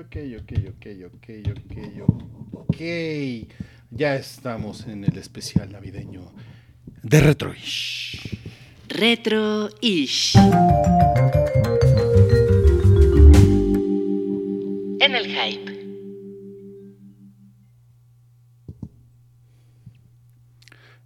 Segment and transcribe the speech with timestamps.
[0.00, 1.76] ok, ok, ok, ok, ok,
[2.52, 2.76] ok,
[3.90, 6.32] Ya estamos en el especial navideño
[7.02, 8.36] de Retroish.
[8.88, 10.36] Retroish.
[15.00, 15.72] En el hype.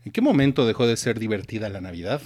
[0.04, 2.22] ¿En qué momento dejó de ser divertida la Navidad?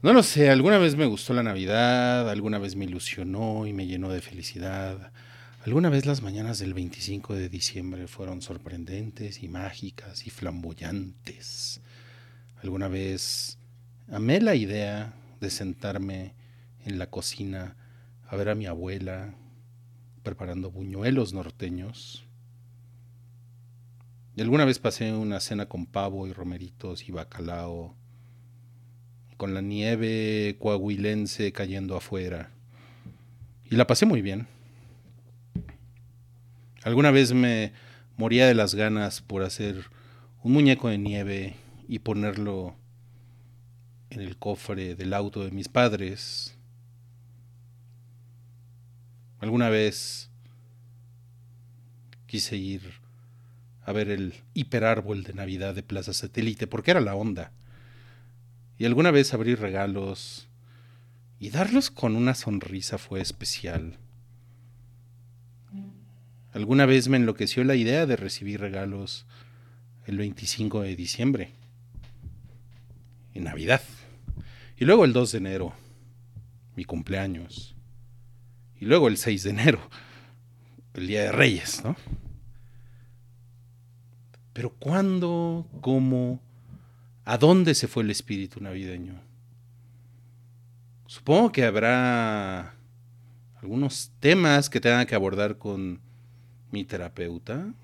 [0.00, 3.88] No lo sé, alguna vez me gustó la Navidad, alguna vez me ilusionó y me
[3.88, 5.10] llenó de felicidad.
[5.66, 11.80] Alguna vez las mañanas del 25 de diciembre fueron sorprendentes y mágicas y flamboyantes.
[12.62, 13.58] Alguna vez
[14.08, 16.36] amé la idea de sentarme
[16.84, 17.74] en la cocina
[18.28, 19.34] a ver a mi abuela
[20.22, 22.24] preparando buñuelos norteños.
[24.36, 27.96] Y alguna vez pasé una cena con pavo y romeritos y bacalao
[29.38, 32.50] con la nieve coahuilense cayendo afuera.
[33.70, 34.48] Y la pasé muy bien.
[36.82, 37.72] Alguna vez me
[38.16, 39.84] moría de las ganas por hacer
[40.42, 41.54] un muñeco de nieve
[41.86, 42.74] y ponerlo
[44.10, 46.56] en el cofre del auto de mis padres.
[49.38, 50.30] Alguna vez
[52.26, 52.82] quise ir
[53.82, 57.52] a ver el hiperárbol de Navidad de Plaza Satélite porque era la onda
[58.78, 60.48] y alguna vez abrir regalos
[61.40, 63.98] y darlos con una sonrisa fue especial.
[66.52, 69.26] Alguna vez me enloqueció la idea de recibir regalos
[70.06, 71.50] el 25 de diciembre,
[73.34, 73.82] en Navidad,
[74.78, 75.74] y luego el 2 de enero,
[76.74, 77.74] mi cumpleaños,
[78.80, 79.80] y luego el 6 de enero,
[80.94, 81.96] el Día de Reyes, ¿no?
[84.52, 86.40] Pero ¿cuándo, cómo
[87.30, 89.20] ¿A dónde se fue el espíritu navideño?
[91.06, 92.74] Supongo que habrá
[93.60, 96.00] algunos temas que tengan que abordar con
[96.70, 97.74] mi terapeuta,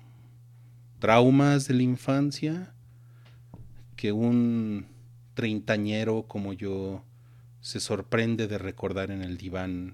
[0.97, 2.73] traumas de la infancia,
[3.95, 4.87] que un
[5.35, 7.03] treintañero como yo
[7.61, 9.93] se sorprende de recordar en el diván,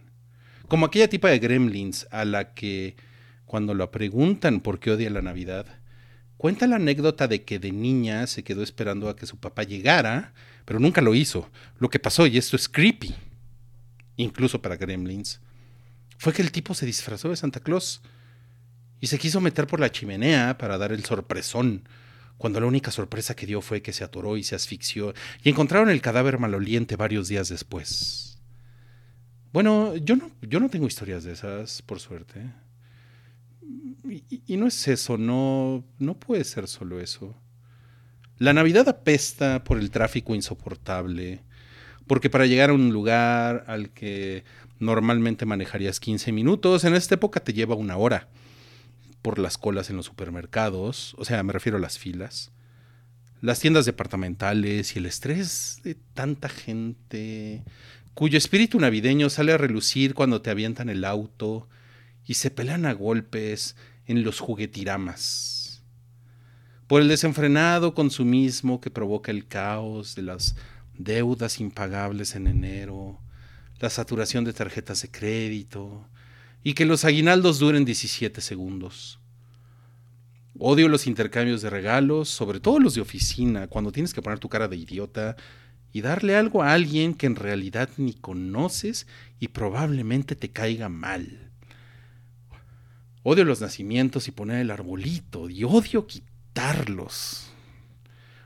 [0.69, 2.95] como aquella tipa de gremlins a la que
[3.45, 5.80] cuando lo preguntan por qué odia la Navidad,
[6.41, 10.33] Cuenta la anécdota de que de niña se quedó esperando a que su papá llegara,
[10.65, 11.47] pero nunca lo hizo.
[11.77, 13.13] Lo que pasó, y esto es creepy,
[14.17, 15.39] incluso para Gremlins,
[16.17, 18.01] fue que el tipo se disfrazó de Santa Claus
[18.99, 21.87] y se quiso meter por la chimenea para dar el sorpresón,
[22.39, 25.91] cuando la única sorpresa que dio fue que se atoró y se asfixió y encontraron
[25.91, 28.39] el cadáver maloliente varios días después.
[29.53, 32.41] Bueno, yo no, yo no tengo historias de esas, por suerte.
[34.03, 37.35] Y, no es eso, no, no puede ser solo eso.
[38.37, 41.43] La Navidad apesta por el tráfico insoportable,
[42.07, 44.43] porque para llegar a un lugar al que
[44.79, 48.29] normalmente manejarías 15 minutos, en esta época te lleva una hora
[49.21, 52.51] por las colas en los supermercados, o sea, me refiero a las filas,
[53.41, 57.63] las tiendas departamentales y el estrés de tanta gente
[58.13, 61.67] cuyo espíritu navideño sale a relucir cuando te avientan el auto
[62.25, 65.83] y se pelean a golpes en los juguetiramas.
[66.87, 70.55] Por el desenfrenado consumismo que provoca el caos de las
[70.97, 73.19] deudas impagables en enero,
[73.79, 76.07] la saturación de tarjetas de crédito
[76.63, 79.19] y que los aguinaldos duren 17 segundos.
[80.59, 84.49] Odio los intercambios de regalos, sobre todo los de oficina, cuando tienes que poner tu
[84.49, 85.35] cara de idiota
[85.93, 89.07] y darle algo a alguien que en realidad ni conoces
[89.39, 91.50] y probablemente te caiga mal.
[93.23, 97.51] Odio los nacimientos y poner el arbolito, y odio quitarlos.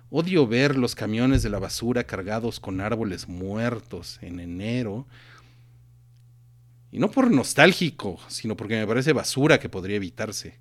[0.10, 5.08] Odio ver los camiones de la basura cargados con árboles muertos en enero.
[6.91, 10.58] Y no por nostálgico, sino porque me parece basura que podría evitarse.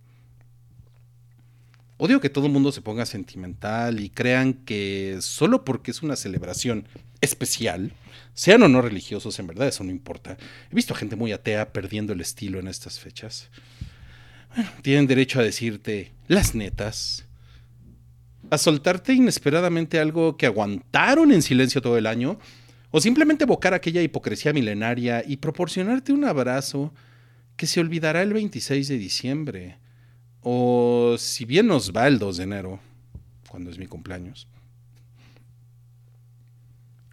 [1.97, 6.17] Odio que todo el mundo se ponga sentimental y crean que solo porque es una
[6.17, 6.87] celebración
[7.21, 7.93] especial,
[8.33, 10.37] sean o no religiosos, en verdad eso no importa.
[10.71, 13.51] He visto a gente muy atea perdiendo el estilo en estas fechas
[14.83, 17.25] tienen derecho a decirte las netas,
[18.51, 22.39] a soltarte inesperadamente algo que aguantaron en silencio todo el año,
[22.91, 26.93] o simplemente evocar aquella hipocresía milenaria y proporcionarte un abrazo
[27.57, 29.79] que se olvidará el 26 de diciembre,
[30.43, 32.81] o si bien nos va el 2 de enero,
[33.49, 34.47] cuando es mi cumpleaños.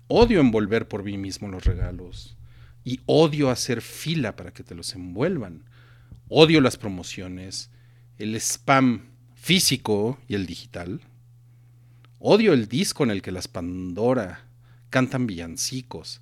[0.08, 2.36] Odio envolver por mí mismo los regalos
[2.84, 5.64] y odio hacer fila para que te los envuelvan.
[6.34, 7.72] Odio las promociones,
[8.18, 11.02] el spam físico y el digital.
[12.20, 14.46] Odio el disco en el que las Pandora
[14.90, 16.22] cantan villancicos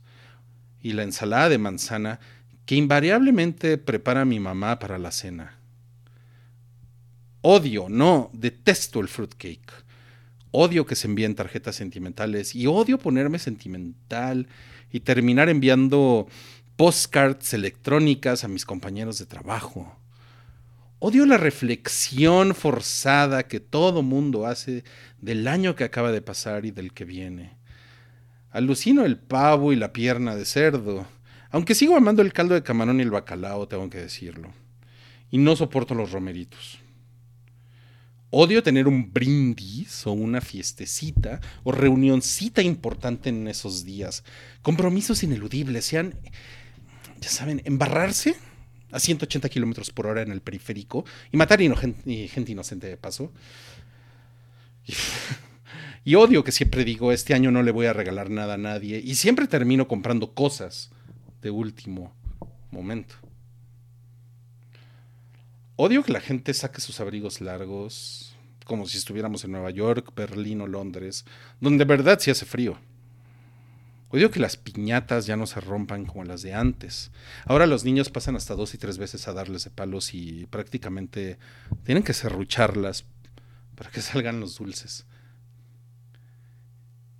[0.81, 2.19] y la ensalada de manzana
[2.65, 5.59] que invariablemente prepara mi mamá para la cena.
[7.41, 9.71] Odio, no, detesto el fruitcake.
[10.49, 14.47] Odio que se envíen tarjetas sentimentales y odio ponerme sentimental
[14.91, 16.27] y terminar enviando
[16.79, 20.00] postcards electrónicas a mis compañeros de trabajo.
[21.00, 24.86] Odio la reflexión forzada que todo mundo hace
[25.19, 27.51] del año que acaba de pasar y del que viene.
[28.51, 31.05] Alucino el pavo y la pierna de cerdo,
[31.51, 34.53] aunque sigo amando el caldo de camarón y el bacalao, tengo que decirlo.
[35.31, 36.79] Y no soporto los romeritos.
[38.31, 44.24] Odio tener un brindis o una fiestecita o reunioncita importante en esos días.
[44.62, 46.13] Compromisos ineludibles, sean,
[47.19, 48.35] ya saben, embarrarse
[48.91, 53.31] a 180 kilómetros por hora en el periférico y matar gente inocente de paso.
[56.05, 58.99] Y, odio que siempre digo, este año no le voy a regalar nada a nadie
[59.03, 60.89] y siempre termino comprando cosas
[61.41, 62.15] de último
[62.71, 63.15] momento.
[65.75, 68.33] Odio que la gente saque sus abrigos largos,
[68.65, 71.25] como si estuviéramos en Nueva York, Berlín o Londres,
[71.59, 72.79] donde de verdad sí hace frío.
[74.11, 77.11] Odio que las piñatas ya no se rompan como las de antes.
[77.45, 81.37] Ahora los niños pasan hasta dos y tres veces a darles de palos y prácticamente
[81.83, 83.05] tienen que serrucharlas
[83.75, 85.05] para que salgan los dulces.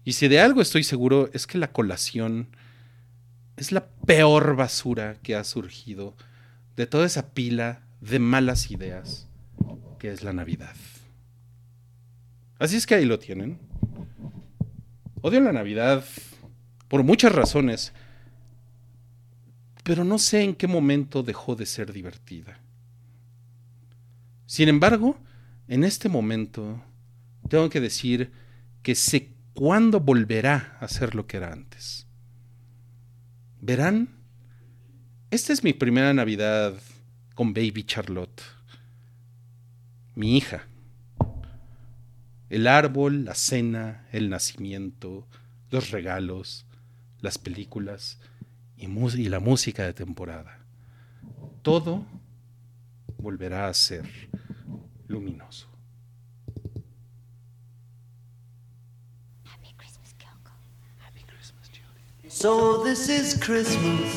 [0.03, 2.50] Y si de algo estoy seguro es que la colación
[3.55, 6.15] es la peor basura que ha surgido
[6.75, 9.27] de toda esa pila de malas ideas
[10.00, 10.75] que es la Navidad.
[12.58, 13.60] Así es que ahí lo tienen.
[15.22, 16.03] Odio la Navidad
[16.89, 17.93] por muchas razones,
[19.84, 22.60] pero no sé en qué momento dejó de ser divertida.
[24.46, 25.17] Sin embargo,
[25.67, 26.84] en este momento
[27.48, 28.31] tengo que decir
[28.81, 32.08] que sé cuándo volverá a ser lo que era antes.
[33.62, 34.10] Verán,
[35.31, 36.74] esta es mi primera Navidad
[37.36, 38.41] con Baby Charlotte,
[40.15, 40.65] mi hija.
[42.50, 45.27] El árbol, la cena, el nacimiento,
[45.69, 46.65] los regalos,
[47.22, 48.20] las películas
[48.78, 50.60] y, y la música de temporada.
[51.62, 52.06] Todo
[53.18, 54.10] volverá a ser
[55.08, 55.70] luminoso.
[62.30, 64.14] So this is Christmas.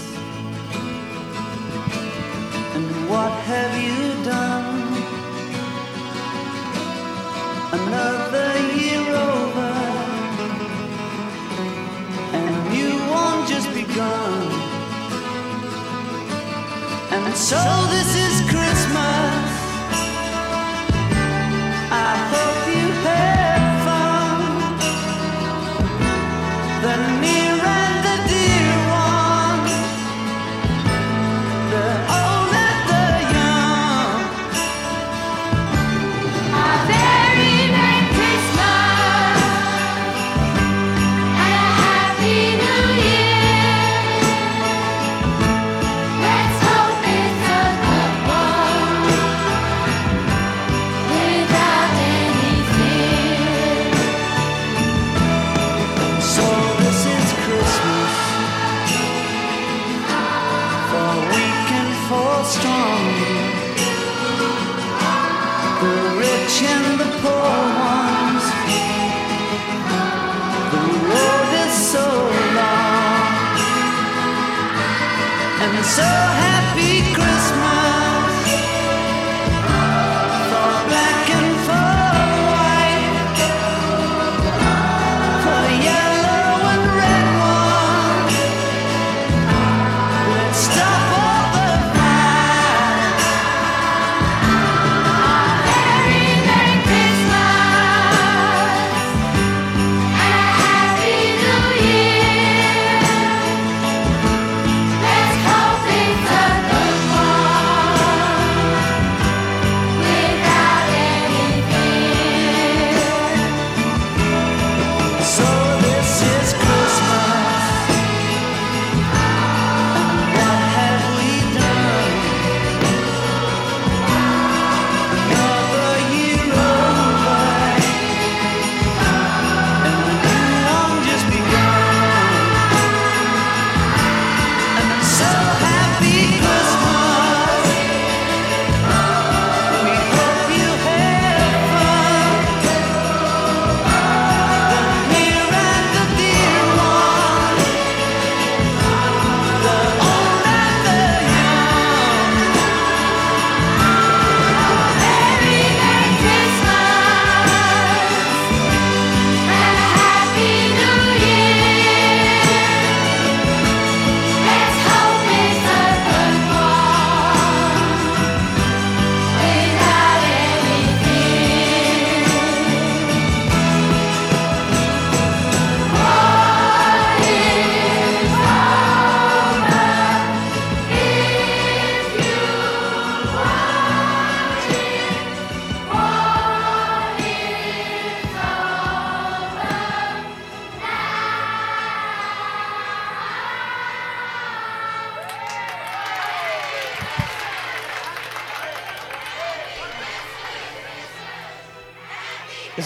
[2.77, 4.93] And what have you done?
[7.73, 9.02] Another year
[13.93, 14.43] begun.
[17.13, 18.22] And so this is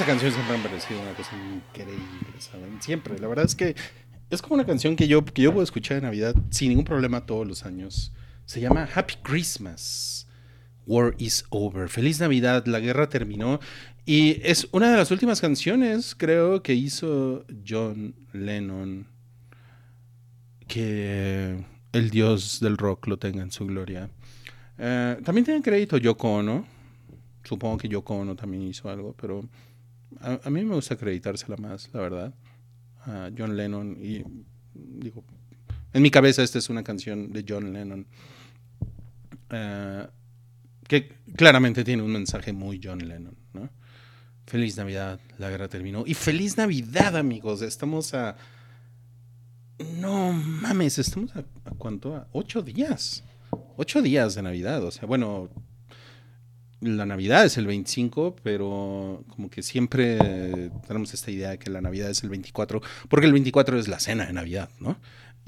[0.07, 2.81] canción siempre me parecido una cosa increíble, ¿saben?
[2.81, 3.19] Siempre.
[3.19, 3.75] La verdad es que
[4.31, 7.27] es como una canción que yo, que yo puedo escuchar en Navidad sin ningún problema
[7.27, 8.13] todos los años.
[8.45, 10.29] Se llama Happy Christmas.
[10.87, 11.89] War is over.
[11.89, 13.59] Feliz Navidad, la guerra terminó.
[14.05, 19.09] Y es una de las últimas canciones, creo, que hizo John Lennon.
[20.69, 24.09] Que el dios del rock lo tenga en su gloria.
[24.79, 26.67] Eh, también tiene crédito Yoko Ono.
[27.43, 29.49] Supongo que Yoko Ono también hizo algo, pero
[30.21, 32.35] a, mí me gusta acreditársela más, la verdad.
[33.05, 33.97] A John Lennon.
[34.01, 34.25] Y
[34.75, 35.25] digo,
[35.93, 38.07] en mi cabeza esta es una canción de John Lennon.
[39.51, 40.07] Eh,
[40.87, 43.69] que claramente tiene un mensaje muy John Lennon, ¿no?
[44.47, 46.05] Feliz Navidad, la guerra terminó.
[46.07, 47.63] Y feliz Navidad, amigos.
[47.63, 48.37] Estamos a.
[49.99, 52.17] No mames, estamos a, a cuánto?
[52.17, 53.25] A ocho días.
[53.77, 54.85] Ocho días de Navidad.
[54.85, 55.51] O sea, bueno,
[56.81, 61.81] la Navidad es el 25, pero como que siempre tenemos esta idea de que la
[61.81, 64.99] Navidad es el 24, porque el 24 es la cena de Navidad, ¿no?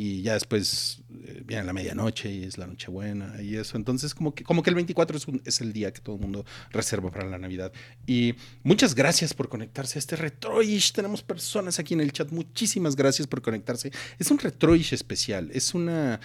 [0.00, 3.76] Y ya después eh, viene la medianoche y es la Nochebuena y eso.
[3.76, 6.46] Entonces, como que, como que el 24 es, es el día que todo el mundo
[6.70, 7.72] reserva para la Navidad.
[8.06, 10.92] Y muchas gracias por conectarse a este Retroish.
[10.92, 12.30] Tenemos personas aquí en el chat.
[12.30, 13.90] Muchísimas gracias por conectarse.
[14.20, 15.50] Es un Retroish especial.
[15.52, 16.20] Es una,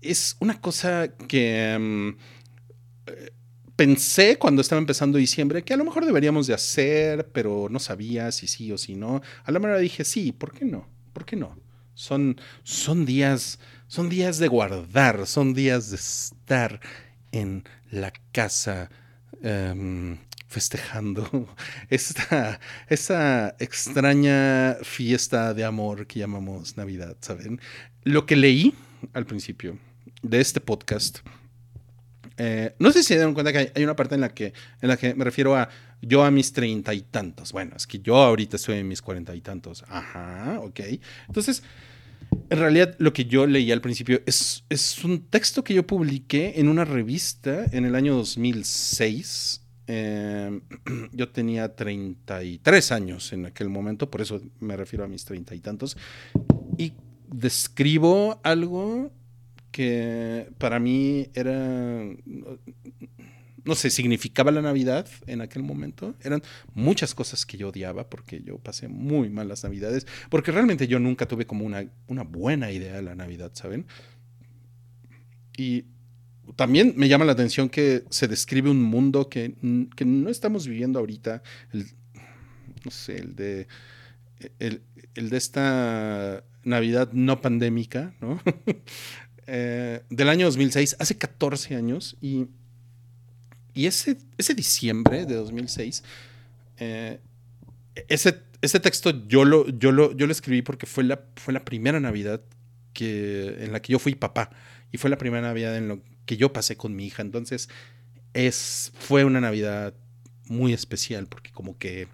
[0.00, 1.76] es una cosa que...
[1.78, 2.38] mm,
[3.78, 8.32] pensé cuando estaba empezando diciembre que a lo mejor deberíamos de hacer, pero no sabía
[8.32, 9.22] si sí o si no.
[9.44, 10.88] A la manera dije, sí, ¿por qué no?
[11.12, 11.56] ¿Por qué no?
[11.94, 16.80] Son, son días, son días de guardar, son días de estar
[17.30, 18.90] en la casa
[19.42, 21.48] em, festejando
[21.88, 27.60] esta, esa extraña fiesta de amor que llamamos Navidad, ¿saben?
[28.02, 28.74] Lo que leí
[29.12, 29.78] al principio
[30.22, 31.20] de este podcast
[32.38, 34.88] eh, no sé si se dieron cuenta que hay, una parte en la que, en
[34.88, 35.68] la que me refiero a
[36.00, 37.52] yo a mis treinta y tantos.
[37.52, 39.84] Bueno, es que yo ahorita estoy en mis cuarenta y tantos.
[39.88, 40.80] Ajá, ok.
[41.26, 41.64] Entonces,
[42.48, 46.60] en realidad lo que yo leí al principio es, es un texto que yo publiqué
[46.60, 49.62] en una revista en el año 2006.
[49.88, 50.60] Eh,
[51.12, 55.60] yo tenía 33 años en aquel momento, por eso me refiero a mis treinta y
[55.60, 55.96] tantos.
[56.76, 56.92] Y
[57.26, 59.10] describo algo
[59.70, 62.04] que para mí era,
[63.64, 66.14] no sé, significaba la Navidad en aquel momento.
[66.22, 66.42] Eran
[66.74, 70.98] muchas cosas que yo odiaba porque yo pasé muy mal las Navidades, porque realmente yo
[70.98, 73.86] nunca tuve como una, una buena idea de la Navidad, ¿saben?
[75.56, 75.84] Y
[76.56, 79.54] también me llama la atención que se describe un mundo que,
[79.96, 81.86] que no estamos viviendo ahorita, el,
[82.84, 83.66] no sé, el de,
[84.58, 84.82] el,
[85.14, 88.40] el de esta Navidad no pandémica, ¿no?
[89.50, 92.48] eh, del año 2006, hace 14 años, y,
[93.72, 96.04] y ese, ese diciembre de 2006,
[96.76, 97.18] eh,
[98.08, 101.64] ese, ese texto yo lo, yo, lo, yo lo escribí porque fue la, fue la
[101.64, 102.42] primera Navidad
[102.92, 104.50] que, en la que yo fui papá,
[104.92, 107.70] y fue la primera Navidad en lo que yo pasé con mi hija, entonces
[108.34, 109.94] es, fue una Navidad
[110.46, 112.08] muy especial, porque como que,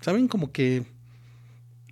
[0.00, 0.28] ¿saben?
[0.28, 0.84] Como que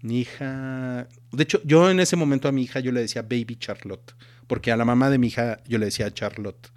[0.03, 3.57] mi hija, de hecho, yo en ese momento a mi hija yo le decía Baby
[3.59, 4.14] Charlotte,
[4.46, 6.70] porque a la mamá de mi hija yo le decía Charlotte.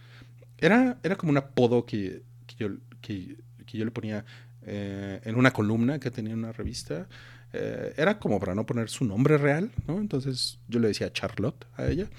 [0.58, 4.26] Era, era como un apodo que, que yo, le ponía
[4.64, 7.08] eh, en una columna que tenía en una revista.
[7.54, 10.00] Eh, era como para no poner su nombre real, ¿no?
[10.00, 12.10] Entonces yo le decía Charlotte a ella.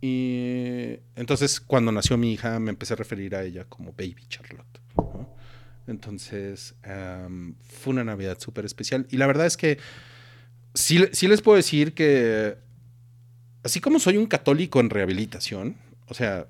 [0.00, 4.80] Y entonces cuando nació mi hija me empecé a referir a ella como Baby Charlotte.
[5.86, 9.06] Entonces um, fue una Navidad súper especial.
[9.10, 9.78] Y la verdad es que
[10.74, 12.56] sí, les puedo decir que
[13.62, 15.76] así como soy un católico en rehabilitación,
[16.08, 16.46] o sea,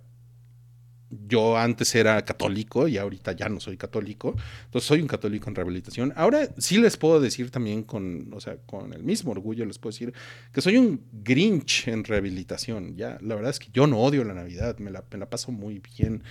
[1.28, 5.54] yo antes era católico y ahorita ya no soy católico, entonces soy un católico en
[5.54, 6.12] rehabilitación.
[6.16, 9.92] Ahora sí les puedo decir también con, o sea, con el mismo orgullo les puedo
[9.92, 10.14] decir
[10.54, 12.96] que soy un grinch en rehabilitación.
[12.96, 15.52] Ya, la verdad es que yo no odio la Navidad, me la, me la paso
[15.52, 16.22] muy bien.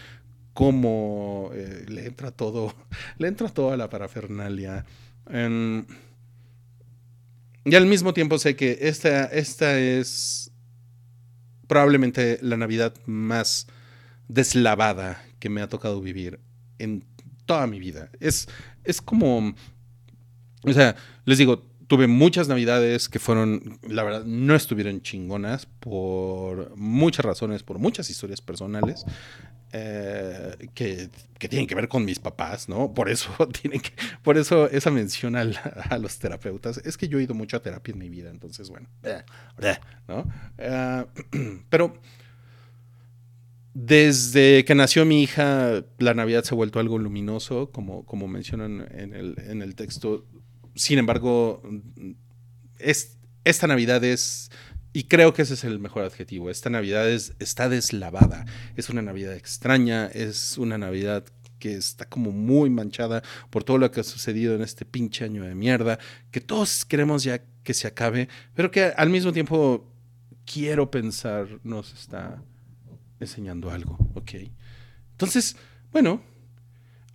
[0.54, 2.74] Como eh, le entra todo,
[3.20, 4.84] le entra toda la parafernalia.
[5.30, 5.86] En-
[7.66, 10.52] y al mismo tiempo sé que esta, esta es
[11.68, 13.68] probablemente la Navidad más
[14.28, 16.40] deslavada que me ha tocado vivir
[16.80, 17.06] en
[17.46, 18.10] toda mi vida.
[18.20, 18.48] Es,
[18.84, 19.56] es como,
[20.64, 20.96] o sea,
[21.26, 27.64] les digo, tuve muchas navidades que fueron, la verdad, no estuvieron chingonas por muchas razones,
[27.64, 29.04] por muchas historias personales.
[29.74, 32.94] eh, que, que tienen que ver con mis papás, ¿no?
[32.94, 33.30] Por eso
[33.62, 33.92] tienen que,
[34.24, 36.78] por eso esa mención al- a, los terapeutas.
[36.86, 39.22] Es que yo he ido mucho a terapia en mi vida, entonces, bueno, eh,
[39.62, 39.78] eh,
[40.08, 40.26] ¿no?
[41.70, 41.94] Pero
[43.74, 48.88] desde que nació mi hija, la Navidad se ha vuelto algo luminoso, como, como mencionan
[48.92, 50.26] en el, en el texto.
[50.76, 51.62] Sin embargo,
[52.80, 54.52] es, esta Navidad es,
[54.94, 59.02] y creo que ese es el mejor adjetivo, esta Navidad es, está deslavada, es una
[59.02, 61.26] Navidad extraña, es una Navidad
[61.60, 65.44] que está como muy manchada por todo lo que ha sucedido en este pinche año
[65.44, 66.00] de mierda,
[66.32, 69.88] que todos queremos ya que se acabe, pero que al mismo tiempo
[70.46, 72.44] quiero pensar nos está
[73.20, 74.32] enseñando algo, ¿ok?
[75.12, 75.56] Entonces,
[75.92, 76.24] bueno,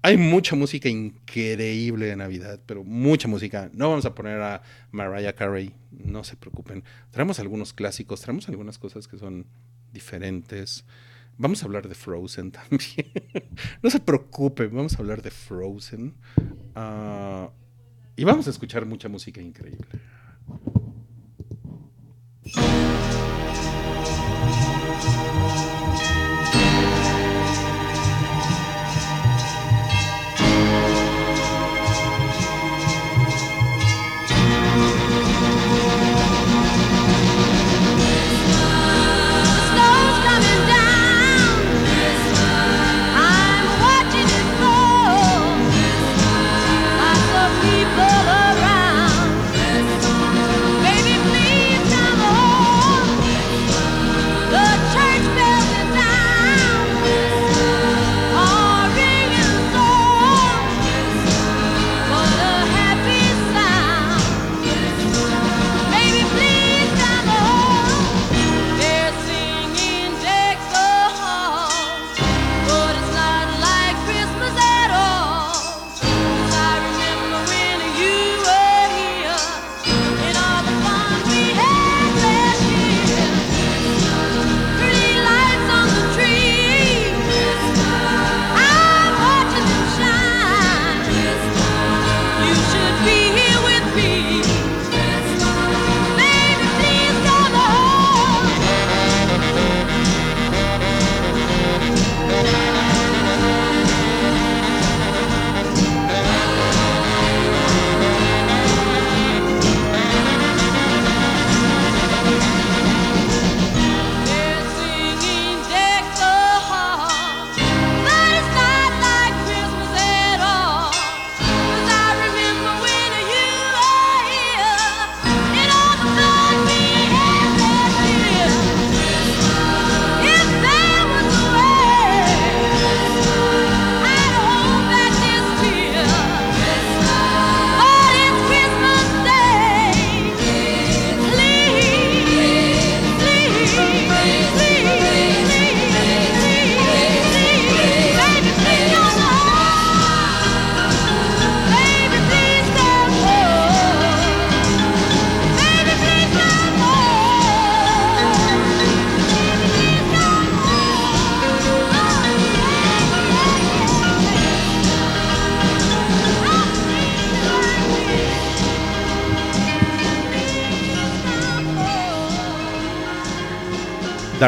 [0.07, 3.71] hay mucha música increíble de Navidad, pero mucha música.
[3.73, 6.85] No vamos a poner a Mariah Carey, no se preocupen.
[7.11, 9.47] Traemos algunos clásicos, traemos algunas cosas que son
[9.93, 10.85] diferentes.
[11.39, 13.11] Vamos a hablar de Frozen también.
[13.83, 16.15] no se preocupen, vamos a hablar de Frozen.
[16.77, 17.51] Ah,
[18.15, 19.89] y vamos a escuchar mucha música increíble.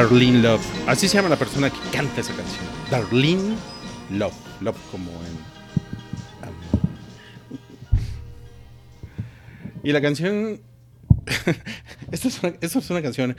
[0.08, 0.88] Darlene Love.
[0.88, 2.64] Así se llama la persona que canta esa canción.
[2.90, 3.56] Darlene
[4.10, 4.34] Love.
[4.62, 5.58] Love como en...
[9.82, 10.62] Y la canción...
[12.10, 13.36] esta, es una, esta es una canción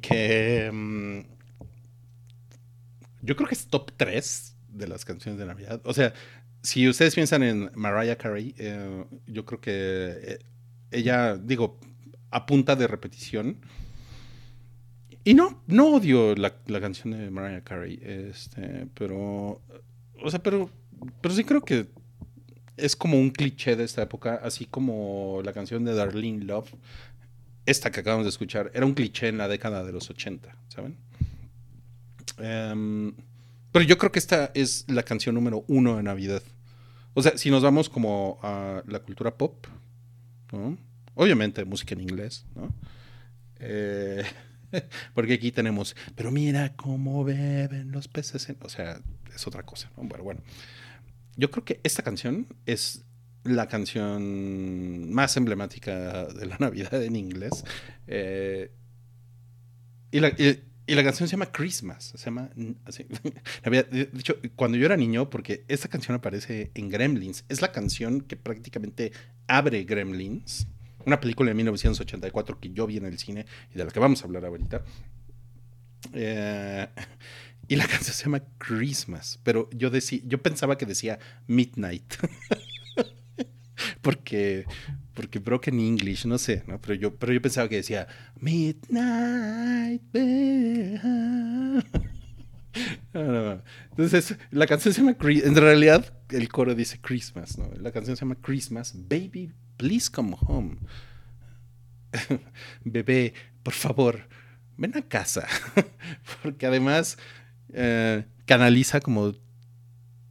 [0.00, 0.70] que...
[0.72, 1.18] mm,
[3.20, 5.82] yo creo que es top 3 de las canciones de Navidad.
[5.84, 6.14] O sea,
[6.62, 9.72] si ustedes piensan en Mariah Carey, eh, yo creo que
[10.22, 10.38] eh,
[10.92, 11.78] ella, digo,
[12.30, 13.60] a punta de repetición,
[15.26, 19.60] y no, no odio la, la canción de Mariah Carey, este, pero,
[20.22, 20.70] o sea, pero,
[21.20, 21.88] pero sí creo que
[22.76, 26.72] es como un cliché de esta época, así como la canción de Darlene Love,
[27.66, 30.96] esta que acabamos de escuchar, era un cliché en la década de los 80, ¿saben?
[32.38, 33.12] Em,
[33.72, 36.42] pero yo creo que esta es la canción número uno de Navidad.
[37.14, 39.66] O sea, si nos vamos como a la cultura pop,
[40.52, 40.78] ¿no?
[41.16, 42.72] Obviamente música en inglés, ¿no?
[43.58, 44.22] Eh,
[45.14, 48.48] porque aquí tenemos, pero mira cómo beben los peces.
[48.48, 48.58] en-".
[48.62, 49.00] O sea,
[49.34, 50.08] es otra cosa, ¿no?
[50.08, 50.40] Pero bueno,
[51.36, 53.04] yo creo que esta canción es
[53.44, 57.64] la canción más emblemática de la Navidad en inglés.
[58.06, 58.70] Eh,
[60.10, 62.12] y, la, y- y la canción se llama Christmas.
[62.16, 62.50] Se llama.
[62.84, 63.06] así,
[63.64, 63.86] Navidad.
[63.88, 67.72] De de hecho, cuando yo era niño, porque esta canción aparece en Gremlins, es la
[67.72, 69.12] canción que prácticamente
[69.48, 70.68] abre Gremlins,
[71.06, 74.22] una película de 1984 que yo vi en el cine y de la que vamos
[74.22, 74.82] a hablar ahorita.
[76.12, 76.86] Eh,
[77.68, 82.14] y la canción se llama Christmas, pero yo, decí- yo pensaba que decía Midnight.
[84.02, 84.64] porque,
[85.14, 86.80] porque broken English, no sé, ¿no?
[86.80, 88.06] Pero yo, pero yo pensaba que decía
[88.40, 91.84] Midnight Bear".
[93.14, 93.62] No, no, no.
[93.88, 97.70] Entonces, la canción se llama En realidad, el coro dice Christmas, ¿no?
[97.80, 98.92] La canción se llama Christmas.
[99.08, 100.78] Baby, please come home.
[102.84, 104.28] Bebé, por favor,
[104.76, 105.46] ven a casa.
[106.42, 107.18] Porque además
[107.72, 109.34] eh, canaliza como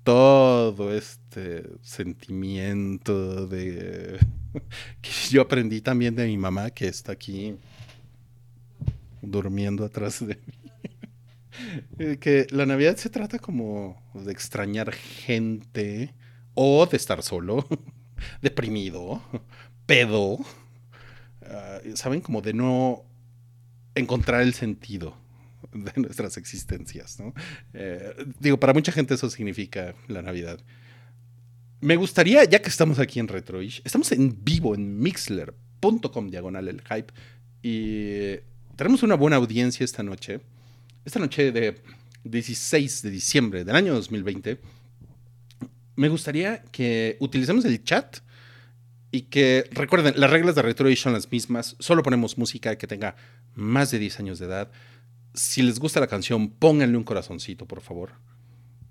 [0.03, 4.19] todo este sentimiento de
[5.01, 7.55] que yo aprendí también de mi mamá que está aquí
[9.21, 10.65] durmiendo atrás de mí.
[11.99, 16.13] Eh, que la Navidad se trata como de extrañar gente
[16.53, 17.65] o de estar solo,
[18.41, 19.21] deprimido,
[19.86, 20.39] pedo,
[21.43, 22.21] ah, ¿saben?
[22.21, 23.04] Como de no
[23.95, 25.17] encontrar el sentido
[25.73, 27.34] de nuestras existencias, ¿no?
[27.73, 30.60] Eh, digo, para mucha gente eso significa la Navidad.
[31.82, 36.82] Me gustaría, ya que estamos aquí en Retroish, estamos en vivo en mixler.com diagonal el
[36.82, 37.13] hype
[37.62, 38.38] y
[38.75, 40.39] tenemos una buena audiencia esta noche.
[41.04, 41.82] Esta noche de
[42.23, 44.60] 16 de diciembre del año 2020,
[45.95, 48.17] me gustaría que utilicemos el chat
[49.12, 53.15] y que recuerden, las reglas de Retroish son las mismas, solo ponemos música que tenga
[53.53, 54.71] más de 10 años de edad.
[55.34, 58.13] Si les gusta la canción, pónganle un corazoncito, por favor.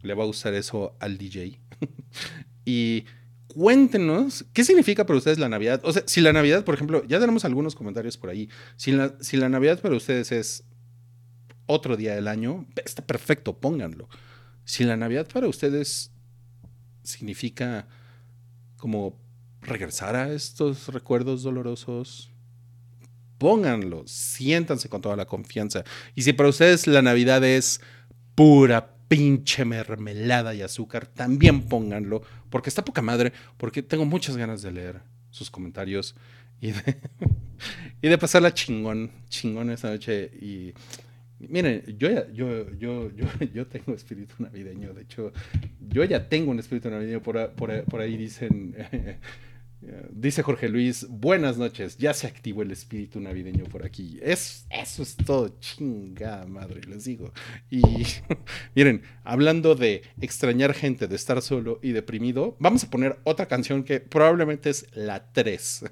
[0.00, 1.60] Le va a gustar eso al DJ.
[2.64, 3.04] y
[3.48, 5.82] cuéntenos qué significa para ustedes la Navidad.
[5.84, 8.48] O sea, si la Navidad, por ejemplo, ya tenemos algunos comentarios por ahí.
[8.76, 10.64] Si la, si la Navidad para ustedes es
[11.66, 14.08] otro día del año, está perfecto, pónganlo.
[14.64, 16.13] Si la Navidad para ustedes
[17.04, 17.86] significa
[18.76, 19.16] como
[19.62, 22.30] regresar a estos recuerdos dolorosos,
[23.38, 25.84] pónganlo, siéntanse con toda la confianza.
[26.14, 27.80] Y si para ustedes la Navidad es
[28.34, 34.62] pura pinche mermelada y azúcar, también pónganlo, porque está poca madre, porque tengo muchas ganas
[34.62, 36.14] de leer sus comentarios
[36.60, 37.00] y de,
[38.02, 40.30] y de pasarla chingón, chingón esta noche.
[40.40, 40.74] Y
[41.38, 45.32] miren, yo ya, yo, yo, yo, yo tengo espíritu navideño, de hecho,
[45.80, 48.74] yo ya tengo un espíritu navideño, por, por, por ahí dicen...
[50.10, 54.18] Dice Jorge Luis, buenas noches, ya se activó el espíritu navideño por aquí.
[54.22, 57.32] Es, eso es todo, chingada madre, les digo.
[57.70, 57.82] Y
[58.74, 63.84] miren, hablando de extrañar gente, de estar solo y deprimido, vamos a poner otra canción
[63.84, 65.84] que probablemente es la 3.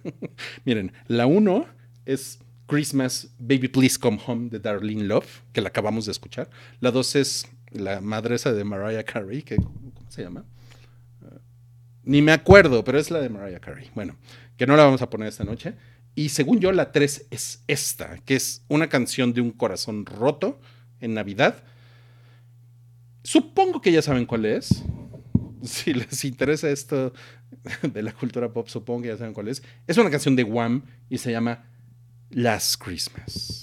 [0.65, 1.67] miren, la 1
[2.07, 6.49] es Christmas Baby Please Come Home de Darlene Love, que la acabamos de escuchar.
[6.81, 10.45] La 2 es la madresa de Mariah Carey, que, ¿cómo se llama?
[12.05, 13.91] Ni me acuerdo, pero es la de Mariah Carey.
[13.95, 14.17] Bueno,
[14.57, 15.75] que no la vamos a poner esta noche.
[16.15, 20.61] Y según yo, la 3 es esta, que es una canción de un corazón roto
[21.01, 21.63] en Navidad.
[23.23, 24.83] Supongo que ya saben cuál es.
[25.63, 27.13] Si les interesa esto
[27.83, 29.63] de la cultura pop, supongo que ya saben cuál es.
[29.87, 31.72] Es una canción de Wham y se llama
[32.35, 33.62] Last Christmas.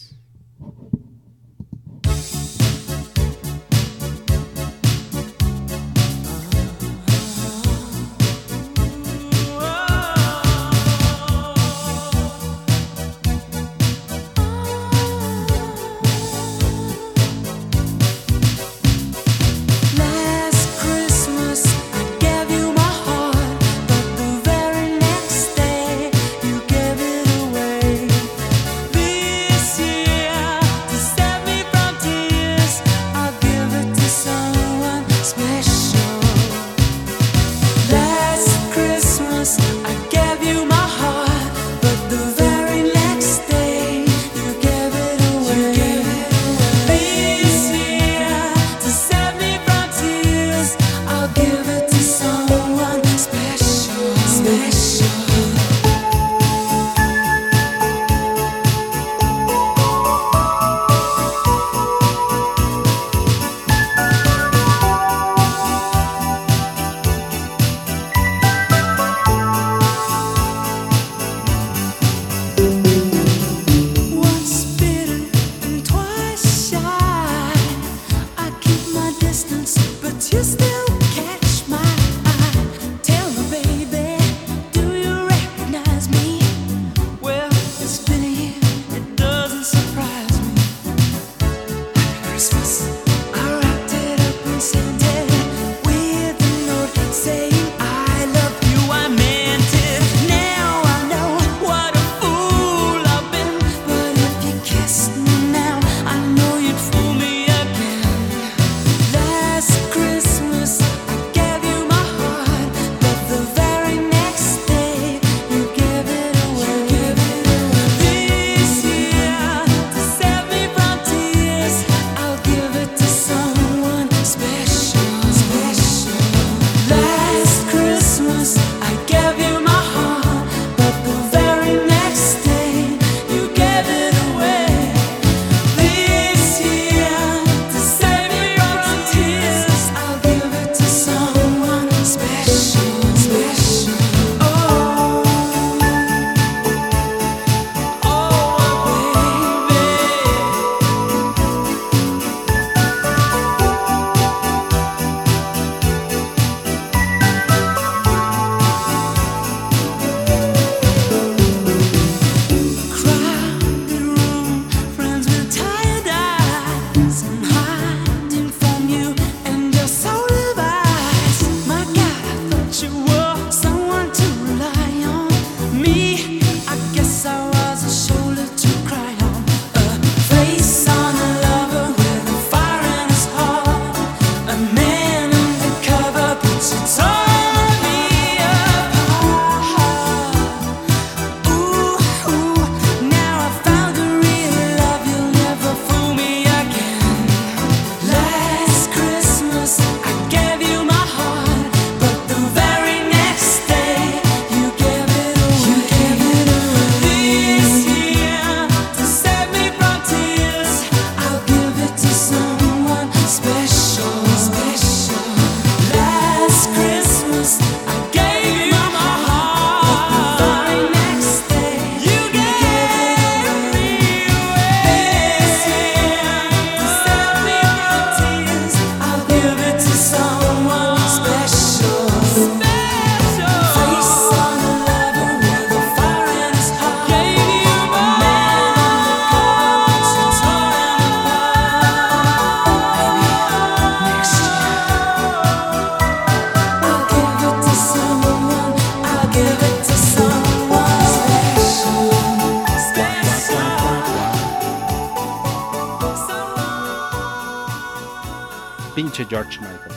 [259.00, 259.96] Pinche George Michael.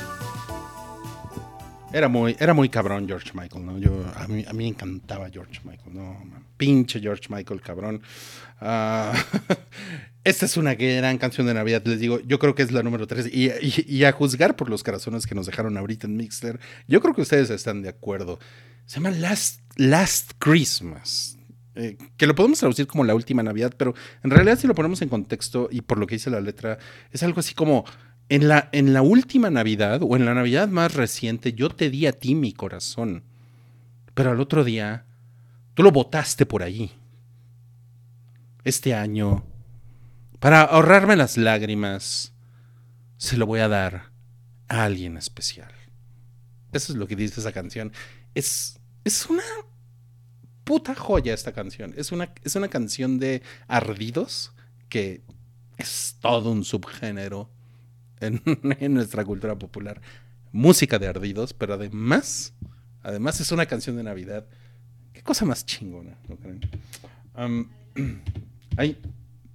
[1.92, 3.72] Era muy, era muy cabrón George Michael, ¿no?
[4.14, 6.04] A, mí, a mí encantaba George Michael, ¿no?
[6.24, 8.00] man, Pinche George Michael, cabrón.
[8.60, 9.12] Ah,
[10.24, 12.20] esta es una gran canción de Navidad, les digo.
[12.20, 13.26] Yo creo que es la número 3.
[13.32, 17.00] Y, y- y a juzgar por los corazones que nos dejaron ahorita en Mixler, yo
[17.00, 18.38] creo que ustedes están de acuerdo.
[18.86, 21.36] Se llama Last, Last Christmas.
[21.74, 25.02] eh, que lo podemos traducir como la última Navidad, pero en realidad si lo ponemos
[25.02, 26.78] en contexto y por lo que dice la letra,
[27.10, 27.84] es algo así como
[28.28, 32.06] en la, en la última Navidad o en la Navidad más reciente, yo te di
[32.06, 33.24] a ti mi corazón,
[34.14, 35.04] pero al otro día
[35.74, 36.92] tú lo botaste por ahí.
[38.64, 39.44] Este año,
[40.38, 42.32] para ahorrarme las lágrimas,
[43.16, 44.12] se lo voy a dar
[44.68, 45.72] a alguien especial.
[46.72, 47.92] Eso es lo que dice esa canción.
[48.34, 49.42] Es, es una
[50.64, 51.92] puta joya esta canción.
[51.96, 54.52] Es una, es una canción de ardidos
[54.88, 55.22] que
[55.76, 57.50] es todo un subgénero
[58.80, 60.00] en, nuestra cultura popular.
[60.52, 62.54] Música de ardidos, pero además,
[63.02, 64.46] además es una canción de Navidad.
[65.12, 67.70] Qué cosa más chingona, ¿no creen?
[68.76, 68.98] Hay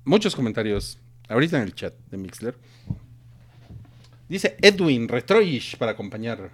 [0.03, 0.99] muchos comentarios
[1.29, 2.55] ahorita en el chat de Mixler.
[4.27, 6.51] Dice Edwin Retroish para acompañar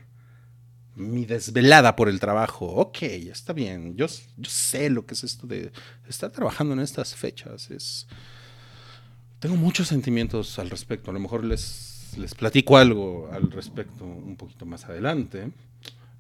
[0.95, 2.65] mi desvelada por el trabajo.
[2.65, 3.95] Ok, está bien.
[3.95, 4.05] Yo,
[4.37, 5.71] yo sé lo que es esto de
[6.07, 7.71] estar trabajando en estas fechas.
[7.71, 8.07] Es...
[9.39, 11.09] Tengo muchos sentimientos al respecto.
[11.09, 15.51] A lo mejor les, les platico algo al respecto un poquito más adelante.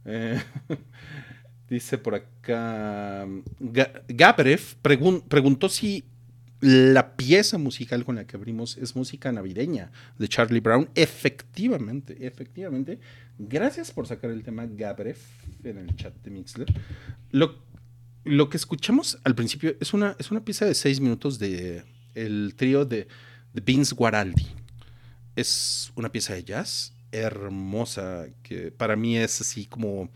[0.05, 0.39] Eh,
[1.69, 3.25] dice por acá.
[3.59, 6.03] Ga- Gabrev pregun- preguntó si
[6.61, 10.89] la pieza musical con la que abrimos es música navideña de Charlie Brown.
[10.95, 12.99] Efectivamente, efectivamente.
[13.37, 15.17] Gracias por sacar el tema Gabrev
[15.63, 16.73] en el chat de Mixler.
[17.31, 17.55] Lo,
[18.23, 21.83] lo que escuchamos al principio es una, es una pieza de seis minutos de
[22.15, 23.07] el trío de,
[23.53, 24.45] de Vince Guaraldi.
[25.35, 30.09] Es una pieza de jazz hermosa que para mí es así como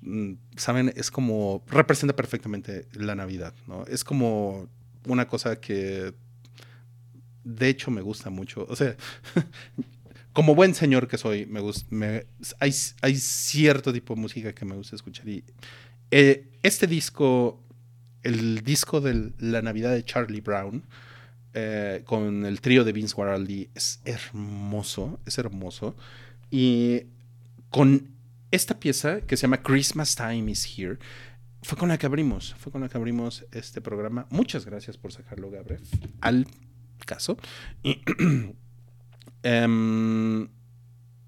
[0.00, 3.84] mm, saben es como representa perfectamente la Navidad, ¿no?
[3.86, 4.68] Es como
[5.06, 6.14] una cosa que
[7.44, 8.96] de hecho me gusta mucho, o sea,
[10.32, 11.86] como buen señor que soy, me gusta,
[12.60, 15.44] hay, hay cierto tipo de música que me gusta escuchar y
[16.12, 17.60] eh, este disco,
[18.22, 20.84] el disco de la Navidad de Charlie Brown,
[21.54, 25.94] eh, con el trío de Vince Guaraldi, es hermoso, es hermoso.
[26.50, 27.02] Y
[27.70, 28.10] con
[28.50, 30.98] esta pieza que se llama Christmas Time is Here,
[31.62, 34.26] fue con la que abrimos, fue con la que abrimos este programa.
[34.30, 35.80] Muchas gracias por sacarlo, Gabriel,
[36.20, 36.46] al
[37.06, 37.36] caso.
[37.82, 38.00] Y,
[39.42, 40.48] em,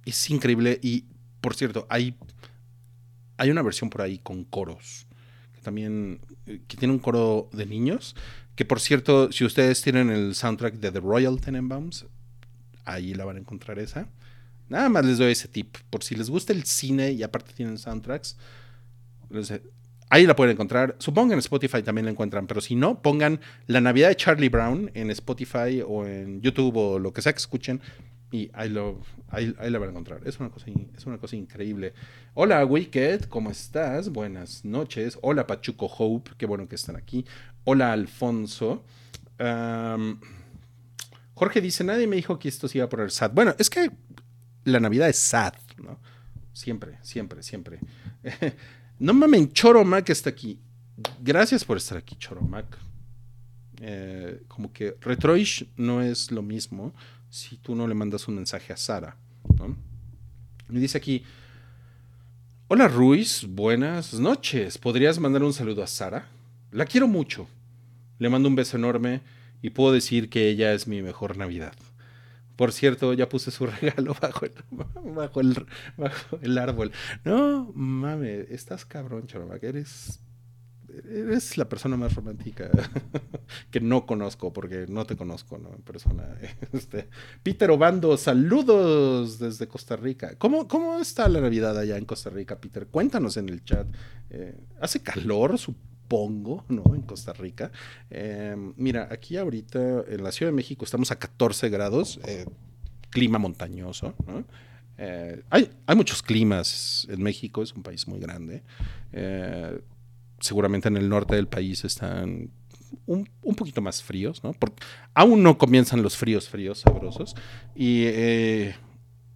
[0.04, 1.04] es increíble y,
[1.40, 2.16] por cierto, hay,
[3.36, 5.06] hay una versión por ahí con coros,
[5.54, 8.16] que también, eh, que tiene un coro de niños,
[8.54, 12.06] que por cierto, si ustedes tienen el soundtrack de The Royal Tenenbaums,
[12.84, 14.08] ahí la van a encontrar esa.
[14.68, 17.78] Nada más les doy ese tip, por si les gusta el cine y aparte tienen
[17.78, 18.36] soundtracks,
[20.08, 20.96] ahí la pueden encontrar.
[20.98, 24.48] Supongo que en Spotify también la encuentran, pero si no, pongan La Navidad de Charlie
[24.48, 27.80] Brown en Spotify o en YouTube o lo que sea que escuchen
[28.34, 30.20] y ahí, lo, ahí, ahí la van a encontrar.
[30.24, 30.66] Es una, cosa,
[30.96, 31.94] es una cosa increíble.
[32.34, 34.08] Hola Wicked, ¿cómo estás?
[34.08, 35.16] Buenas noches.
[35.22, 37.24] Hola Pachuco Hope, qué bueno que están aquí.
[37.62, 38.82] Hola Alfonso.
[41.34, 43.30] Jorge dice, nadie me dijo que esto se iba a poner sad.
[43.30, 43.88] Bueno, es que
[44.64, 46.00] la Navidad es sad, ¿no?
[46.52, 47.78] Siempre, siempre, siempre.
[48.98, 50.58] no mamen, Choromac está aquí.
[51.20, 52.78] Gracias por estar aquí, Choromac.
[53.80, 56.94] Eh, como que Retroish no es lo mismo
[57.34, 59.16] si tú no le mandas un mensaje a Sara,
[59.58, 59.76] ¿no?
[60.68, 61.24] Me dice aquí,
[62.68, 64.78] hola Ruiz, buenas noches.
[64.78, 66.28] ¿Podrías mandar un saludo a Sara?
[66.70, 67.48] La quiero mucho.
[68.20, 69.20] Le mando un beso enorme
[69.62, 71.74] y puedo decir que ella es mi mejor Navidad.
[72.54, 74.52] Por cierto, ya puse su regalo bajo el,
[75.02, 75.66] bajo el,
[75.96, 76.92] bajo el árbol.
[77.24, 79.60] No, mame, estás cabrón, Choromac.
[79.64, 80.20] Eres,
[81.08, 82.70] eres la persona más romántica
[83.70, 85.74] que no conozco, porque no te conozco, ¿no?
[85.74, 86.24] En persona.
[86.72, 87.08] Este,
[87.42, 90.34] Peter Obando, saludos desde Costa Rica.
[90.38, 92.86] ¿Cómo, ¿Cómo está la Navidad allá en Costa Rica, Peter?
[92.86, 93.86] Cuéntanos en el chat.
[94.30, 96.94] Eh, ¿Hace calor, supongo, ¿no?
[96.94, 97.70] En Costa Rica.
[98.10, 102.46] Eh, mira, aquí ahorita en la Ciudad de México estamos a 14 grados, eh,
[103.10, 104.44] clima montañoso, ¿no?
[104.96, 108.62] Eh, hay, hay muchos climas en México, es un país muy grande.
[110.44, 112.50] Seguramente en el norte del país están
[113.06, 114.52] un, un poquito más fríos, ¿no?
[114.52, 114.84] Porque
[115.14, 117.34] aún no comienzan los fríos, fríos, sabrosos.
[117.74, 118.74] Y eh,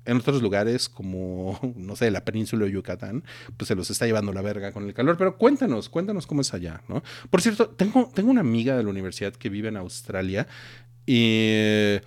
[0.04, 3.24] en otros lugares, como, no sé, la península de Yucatán,
[3.56, 5.16] pues se los está llevando la verga con el calor.
[5.16, 7.02] Pero cuéntanos, cuéntanos cómo es allá, ¿no?
[7.30, 10.46] Por cierto, tengo, tengo una amiga de la universidad que vive en Australia
[11.06, 12.00] y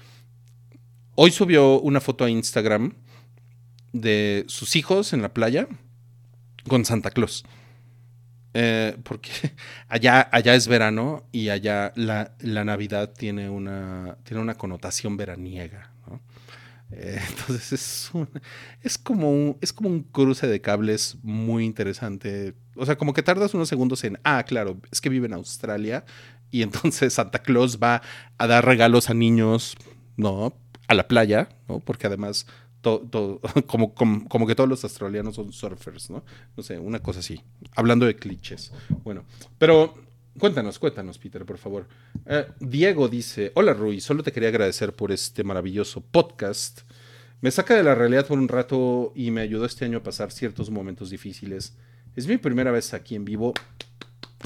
[1.16, 2.94] hoy subió una foto a Instagram
[3.94, 5.68] de sus hijos en la playa
[6.68, 7.44] con Santa Claus.
[8.54, 9.32] Eh, porque
[9.88, 15.92] allá, allá es verano y allá la, la Navidad tiene una, tiene una connotación veraniega.
[16.08, 16.20] ¿no?
[16.92, 18.30] Eh, entonces es, un-
[18.82, 22.54] es, como un, es como un cruce de cables muy interesante.
[22.76, 26.04] O sea, como que tardas unos segundos en, ah, claro, es que vive en Australia
[26.52, 28.02] y entonces Santa Claus va
[28.38, 29.76] a dar regalos a niños,
[30.18, 30.54] ¿no?
[30.88, 31.80] A la playa, ¿no?
[31.80, 32.46] Porque además,
[33.68, 36.24] como, que todos los australianos son surfers, ¿no?
[36.58, 37.42] No sé, una cosa así.
[37.76, 38.72] Hablando de clichés.
[39.04, 39.24] Bueno,
[39.58, 39.96] pero
[40.38, 41.88] cuéntanos, cuéntanos, Peter, por favor.
[42.26, 46.82] Eh, Diego dice, hola Rui, solo te quería agradecer por este maravilloso podcast.
[47.42, 50.32] Me saca de la realidad por un rato y me ayudó este año a pasar
[50.32, 51.76] ciertos momentos difíciles.
[52.16, 53.54] Es mi primera vez aquí en vivo.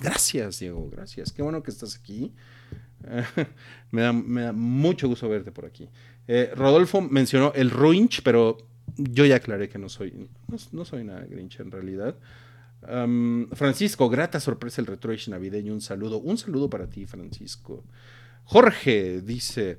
[0.01, 1.31] Gracias, Diego, gracias.
[1.31, 2.33] Qué bueno que estás aquí.
[3.91, 4.11] me da
[4.53, 5.89] mucho gusto verte por aquí.
[6.27, 8.57] Eh, Rodolfo mencionó el Ruinch, pero
[8.97, 12.15] yo ya aclaré que no soy, no, no soy en realidad.
[13.53, 15.73] Francisco, grata sorpresa el retroish navideño.
[15.73, 17.83] Un saludo, un saludo para ti, Francisco.
[18.43, 19.77] Jorge dice: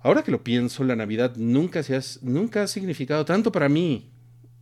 [0.00, 4.10] Ahora que lo pienso, la Navidad nunca, se nunca ha significado tanto para mí,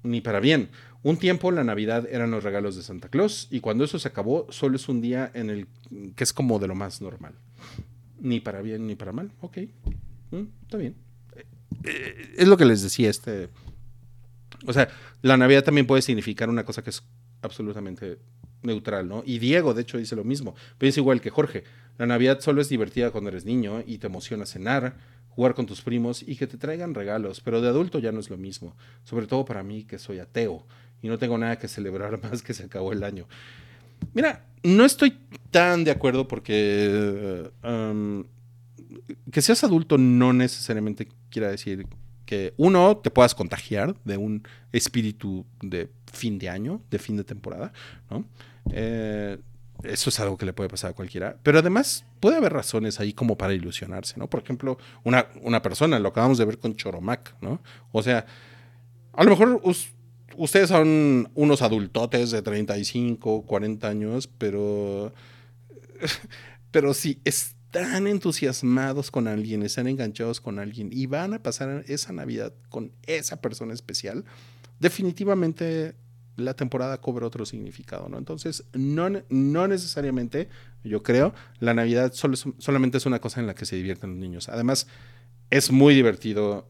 [0.02, 0.70] ni para bien.
[1.02, 4.46] Un tiempo la Navidad eran los regalos de Santa Claus y cuando eso se acabó,
[4.50, 5.68] solo es un día en el
[6.16, 7.34] que es como de lo más normal.
[8.18, 9.30] Ni para bien ni para mal.
[9.40, 9.58] Ok,
[10.36, 10.96] Mm, está bien.
[11.84, 13.48] Eh, es lo que les decía este...
[14.66, 14.88] O sea,
[15.22, 17.02] la Navidad también puede significar una cosa que es
[17.42, 18.18] absolutamente
[18.62, 19.22] neutral, ¿no?
[19.24, 20.54] Y Diego, de hecho, dice lo mismo.
[20.78, 21.64] Piensa igual que Jorge.
[21.98, 24.96] La Navidad solo es divertida cuando eres niño y te emociona cenar,
[25.30, 28.30] jugar con tus primos y que te traigan regalos, pero de adulto ya no es
[28.30, 28.76] lo mismo.
[29.04, 30.66] Sobre todo para mí que soy ateo
[31.02, 33.26] y no tengo nada que celebrar más que se acabó el año.
[34.12, 35.16] Mira, no estoy
[35.50, 38.24] tan de acuerdo porque um,
[39.30, 41.86] que seas adulto no necesariamente quiere decir
[42.24, 44.42] que uno te puedas contagiar de un
[44.72, 47.72] espíritu de fin de año, de fin de temporada,
[48.10, 48.24] ¿no?
[48.70, 49.38] Eh,
[49.84, 51.36] eso es algo que le puede pasar a cualquiera.
[51.42, 54.28] Pero además puede haber razones ahí como para ilusionarse, ¿no?
[54.28, 57.60] Por ejemplo, una, una persona, lo acabamos de ver con Choromac, ¿no?
[57.92, 58.26] O sea,
[59.12, 59.90] a lo mejor us-
[60.36, 65.12] ustedes son unos adultotes de 35, 40 años, pero...
[66.72, 67.20] Pero si
[67.76, 72.92] están entusiasmados con alguien, están enganchados con alguien y van a pasar esa Navidad con
[73.06, 74.24] esa persona especial,
[74.80, 75.94] definitivamente
[76.36, 78.18] la temporada cobra otro significado, ¿no?
[78.18, 80.48] Entonces, no, no necesariamente,
[80.84, 84.18] yo creo, la Navidad solo solamente es una cosa en la que se divierten los
[84.18, 84.48] niños.
[84.48, 84.86] Además,
[85.50, 86.68] es muy divertido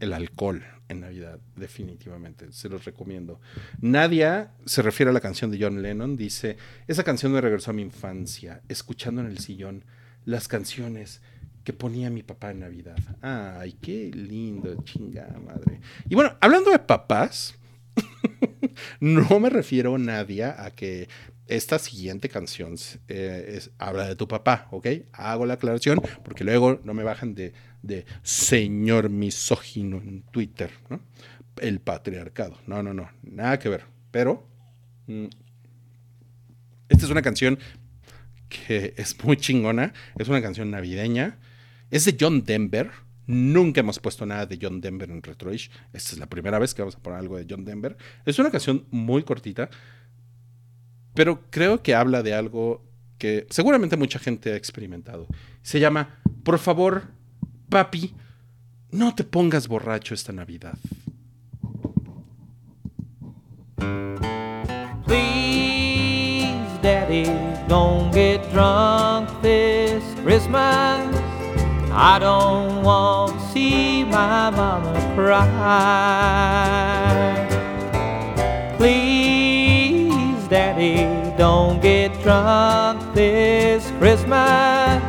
[0.00, 3.40] el alcohol en Navidad, definitivamente, se los recomiendo.
[3.80, 6.56] Nadia se refiere a la canción de John Lennon, dice,
[6.88, 9.84] esa canción me regresó a mi infancia, escuchando en el sillón
[10.24, 11.20] las canciones
[11.64, 12.96] que ponía mi papá en Navidad.
[13.20, 15.80] Ay, qué lindo, chingada madre.
[16.08, 17.54] Y bueno, hablando de papás,
[19.00, 21.08] no me refiero, Nadia, a que
[21.46, 22.74] esta siguiente canción
[23.08, 24.86] eh, es- habla de tu papá, ¿ok?
[25.12, 27.52] Hago la aclaración porque luego no me bajan de,
[27.82, 31.00] de señor misógino en Twitter, ¿no?
[31.60, 32.58] El patriarcado.
[32.66, 33.84] No, no, no, nada que ver.
[34.10, 34.46] Pero
[35.06, 35.26] mm,
[36.88, 37.58] esta es una canción
[38.52, 41.38] que es muy chingona, es una canción navideña,
[41.90, 42.90] es de John Denver.
[43.26, 45.70] Nunca hemos puesto nada de John Denver en Retroish.
[45.92, 47.96] Esta es la primera vez que vamos a poner algo de John Denver.
[48.26, 49.70] Es una canción muy cortita,
[51.14, 52.84] pero creo que habla de algo
[53.18, 55.28] que seguramente mucha gente ha experimentado.
[55.62, 57.04] Se llama, por favor,
[57.68, 58.14] papi,
[58.90, 60.76] no te pongas borracho esta Navidad.
[67.12, 71.14] Please, Daddy, don't get drunk this Christmas.
[71.92, 75.46] I don't want to see my mama cry.
[78.78, 81.04] Please, Daddy,
[81.36, 85.02] don't get drunk this Christmas.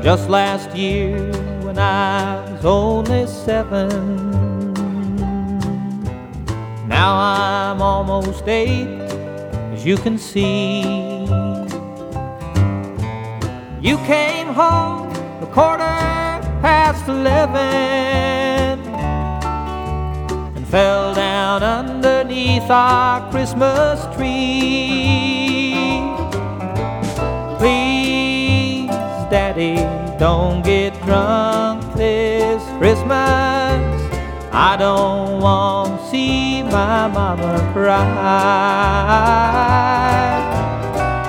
[0.00, 1.18] Just last year,
[1.64, 4.33] when I was only seven,
[6.94, 8.86] now I'm almost eight,
[9.74, 10.82] as you can see.
[13.86, 15.10] You came home
[15.46, 15.98] a quarter
[16.66, 18.78] past eleven
[20.56, 25.74] and fell down underneath our Christmas tree.
[27.58, 28.86] Please,
[29.34, 29.76] Daddy,
[30.18, 33.53] don't get drunk this Christmas.
[34.56, 38.04] I don't want to see my mama cry.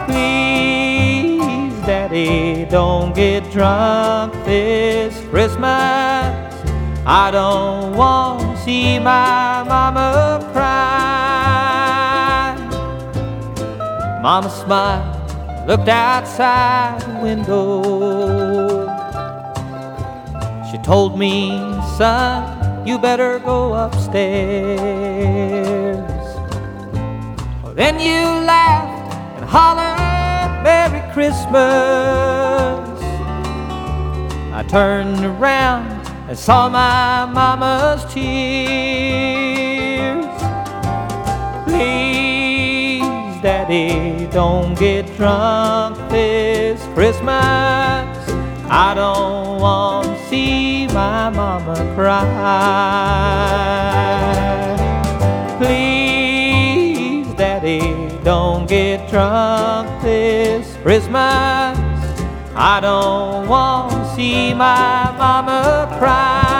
[0.05, 6.53] Please, Daddy, don't get drunk this Christmas.
[7.07, 10.85] I don't want to see my mama cry.
[14.21, 18.85] Mama smiled, looked outside the window.
[20.69, 21.57] She told me,
[21.97, 22.54] son,
[22.85, 24.75] you better go upstairs.
[27.75, 31.53] Then you laughed and hollered, Merry Christmas.
[34.53, 35.91] I turned around
[36.29, 38.25] and saw my mama's tears.
[41.65, 48.05] Please, Daddy, don't get drunk this Christmas.
[48.69, 52.25] I don't want to see my mama cry.
[55.57, 57.81] Please, Daddy,
[58.23, 61.77] don't get drunk this Christmas.
[62.55, 66.55] I don't want to see my mama cry.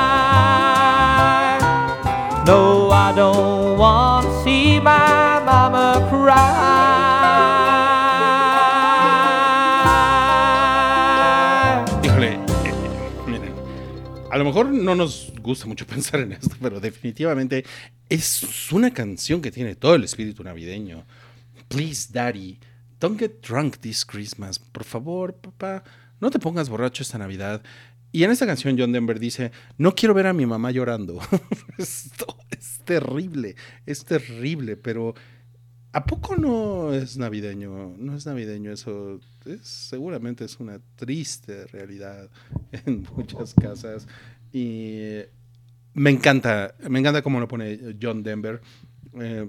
[2.46, 6.85] No, I don't want to see my mama cry.
[14.36, 17.64] A lo mejor no nos gusta mucho pensar en esto, pero definitivamente
[18.10, 21.06] es una canción que tiene todo el espíritu navideño.
[21.70, 22.60] Please, Daddy,
[23.00, 24.60] don't get drunk this Christmas.
[24.60, 25.86] Por favor, papá,
[26.20, 27.64] no te pongas borracho esta Navidad.
[28.12, 31.22] Y en esta canción John Denver dice, no quiero ver a mi mamá llorando.
[31.78, 33.56] Esto es terrible,
[33.86, 35.16] es terrible, pero
[35.96, 37.96] ¿a poco no es navideño?
[37.98, 39.22] No es navideño eso.
[39.46, 42.30] Es, seguramente es una triste realidad
[42.86, 44.06] en muchas casas.
[44.52, 45.22] Y
[45.94, 48.60] me encanta, me encanta cómo lo pone John Denver.
[49.22, 49.48] Eh,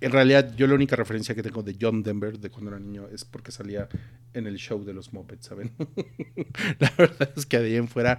[0.00, 3.08] en realidad, yo la única referencia que tengo de John Denver de cuando era niño
[3.12, 3.88] es porque salía
[4.32, 5.72] en el show de los Muppets, ¿saben?
[6.78, 8.18] la verdad es que de en fuera,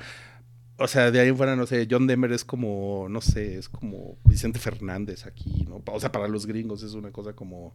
[0.77, 3.69] o sea, de ahí en fuera, no sé, John Denver es como, no sé, es
[3.69, 5.81] como Vicente Fernández aquí, ¿no?
[5.85, 7.73] O sea, para los gringos es una cosa como,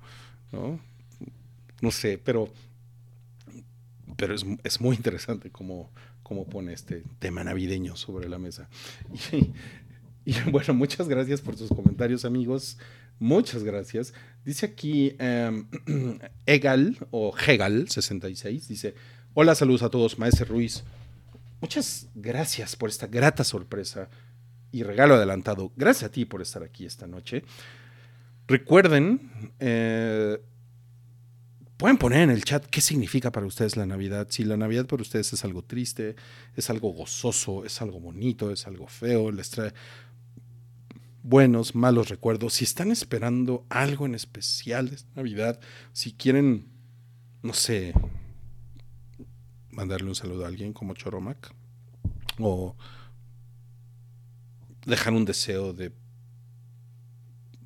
[0.52, 0.78] ¿no?
[1.80, 2.52] No sé, pero,
[4.16, 5.90] pero es, es muy interesante cómo,
[6.50, 8.68] pone este tema navideño sobre la mesa.
[10.22, 12.76] Y, bueno, muchas gracias por sus comentarios, amigos.
[13.18, 14.12] Muchas gracias.
[14.44, 15.66] Dice aquí em,
[16.46, 18.66] Egal o Hegal66.
[18.66, 18.94] Dice:
[19.32, 20.84] Hola, saludos a todos, Maese Ruiz.
[21.60, 24.08] Muchas gracias por esta grata sorpresa
[24.72, 25.72] y regalo adelantado.
[25.76, 27.44] Gracias a ti por estar aquí esta noche.
[28.46, 30.40] Recuerden, eh,
[31.76, 34.28] pueden poner en el chat qué significa para ustedes la Navidad.
[34.30, 36.16] Si la Navidad para ustedes es algo triste,
[36.56, 39.72] es algo gozoso, es algo bonito, es algo feo, les trae
[41.22, 45.60] buenos, malos recuerdos, si están esperando algo en especial de Navidad,
[45.92, 46.66] si quieren,
[47.42, 47.92] no sé,
[49.80, 51.54] mandarle un saludo a alguien como Choromac,
[52.38, 52.76] o
[54.84, 55.92] dejar un deseo de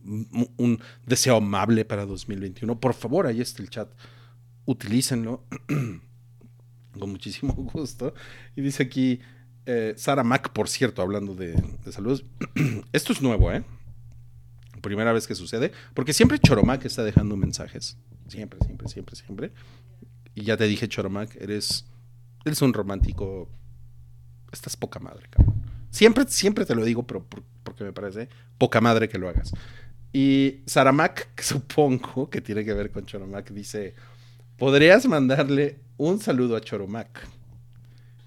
[0.04, 3.90] un, deseo amable para 2021, por favor, ahí está el chat,
[4.64, 5.44] utilícenlo
[6.98, 8.14] con muchísimo gusto.
[8.54, 9.20] Y dice aquí,
[9.66, 11.60] eh, Sara Mac, por cierto, hablando de
[11.90, 12.24] saludos.
[12.92, 13.64] Esto es nuevo, ¿eh?
[14.82, 15.72] Primera vez que sucede.
[15.94, 17.96] Porque siempre Choromac está dejando mensajes.
[18.28, 19.52] Siempre, siempre, siempre, siempre.
[20.34, 21.86] Y ya te dije, Choromac, eres,
[22.44, 23.48] eres un romántico.
[24.52, 25.54] Estás poca madre, cabrón.
[25.90, 28.28] Siempre, siempre te lo digo, pero por- porque me parece
[28.58, 29.52] poca madre que lo hagas.
[30.12, 33.94] Y Saramac, que supongo que tiene que ver con Choromac, dice:
[34.58, 37.26] ¿Podrías mandarle un saludo a Choromac?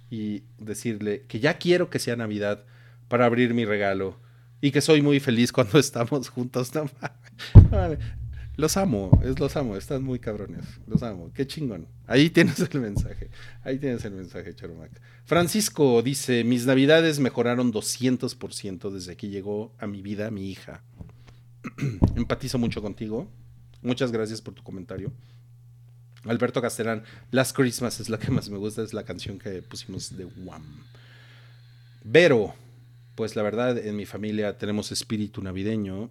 [0.09, 2.63] y decirle que ya quiero que sea Navidad
[3.09, 4.18] para abrir mi regalo
[4.61, 6.72] y que soy muy feliz cuando estamos juntos.
[6.74, 6.89] No.
[8.58, 11.88] Los amo, es, los amo, están muy cabrones, los amo, qué chingón.
[12.08, 13.30] Ahí tienes el mensaje,
[13.64, 14.89] ahí tienes el mensaje, Choromac.
[15.26, 20.82] Francisco dice, mis navidades mejoraron 200% desde que llegó a mi vida mi hija.
[22.16, 23.30] Empatizo mucho contigo,
[23.84, 25.14] muchas gracias por tu comentario.
[26.26, 30.18] Alberto Castellán, Last Christmas es la que más me gusta, es la canción que pusimos
[30.18, 30.64] de Wham.
[32.03, 32.55] Vero,
[33.14, 36.10] pues la verdad en mi familia tenemos espíritu navideño,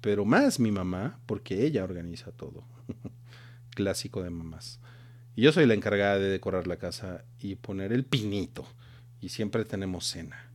[0.00, 2.64] pero más mi mamá, porque ella organiza todo.
[3.74, 4.80] Clásico de mamás.
[5.36, 8.66] Y yo soy la encargada de decorar la casa y poner el pinito.
[9.20, 10.50] Y siempre tenemos cena.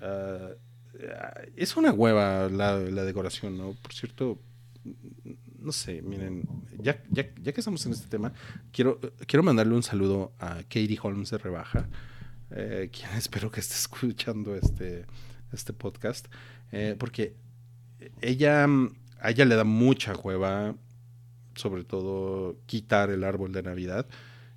[0.00, 0.50] Ah,
[1.56, 3.74] es una hueva la, decoración, ¿no?
[3.74, 4.38] Por cierto,
[5.58, 8.32] no sé, miren, ya, ya, ya que estamos en este tema,
[8.72, 11.88] quiero, quiero mandarle un saludo a Katie Holmes de Rebaja,
[12.50, 15.04] eh, quien espero que esté escuchando este,
[15.52, 16.28] este podcast,
[16.72, 17.36] eh, porque
[18.20, 18.66] ella,
[19.20, 20.74] a ella le da mucha hueva,
[21.54, 24.06] sobre todo quitar el árbol de Navidad,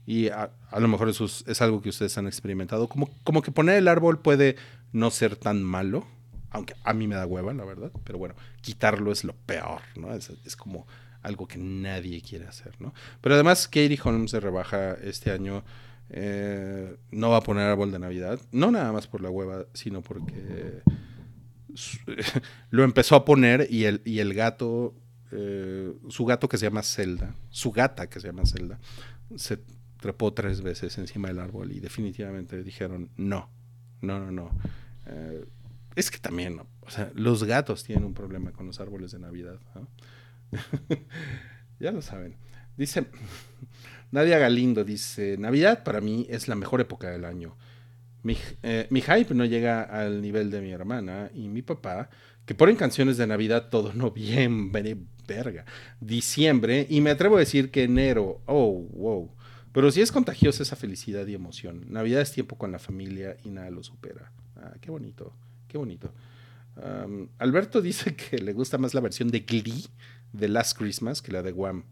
[0.06, 2.88] Y a, lo mejor eso es, algo que ustedes han experimentado.
[2.88, 4.56] Como, como que poner el árbol puede
[4.91, 6.08] no ser tan malo,
[6.50, 7.91] aunque a mí me da hueva, la verdad.
[8.04, 10.14] Pero bueno, quitarlo es lo peor, ¿no?
[10.14, 10.88] Es, es como
[11.22, 12.93] algo que nadie quiere hacer, ¿no?
[13.22, 15.64] Pero además, Katie Holmes se rebaja este año.
[16.10, 18.39] eh, no va a poner árbol de Navidad.
[18.52, 20.82] No nada más por la hueva, sino porque
[22.69, 24.95] lo empezó a poner y el, y el gato,
[25.32, 28.80] eh, su gato que se llama Zelda, su gata que se llama Zelda,
[29.36, 29.59] se
[29.99, 33.49] trepó tres veces encima del árbol y definitivamente dijeron no,
[34.01, 34.51] no, no, no.
[35.05, 35.45] Eh,
[35.95, 39.59] es que también, o sea, los gatos tienen un problema con los árboles de Navidad.
[41.80, 42.36] ya lo saben.
[42.77, 43.07] Dice
[44.11, 47.57] Nadia Galindo, dice, Navidad para mí es la mejor época del año.
[48.30, 52.11] Mi, eh, mi hype no llega al nivel de mi hermana y mi papá,
[52.45, 55.65] que ponen canciones de Navidad todo noviembre, verga,
[55.99, 59.32] diciembre, y me atrevo a decir que enero, oh, wow.
[59.71, 61.86] Pero sí es contagiosa esa felicidad y emoción.
[61.89, 64.32] Navidad es tiempo con la familia y nada lo supera.
[64.57, 65.34] Ah, qué bonito,
[65.67, 66.13] qué bonito.
[67.39, 69.88] Alberto dice que le gusta más la versión de Glee
[70.34, 71.84] de Last Christmas que la de Wham.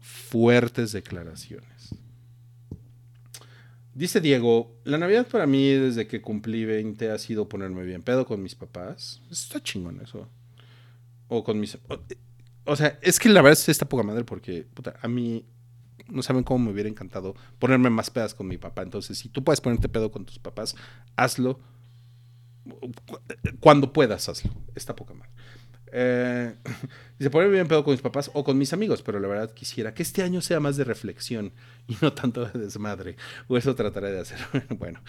[0.00, 1.94] Fuertes declaraciones.
[3.98, 8.26] Dice Diego, la Navidad para mí desde que cumplí 20 ha sido ponerme bien pedo
[8.26, 9.20] con mis papás.
[9.28, 10.28] Está chingón eso.
[11.26, 11.76] O con mis...
[12.64, 15.44] O, sea, es que la verdad es esta poca madre porque puta, a mí
[16.06, 18.82] no saben cómo me hubiera encantado ponerme más pedas con mi papá.
[18.82, 20.76] Entonces, si tú puedes ponerte pedo con tus papás,
[21.16, 21.58] hazlo.
[23.04, 23.18] Cu-
[23.58, 24.52] Cuando puedas, hazlo.
[24.76, 25.32] Está poca madre.
[25.92, 26.54] Eh,
[27.18, 29.94] dice, ponerme bien pedo con mis papás o con mis amigos, pero la verdad quisiera
[29.94, 31.52] que este año sea más de reflexión
[31.86, 33.16] y no tanto de desmadre.
[33.48, 34.38] O eso trataré de hacer.
[34.78, 35.00] bueno,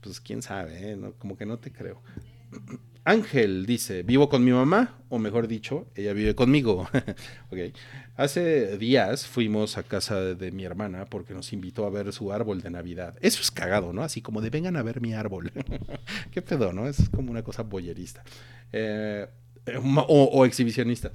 [0.00, 0.96] pues quién sabe, ¿eh?
[0.96, 2.02] No, como que no te creo.
[3.04, 6.88] Ángel dice, vivo con mi mamá, o mejor dicho, ella vive conmigo.
[7.50, 7.58] ok.
[8.16, 12.32] Hace días fuimos a casa de, de mi hermana porque nos invitó a ver su
[12.32, 13.16] árbol de Navidad.
[13.20, 14.02] Eso es cagado, ¿no?
[14.02, 15.52] Así como de vengan a ver mi árbol.
[16.32, 16.88] Qué pedo, ¿no?
[16.88, 18.24] Es como una cosa boyerista.
[18.72, 19.28] Eh,
[20.08, 21.12] o, o exhibicionista.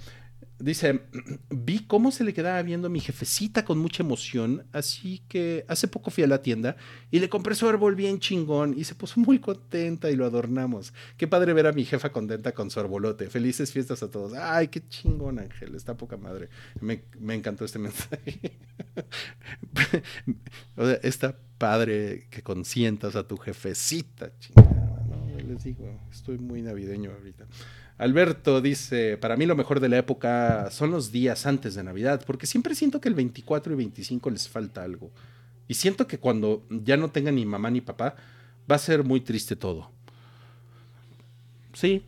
[0.61, 1.01] Dice,
[1.49, 5.87] vi cómo se le quedaba viendo a mi jefecita con mucha emoción, así que hace
[5.87, 6.75] poco fui a la tienda
[7.09, 10.93] y le compré su árbol bien chingón y se puso muy contenta y lo adornamos.
[11.17, 13.29] Qué padre ver a mi jefa contenta con su arbolote.
[13.29, 14.33] Felices fiestas a todos.
[14.33, 16.49] Ay, qué chingón, Ángel, está poca madre.
[16.79, 18.59] Me, me encantó este mensaje.
[20.75, 25.21] o sea, está padre que consientas a tu jefecita, chingada, ¿no?
[25.47, 27.45] Les digo, estoy muy navideño ahorita.
[28.01, 32.23] Alberto dice, para mí lo mejor de la época son los días antes de Navidad,
[32.25, 35.11] porque siempre siento que el 24 y 25 les falta algo.
[35.67, 38.15] Y siento que cuando ya no tengan ni mamá ni papá,
[38.69, 39.91] va a ser muy triste todo.
[41.73, 42.03] Sí.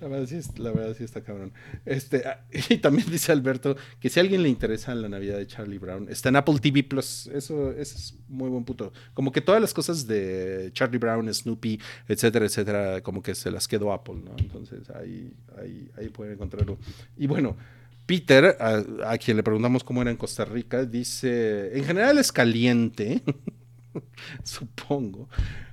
[0.00, 1.52] La verdad, sí, la verdad sí está cabrón.
[1.84, 5.46] Este, ah, y también dice Alberto que si a alguien le interesa la Navidad de
[5.46, 7.26] Charlie Brown, está en Apple TV Plus.
[7.26, 8.92] Eso, es muy buen punto.
[9.12, 13.68] Como que todas las cosas de Charlie Brown, Snoopy, etcétera, etcétera, como que se las
[13.68, 14.34] quedó Apple, ¿no?
[14.38, 16.78] Entonces ahí, ahí, ahí pueden encontrarlo.
[17.18, 17.56] Y bueno,
[18.06, 22.32] Peter, a, a quien le preguntamos cómo era en Costa Rica, dice, en general es
[22.32, 23.22] caliente,
[24.44, 25.28] supongo,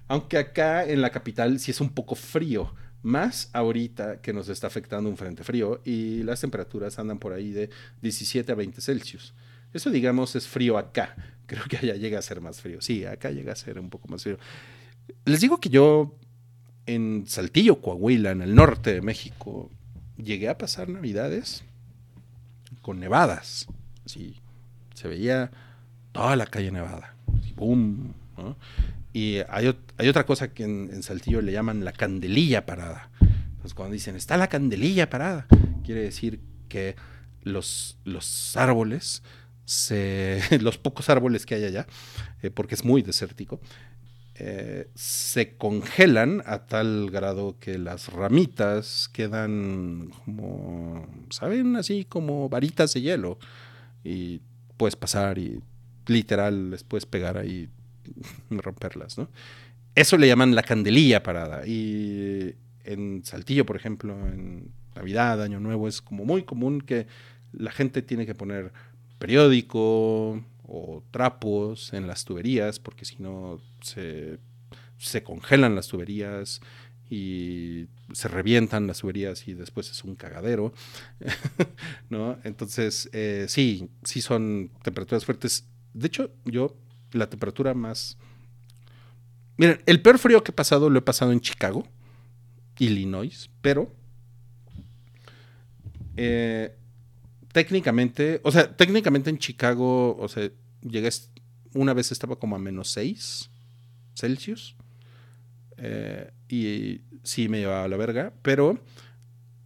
[0.08, 2.74] aunque acá en la capital sí es un poco frío,
[3.04, 7.52] más ahorita que nos está afectando un frente frío y las temperaturas andan por ahí
[7.52, 7.70] de
[8.02, 9.34] 17 a 20 Celsius.
[9.74, 13.32] Eso digamos es frío acá, creo que allá llega a ser más frío, sí, acá
[13.32, 14.38] llega a ser un poco más frío.
[15.26, 16.18] Les digo que yo
[16.86, 19.70] en Saltillo, Coahuila, en el norte de México,
[20.18, 21.64] llegué a pasar navidades
[22.82, 23.68] con nevadas.
[24.06, 24.38] Así,
[24.94, 25.52] se veía
[26.14, 27.16] toda la calle nevada.
[28.38, 28.56] ¿no?
[29.18, 33.10] Y hay, ot- hay otra cosa que en, Saltillo le llaman la candelilla parada.
[33.22, 35.48] Entonces, cuando dicen, está la candelilla parada,
[35.84, 36.40] quiere decir
[36.70, 36.96] que
[37.42, 39.24] los, los árboles,
[39.66, 41.88] se, los pocos árboles que hay allá,
[42.44, 43.60] eh, porque es muy desértico,
[44.36, 51.76] eh, se congelan a tal grado que las ramitas quedan como, ¿saben?
[51.76, 53.40] Así como varitas de hielo.
[54.04, 54.42] Y
[54.78, 55.60] puedes pasar y
[56.06, 57.68] literal les puedes pegar ahí
[58.50, 59.30] romperlas, ¿no?
[59.96, 61.66] Eso le llaman la candelilla parada.
[61.66, 62.54] Y
[62.84, 67.08] en Saltillo, por ejemplo, en Navidad, Año Nuevo, es como muy común que
[67.52, 68.72] la gente tiene que poner
[69.18, 74.38] periódico o trapos en las tuberías, porque si no se,
[74.98, 76.62] se congelan las tuberías
[77.10, 80.74] y se revientan las tuberías y después es un cagadero,
[82.10, 82.38] ¿no?
[82.44, 85.66] Entonces, eh, sí, sí son temperaturas fuertes.
[85.94, 86.76] De hecho, yo
[87.12, 88.18] la temperatura más...
[89.58, 91.88] Miren, el peor frío que he pasado lo he pasado en Chicago,
[92.78, 93.92] Illinois, pero
[96.16, 96.76] eh,
[97.52, 100.52] técnicamente, o sea, técnicamente en Chicago, o sea,
[100.82, 101.10] llegué,
[101.74, 103.50] una vez estaba como a menos 6
[104.16, 104.76] Celsius.
[105.78, 108.80] eh, y sí me llevaba a la verga, pero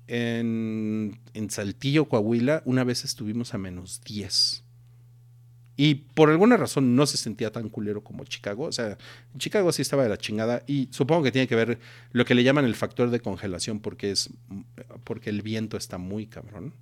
[0.07, 4.60] en, en Saltillo, Coahuila, una vez estuvimos a menos 10.
[5.83, 8.65] Y por alguna razón no se sentía tan culero como Chicago.
[8.65, 8.99] O sea,
[9.39, 10.61] Chicago sí estaba de la chingada.
[10.67, 11.79] Y supongo que tiene que ver
[12.11, 14.29] lo que le llaman el factor de congelación, porque es
[15.03, 16.75] porque el viento está muy cabrón.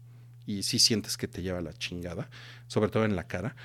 [0.46, 2.30] Y sí sientes que te lleva la chingada,
[2.68, 3.56] sobre todo en la cara.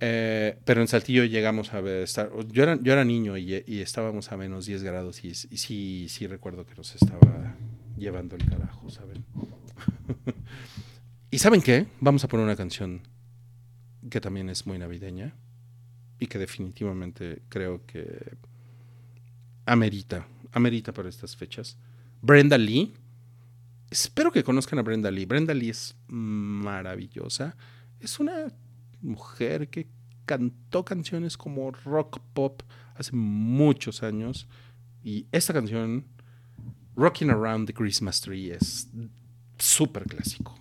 [0.00, 3.80] Eh, pero en Saltillo llegamos a ver, estar, yo, era, yo era niño y, y
[3.80, 7.54] estábamos a menos 10 grados y, y sí, sí recuerdo que nos estaba
[7.96, 9.24] llevando el carajo, ¿saben?
[11.30, 11.86] ¿Y saben qué?
[12.00, 13.02] Vamos a poner una canción
[14.08, 15.34] que también es muy navideña
[16.18, 18.36] y que definitivamente creo que
[19.66, 21.76] amerita, amerita para estas fechas.
[22.22, 22.92] Brenda Lee.
[23.90, 25.24] Espero que conozcan a Brenda Lee.
[25.24, 27.56] Brenda Lee es maravillosa.
[27.98, 28.52] Es una
[29.00, 29.88] mujer que
[30.26, 32.62] cantó canciones como rock pop
[32.94, 34.46] hace muchos años.
[35.02, 36.06] Y esta canción,
[36.94, 38.88] Rocking Around the Christmas Tree, es
[39.58, 40.56] súper clásico.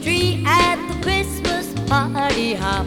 [0.00, 2.86] Tree at the Christmas party hop.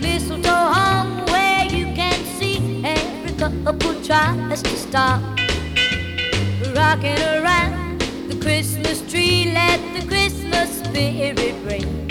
[0.00, 5.20] Mistletoe hung where you can see every couple tries to stop.
[6.74, 12.01] Rocking around the Christmas tree, let the Christmas spirit ring.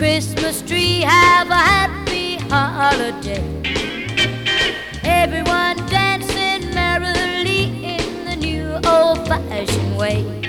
[0.00, 1.02] Christmas tree.
[1.02, 3.44] Have a happy holiday.
[5.04, 10.39] Everyone dancing merrily in the new old fashioned way.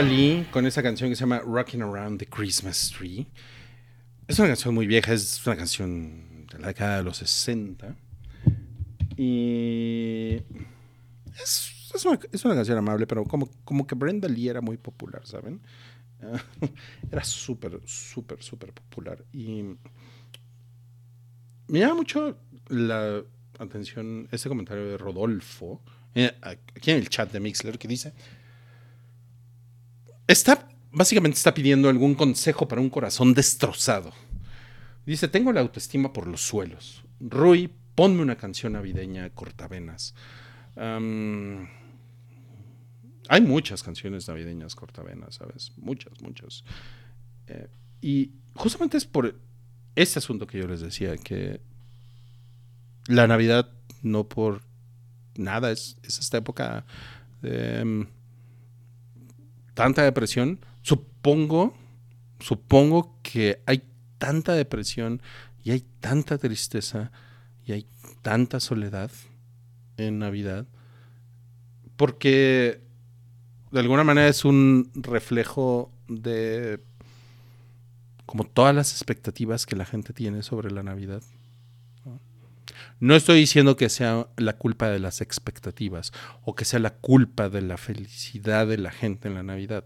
[0.00, 3.26] Brenda Lee con esa canción que se llama Rocking Around the Christmas Tree.
[4.26, 7.96] Es una canción muy vieja, es una canción de la década de los 60.
[9.18, 10.40] Y
[11.42, 15.60] es, una, canción amable, pero como, como que Brenda Lee era muy popular, ¿saben?
[17.10, 19.22] Era súper, súper, súper popular.
[19.34, 19.64] Y
[21.68, 22.38] me llama mucho
[22.68, 23.22] la
[23.58, 25.82] atención este comentario de Rodolfo,
[26.14, 28.14] eh, aquí en el chat de Mixler, que dice,
[30.32, 34.12] está, básicamente está pidiendo algún consejo para un corazón destrozado.
[35.04, 37.02] Dice, tengo la autoestima por los suelos.
[37.20, 40.14] Rui, ponme una canción navideña cortavenas.
[43.28, 45.72] Hay muchas canciones navideñas cortavenas, ¿sabes?
[45.76, 46.64] Muchas, muchas.
[47.46, 47.68] Eh,
[48.00, 49.38] y justamente es por
[49.94, 51.60] este asunto que yo les decía, que
[53.06, 53.70] la Navidad
[54.02, 54.62] no por
[55.34, 56.86] nada es, es esta época
[57.42, 58.06] de mm,
[59.74, 60.60] tanta depresión.
[60.82, 61.74] Supongo,
[62.38, 63.82] supongo que hay
[64.18, 65.22] tanta depresión
[65.62, 67.10] y hay tanta tristeza
[67.66, 67.86] y hay
[68.22, 69.10] tanta soledad
[69.96, 70.66] en Navidad
[72.00, 72.80] porque
[73.70, 76.80] de alguna manera es un reflejo de
[78.24, 81.22] como todas las expectativas que la gente tiene sobre la Navidad.
[83.00, 83.14] ¿No?
[83.14, 86.12] Estoy diciendo que sea la culpa de las expectativas
[86.42, 89.84] o que sea la culpa de la felicidad de la gente en la Navidad.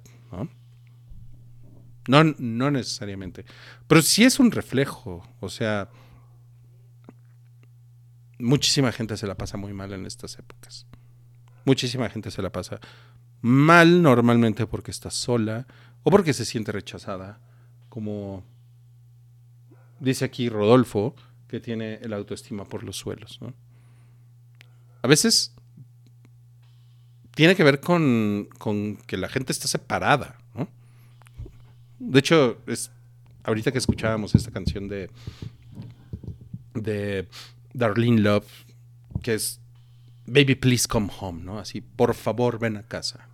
[2.06, 3.44] No, no necesariamente.
[3.86, 5.26] Pero sí es un reflejo.
[5.40, 5.88] O sea,
[8.38, 10.86] muchísima gente se la pasa muy mal en estas épocas.
[11.64, 12.80] Muchísima gente se la pasa
[13.40, 15.66] mal normalmente porque está sola
[16.02, 17.40] o porque se siente rechazada.
[17.88, 18.44] Como
[20.00, 21.14] dice aquí Rodolfo,
[21.54, 23.38] que tiene el autoestima por los suelos.
[23.40, 23.54] ¿no?
[25.02, 25.54] A veces
[27.36, 28.48] tiene que ver con,
[29.06, 30.36] que la gente está separada.
[30.56, 30.66] ¿no?
[32.00, 32.90] De hecho, es
[33.44, 35.10] ahorita que escuchábamos esta canción de,
[36.74, 37.28] de
[37.72, 38.48] Darlene Love,
[39.22, 39.60] que es
[40.26, 41.60] Baby, please come home, ¿no?
[41.60, 43.28] Así, por favor, ven a casa.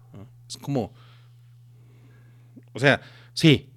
[0.47, 0.93] Es como.
[2.75, 3.01] O sea,
[3.33, 3.70] sí,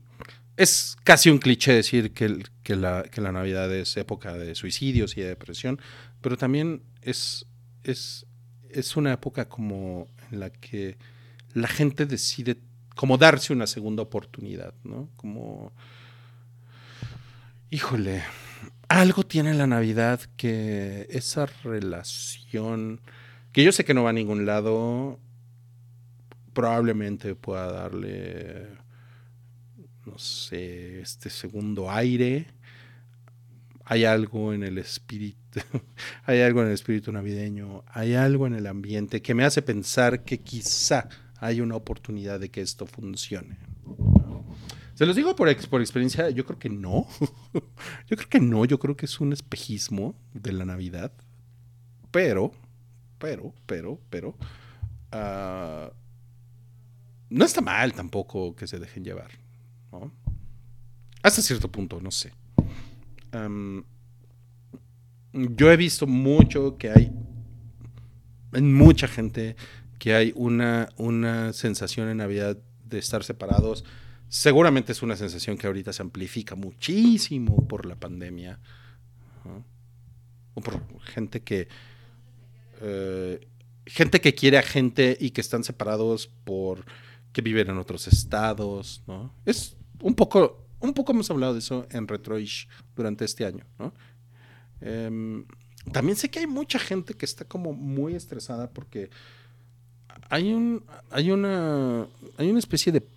[0.57, 5.17] es casi un cliché decir que, que la, que la Navidad es época de suicidios
[5.17, 5.79] y de depresión,
[6.21, 7.45] pero también es,
[7.83, 8.25] es,
[8.69, 10.97] es una época como en la que
[11.53, 12.57] la gente decide
[12.95, 15.09] como darse una segunda oportunidad, ¿no?
[15.15, 15.71] Como,
[17.69, 18.23] híjole,
[18.87, 23.01] algo tiene la Navidad que esa relación,
[23.51, 25.19] que yo sé que no va a ningún lado,
[26.53, 28.67] probablemente pueda darle,
[30.05, 32.47] no sé, este segundo aire.
[33.85, 35.59] Hay algo en el espíritu,
[36.25, 40.23] hay algo en el espíritu navideño, hay algo en el ambiente que me hace pensar
[40.23, 43.57] que quizá hay una oportunidad de que esto funcione.
[44.95, 47.07] Se los digo por, ex- por experiencia, yo creo que no.
[48.07, 51.11] yo creo que no, yo creo que es un espejismo de la Navidad.
[52.11, 52.53] Pero,
[53.17, 54.37] pero, pero, pero,
[55.11, 55.91] ah,
[57.29, 59.31] no está mal tampoco que se dejen llevar.
[59.99, 60.11] ¿No?
[61.21, 62.33] Hasta cierto punto, no sé.
[65.31, 67.11] Yo he visto mucho que hay
[68.51, 69.55] en mucha gente
[69.97, 73.85] que hay una, una sensación en Navidad de estar separados.
[74.27, 78.59] Seguramente es una sensación que ahorita se amplifica muchísimo por la pandemia.
[80.53, 81.67] O por gente que.
[82.81, 83.47] eh,
[83.85, 86.85] gente que quiere a gente y que están separados por
[87.33, 89.33] que viven en otros estados, ¿no?
[89.45, 93.93] Es un poco, un poco hemos hablado de eso en Retroish durante este año, ¿no?
[94.81, 95.45] Em,
[95.91, 99.09] también sé que hay mucha gente que está como muy estresada porque
[100.29, 103.07] hay un hay una hay una especie de,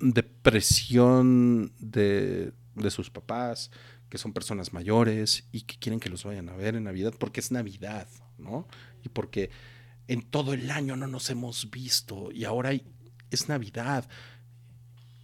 [0.00, 3.70] de presión de, de sus papás
[4.08, 7.40] que son personas mayores y que quieren que los vayan a ver en Navidad porque
[7.40, 8.66] es Navidad, ¿no?
[9.04, 9.50] Y porque
[10.08, 12.72] en todo el año no nos hemos visto y ahora
[13.30, 14.08] es Navidad.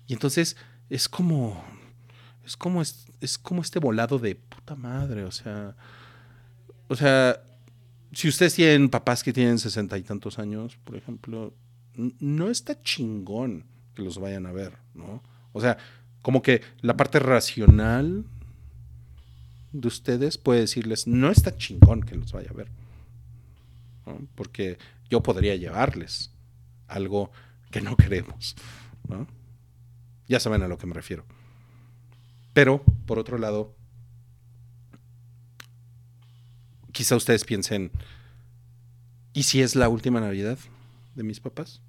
[0.07, 0.57] Y entonces
[0.91, 1.63] es como
[2.49, 5.77] es como es, es como este volado de puta madre, o sea,
[6.89, 7.43] o sea,
[8.13, 11.53] si ustedes tienen papás que tienen sesenta y tantos años, por ejemplo,
[11.95, 15.23] no está chingón que los vayan a ver, ¿no?
[15.53, 15.77] O sea,
[16.23, 18.25] como que la parte racional
[19.73, 22.69] de ustedes puede decirles, no está chingón que los vaya a ver,
[24.07, 24.27] ¿no?
[24.35, 24.79] Porque
[25.11, 26.33] yo podría llevarles
[26.87, 27.31] algo
[27.71, 28.57] que no queremos,
[29.07, 29.27] ¿no?
[30.29, 31.25] Ya saben a lo que me refiero.
[32.53, 33.75] Pero, por otro lado,
[36.93, 37.91] quizá ustedes piensen,
[39.33, 40.59] ¿y si es la última Navidad
[41.15, 41.81] de mis papás?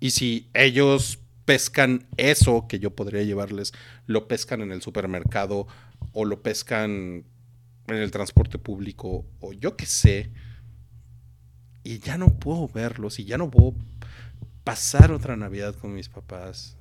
[0.00, 3.72] ¿Y si ellos pescan eso que yo podría llevarles,
[4.06, 5.66] lo pescan en el supermercado
[6.12, 7.24] o lo pescan
[7.86, 10.30] en el transporte público o yo qué sé?
[11.84, 13.74] Y ya no puedo verlos y ya no puedo
[14.64, 16.77] pasar otra Navidad con mis papás.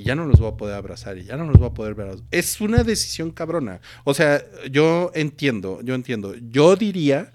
[0.00, 1.94] Y ya no los voy a poder abrazar y ya no los voy a poder
[1.94, 2.16] ver.
[2.30, 3.82] Es una decisión cabrona.
[4.04, 6.34] O sea, yo entiendo, yo entiendo.
[6.36, 7.32] Yo diría,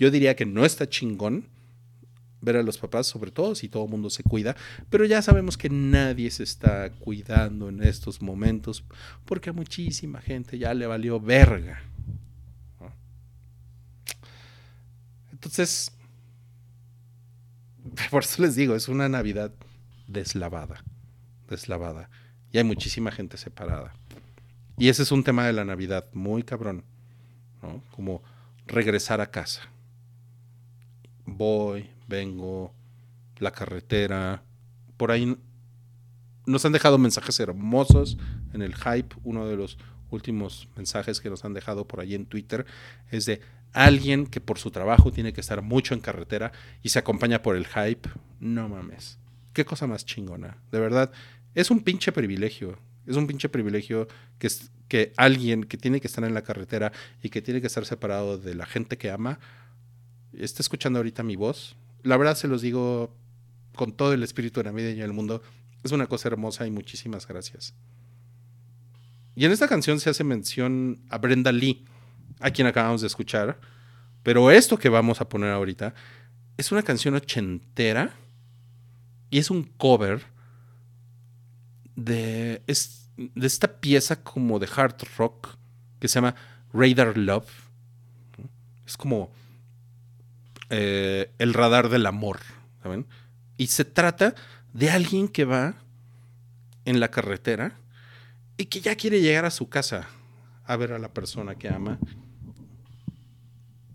[0.00, 1.44] yo diría que no está chingón
[2.40, 4.56] ver a los papás, sobre todo si todo el mundo se cuida,
[4.90, 8.82] pero ya sabemos que nadie se está cuidando en estos momentos
[9.24, 11.84] porque a muchísima gente ya le valió verga.
[15.30, 15.92] Entonces,
[18.10, 19.52] por eso les digo, es una Navidad
[20.08, 20.82] deslavada,
[21.48, 22.10] deslavada.
[22.52, 23.94] Y hay muchísima gente separada.
[24.76, 26.84] Y ese es un tema de la Navidad muy cabrón.
[27.90, 28.22] Como
[28.66, 29.62] regresar a casa.
[31.26, 32.72] Voy, vengo,
[33.38, 34.42] la carretera,
[34.96, 35.36] por ahí
[36.46, 38.18] nos han dejado mensajes hermosos
[38.52, 39.16] en el hype.
[39.24, 39.78] Uno de los
[40.10, 42.66] últimos mensajes que nos han dejado por ahí en Twitter
[43.10, 43.40] es de
[43.72, 47.56] alguien que por su trabajo tiene que estar mucho en carretera y se acompaña por
[47.56, 48.08] el hype.
[48.40, 49.18] No mames.
[49.52, 50.58] Qué cosa más chingona.
[50.70, 51.12] De verdad,
[51.60, 52.78] es un pinche privilegio.
[53.06, 54.06] Es un pinche privilegio
[54.38, 56.92] que, es- que alguien que tiene que estar en la carretera
[57.22, 59.38] y que tiene que estar separado de la gente que ama
[60.32, 61.74] está escuchando ahorita mi voz.
[62.02, 63.12] La verdad se los digo
[63.74, 65.42] con todo el espíritu navideño del mundo.
[65.82, 67.74] Es una cosa hermosa y muchísimas gracias.
[69.34, 71.84] Y en esta canción se hace mención a Brenda Lee,
[72.40, 73.58] a quien acabamos de escuchar.
[74.22, 75.94] Pero esto que vamos a poner ahorita
[76.56, 78.14] es una canción ochentera
[79.30, 80.22] y es un cover
[81.98, 85.56] de, es- de esta pieza como de hard rock
[85.98, 86.36] que se llama
[86.72, 87.50] Radar Love.
[88.86, 89.32] Es como
[90.70, 92.38] eh, el radar del amor,
[92.82, 93.06] ¿saben?
[93.56, 94.34] Y se trata
[94.72, 95.74] de alguien que va
[96.84, 97.76] en la carretera
[98.56, 100.06] y que ya quiere llegar a su casa
[100.64, 101.98] a ver a la persona que ama.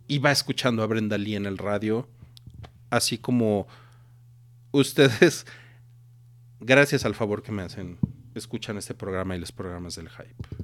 [0.08, 2.10] Y va escuchando a Brenda Lee en el radio,
[2.90, 3.68] así como
[4.72, 5.46] ustedes,
[6.66, 8.00] gracias al favor que me hacen,
[8.36, 10.63] escuchan este programa y los programas del hype.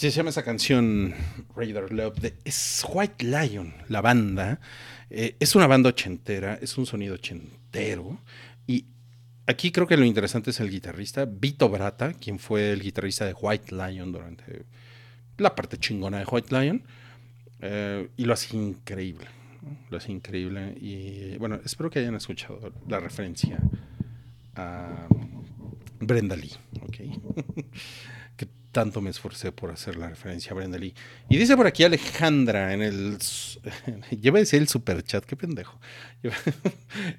[0.00, 1.12] Así se llama esa canción,
[1.54, 2.20] Radar Love.
[2.20, 4.58] De, es White Lion, la banda.
[5.10, 8.18] Eh, es una banda ochentera, es un sonido ochentero.
[8.66, 8.86] Y
[9.46, 13.34] aquí creo que lo interesante es el guitarrista, Vito Brata, quien fue el guitarrista de
[13.34, 14.64] White Lion durante
[15.36, 16.82] la parte chingona de White Lion.
[17.60, 19.26] Eh, y lo hace increíble.
[19.90, 20.78] Lo hace increíble.
[20.80, 23.58] Y bueno, espero que hayan escuchado la referencia
[24.54, 25.06] a
[26.00, 26.54] Brenda Lee.
[26.86, 26.96] ¿ok?
[28.72, 30.94] tanto me esforcé por hacer la referencia a Brenda Lee.
[31.28, 33.18] Y dice por aquí Alejandra en el.
[34.20, 35.78] Lleva a decir el super chat, qué pendejo.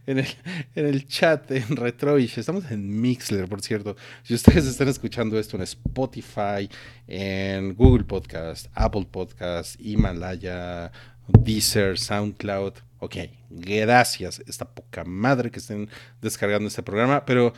[0.05, 0.27] En, el,
[0.75, 2.37] en el chat en Retroish.
[2.37, 3.95] Estamos en Mixler, por cierto.
[4.23, 6.69] Si ustedes están escuchando esto en Spotify,
[7.07, 10.91] en Google Podcast, Apple Podcast, Himalaya,
[11.27, 12.73] Deezer, SoundCloud.
[12.99, 13.15] Ok,
[13.49, 14.43] gracias.
[14.45, 15.89] Esta poca madre que estén
[16.21, 17.53] descargando este programa, pero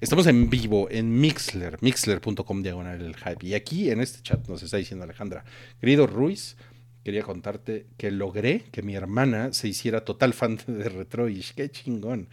[0.00, 3.46] estamos en vivo en Mixler, mixler.com diagonal el hype.
[3.46, 5.44] Y aquí en este chat nos está diciendo Alejandra,
[5.80, 6.56] querido Ruiz,
[7.04, 11.54] quería contarte que logré que mi hermana se hiciera total fan de Retroish.
[11.54, 12.28] Qué chingón.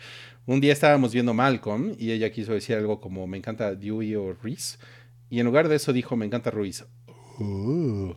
[0.45, 4.33] Un día estábamos viendo Malcolm y ella quiso decir algo como me encanta Dewey o
[4.33, 4.77] Ruiz.
[5.29, 6.85] Y en lugar de eso dijo me encanta Ruiz.
[7.39, 8.13] Uh.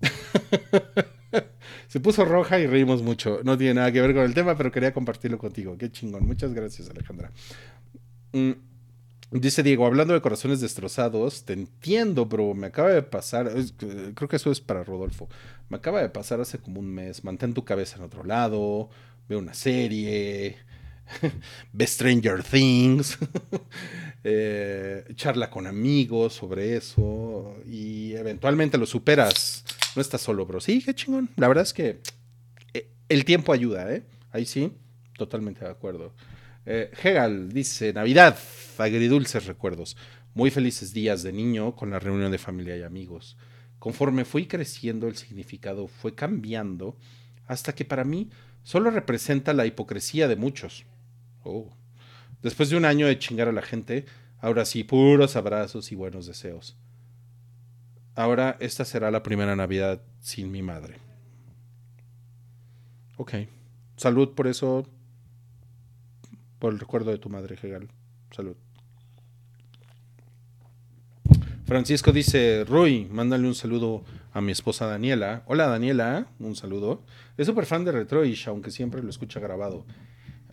[1.88, 3.40] Se puso roja y reímos mucho.
[3.42, 5.78] No tiene nada que ver con el tema, pero quería compartirlo contigo.
[5.78, 6.26] Qué chingón.
[6.26, 7.32] Muchas gracias, Alejandra.
[8.32, 8.52] Mm,
[9.40, 12.54] Dice Diego, hablando de corazones destrozados, te entiendo, bro.
[12.54, 13.50] Me acaba de pasar,
[14.14, 15.28] creo que eso es para Rodolfo.
[15.68, 17.24] Me acaba de pasar hace como un mes.
[17.24, 18.88] Mantén tu cabeza en otro lado,
[19.28, 20.56] ve una serie,
[21.72, 23.18] ve Stranger Things,
[24.24, 29.64] eh, charla con amigos sobre eso y eventualmente lo superas.
[29.94, 30.60] No estás solo, bro.
[30.60, 31.30] Sí, qué chingón.
[31.36, 32.00] La verdad es que
[32.74, 34.02] eh, el tiempo ayuda, ¿eh?
[34.30, 34.72] Ahí sí,
[35.16, 36.12] totalmente de acuerdo.
[36.66, 38.36] Eh, Hegel dice, Navidad,
[38.76, 39.96] agridulces recuerdos,
[40.34, 43.36] muy felices días de niño con la reunión de familia y amigos.
[43.78, 46.96] Conforme fui creciendo, el significado fue cambiando
[47.46, 48.30] hasta que para mí
[48.64, 50.84] solo representa la hipocresía de muchos.
[51.44, 51.72] Oh.
[52.42, 54.04] Después de un año de chingar a la gente,
[54.40, 56.76] ahora sí, puros abrazos y buenos deseos.
[58.16, 60.96] Ahora esta será la primera Navidad sin mi madre.
[63.18, 63.34] Ok.
[63.96, 64.86] Salud por eso,
[66.58, 67.88] por el recuerdo de tu madre, Hegel.
[68.30, 68.56] Salud.
[71.66, 75.42] Francisco dice, Rui, mándale un saludo a mi esposa Daniela.
[75.46, 77.02] Hola Daniela, un saludo.
[77.36, 79.84] Es súper fan de Retroish, aunque siempre lo escucha grabado.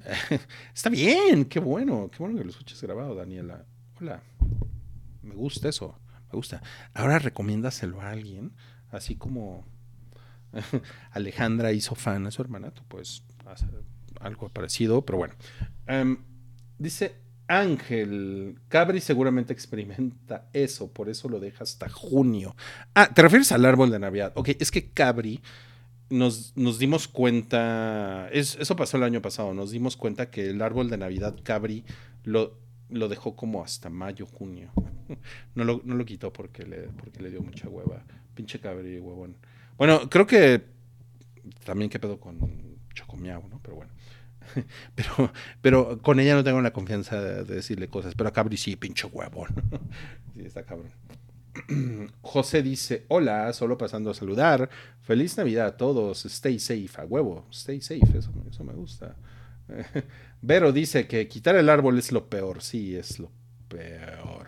[0.74, 3.64] Está bien, qué bueno, qué bueno que lo escuches grabado, Daniela.
[4.02, 4.24] Hola,
[5.22, 6.00] me gusta eso,
[6.32, 6.64] me gusta.
[6.96, 8.54] Ahora recomiéndaselo a alguien,
[8.90, 9.66] así como
[11.12, 13.70] Alejandra hizo fan a su hermana, tú puedes hacer
[14.24, 15.34] algo parecido, pero bueno.
[15.88, 16.18] Em,
[16.78, 17.16] dice
[17.48, 22.56] Ángel, Cabri seguramente experimenta eso, por eso lo deja hasta junio.
[22.96, 24.32] Ah, ¿te refieres al árbol de Navidad?
[24.36, 25.42] Ok, es que Cabri
[26.10, 30.62] nos, nos dimos cuenta, es- eso pasó el año pasado, nos dimos cuenta que el
[30.62, 31.84] árbol de Navidad Cabri
[32.24, 32.58] lo,
[32.90, 34.72] lo dejó como hasta mayo, junio.
[35.56, 38.04] No lo, no lo quitó porque le, porque le dio mucha hueva.
[38.34, 39.36] Pinche Cabri, huevón.
[39.78, 40.64] Bueno, creo que
[41.66, 42.40] también qué pedo con
[42.94, 43.60] Chocomiao, ¿no?
[43.62, 43.92] Pero bueno.
[44.96, 48.14] Pero, pero con ella no tengo la confianza de, de decirle cosas.
[48.16, 49.50] Pero a Cabri sí, pinche huevón.
[50.34, 50.92] Sí, está cabrón.
[52.22, 54.70] José dice, hola, solo pasando a saludar.
[55.02, 56.26] Feliz Navidad a todos.
[56.26, 57.46] Stay safe, a huevo.
[57.52, 59.16] Stay safe, eso, eso me gusta.
[60.42, 62.62] Vero dice que quitar el árbol es lo peor.
[62.62, 63.32] Sí, es lo
[63.68, 64.48] peor.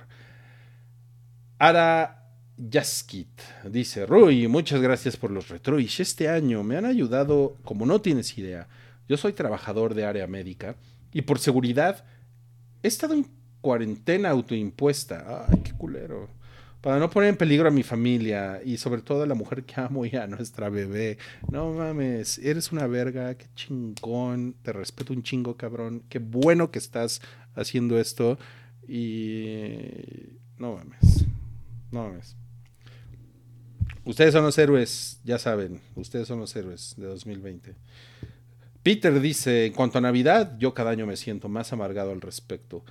[1.57, 2.25] Ara
[2.57, 6.01] Yaskit dice, Rui, muchas gracias por los retroish.
[6.01, 8.67] Este año me han ayudado como no tienes idea.
[9.07, 10.75] Yo soy trabajador de área médica
[11.11, 12.05] y por seguridad
[12.83, 13.27] he estado en
[13.61, 15.47] cuarentena autoimpuesta.
[15.49, 16.29] Ay, qué culero.
[16.81, 19.81] Para no poner en peligro a mi familia y sobre todo a la mujer que
[19.81, 21.17] amo y a nuestra bebé.
[21.49, 24.55] No mames, eres una verga, qué chingón.
[24.61, 26.03] Te respeto un chingo, cabrón.
[26.09, 27.21] Qué bueno que estás
[27.55, 28.37] haciendo esto.
[28.87, 31.25] Y no mames.
[31.91, 32.35] No mames.
[34.03, 35.81] Ustedes son los héroes, ya saben.
[35.95, 37.73] Ustedes son los héroes de 2020.
[38.85, 42.85] Peter dice, en cuanto a Navidad, yo cada año me siento más amargado al respecto.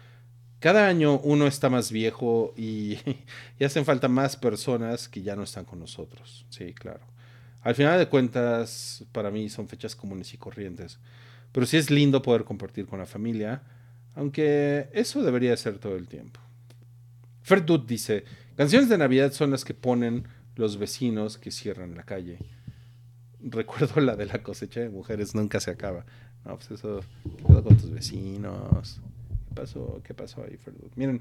[0.58, 2.98] Cada año uno está más viejo y,
[3.60, 6.46] y hacen falta más personas que ya no están con nosotros.
[6.50, 7.06] Sí, claro.
[7.60, 10.98] Al final de cuentas, para mí son fechas comunes y corrientes.
[11.52, 13.62] Pero sí es lindo poder compartir con la familia,
[14.16, 16.40] aunque eso debería ser todo el tiempo.
[17.42, 18.24] Ferdut dice,
[18.56, 20.26] canciones de Navidad son las que ponen
[20.56, 22.40] los vecinos que cierran la calle.
[23.44, 26.06] Recuerdo la de la cosecha de mujeres, nunca se acaba.
[26.44, 27.00] No, pues eso,
[27.36, 29.00] ¿qué pasó con tus vecinos?
[29.48, 30.00] ¿Qué pasó?
[30.04, 30.92] ¿Qué pasó ahí, Ferdut?
[30.96, 31.20] Miren,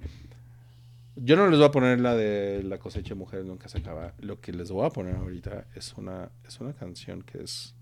[1.16, 4.14] Yo no les voy a poner la de La cosecha de mujeres nunca se acaba.
[4.20, 7.76] Lo que les voy a poner ahorita es una, es una canción que es.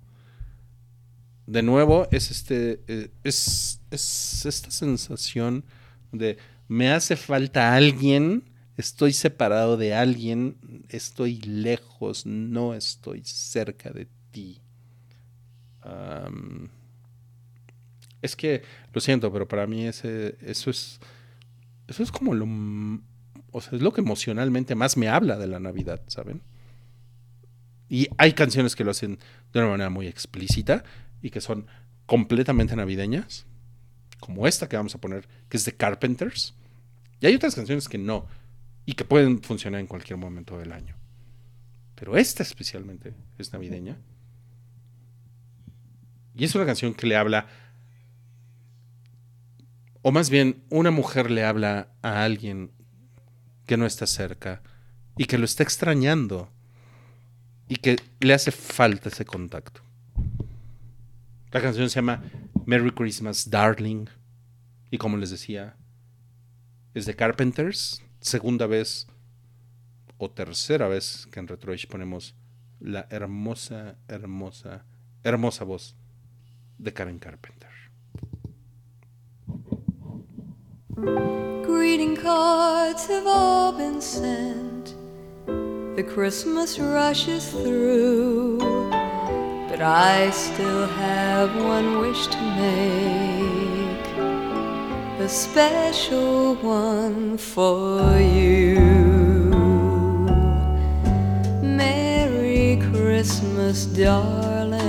[1.45, 2.81] De nuevo, es este.
[2.87, 5.63] eh, Es, es esta sensación
[6.11, 6.37] de
[6.67, 8.43] me hace falta alguien,
[8.77, 10.57] estoy separado de alguien,
[10.89, 14.07] estoy lejos, no estoy cerca de
[18.21, 18.63] es que,
[18.93, 20.99] lo siento, pero para mí ese, eso es.
[21.87, 22.45] Eso es como lo.
[23.51, 26.41] O sea, es lo que emocionalmente más me habla de la Navidad, ¿saben?
[27.89, 29.19] Y hay canciones que lo hacen
[29.51, 30.85] de una manera muy explícita
[31.21, 31.67] y que son
[32.05, 33.45] completamente navideñas,
[34.21, 36.55] como esta que vamos a poner, que es de Carpenters.
[37.19, 38.27] Y hay otras canciones que no,
[38.85, 40.95] y que pueden funcionar en cualquier momento del año.
[41.95, 43.97] Pero esta especialmente es navideña.
[46.41, 47.45] Y es una canción que le habla,
[50.01, 52.71] o más bien una mujer le habla a alguien
[53.67, 54.63] que no está cerca
[55.19, 56.51] y que lo está extrañando
[57.67, 59.83] y que le hace falta ese contacto.
[61.51, 62.23] La canción se llama
[62.65, 64.07] Merry Christmas, Darling.
[64.89, 65.77] Y como les decía,
[66.95, 68.01] es de Carpenters.
[68.19, 69.05] Segunda vez
[70.17, 72.33] o tercera vez que en Retroish ponemos
[72.79, 74.85] la hermosa, hermosa,
[75.23, 76.00] hermosa voz
[76.81, 77.67] de Karen Carpenter.
[81.63, 84.95] Greeting cards have all been sent.
[85.95, 88.57] The Christmas rush is through.
[89.69, 94.07] But I still have one wish to make.
[95.19, 98.79] A special one for you.
[101.61, 104.80] Merry Christmas, darling.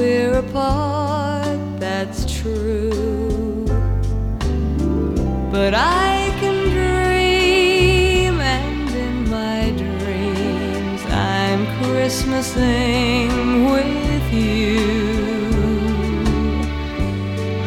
[0.00, 3.66] We're apart, that's true.
[5.52, 14.78] But I can dream, and in my dreams, I'm Christmasing with you.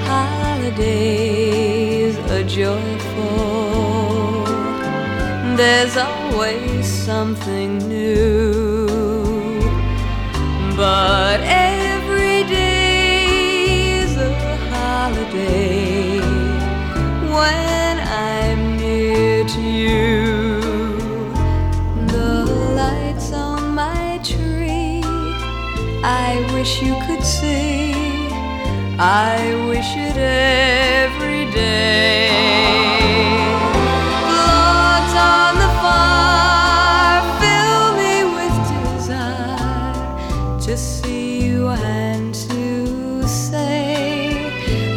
[0.07, 4.45] Holidays are joyful,
[5.55, 8.87] there's always something new.
[10.75, 11.41] But
[26.63, 27.91] wish you could see.
[28.97, 29.35] I
[29.67, 32.29] wish it every day.
[34.39, 40.05] Logs on the fire fill me with desire
[40.61, 44.47] to see you and to say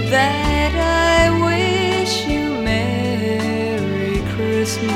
[0.09, 4.87] that I wish you Merry Christmas.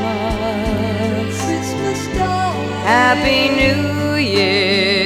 [1.46, 2.70] Christmas darling.
[2.94, 4.99] Happy New Year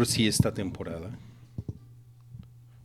[0.00, 1.10] cursi esta temporada?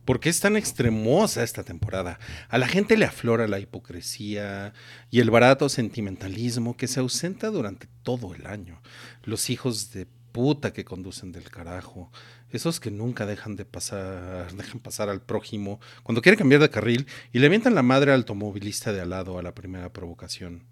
[0.04, 2.18] ¿Por qué es tan extremosa esta temporada?
[2.50, 4.74] A la gente le aflora la hipocresía
[5.10, 8.82] y el barato sentimentalismo que se ausenta durante todo el año.
[9.24, 12.12] Los hijos de puta que conducen del carajo.
[12.50, 17.06] Esos que nunca dejan de pasar, dejan pasar al prójimo cuando quiere cambiar de carril
[17.32, 20.64] y le avientan la madre automovilista de al lado a la primera provocación.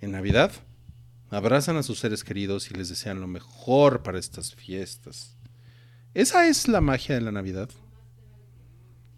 [0.00, 0.50] En Navidad,
[1.30, 5.31] abrazan a sus seres queridos y les desean lo mejor para estas fiestas.
[6.14, 7.70] Esa es la magia de la Navidad.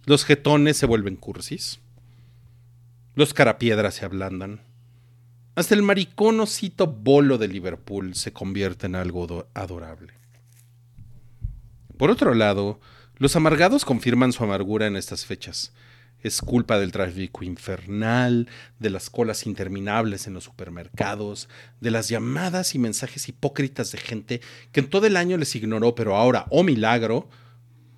[0.05, 1.81] Los jetones se vuelven cursis.
[3.15, 4.61] Los carapiedras se ablandan.
[5.57, 10.13] Hasta el mariconosito bolo de Liverpool se convierte en algo do- adorable.
[11.97, 12.81] Por otro lado,
[13.19, 15.73] los amargados confirman su amargura en estas fechas.
[16.25, 18.49] Es culpa del tráfico infernal,
[18.81, 21.49] de las colas interminables en los supermercados,
[21.81, 24.41] de las llamadas y mensajes hipócritas de gente
[24.73, 27.29] que en todo el año les ignoró, pero ahora, oh milagro,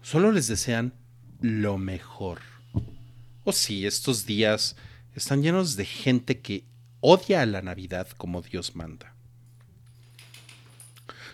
[0.02, 0.92] solo les desean
[1.40, 2.40] lo mejor.
[3.44, 4.76] Oh sí, estos días
[5.14, 6.66] están llenos de gente que
[7.00, 9.15] odia a la Navidad como Dios manda.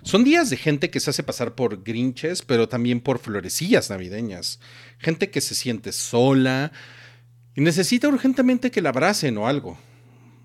[0.03, 4.59] Son días de gente que se hace pasar por grinches, pero también por florecillas navideñas.
[4.99, 6.73] Gente que se siente sola
[7.55, 9.79] y necesita urgentemente que la abracen o algo.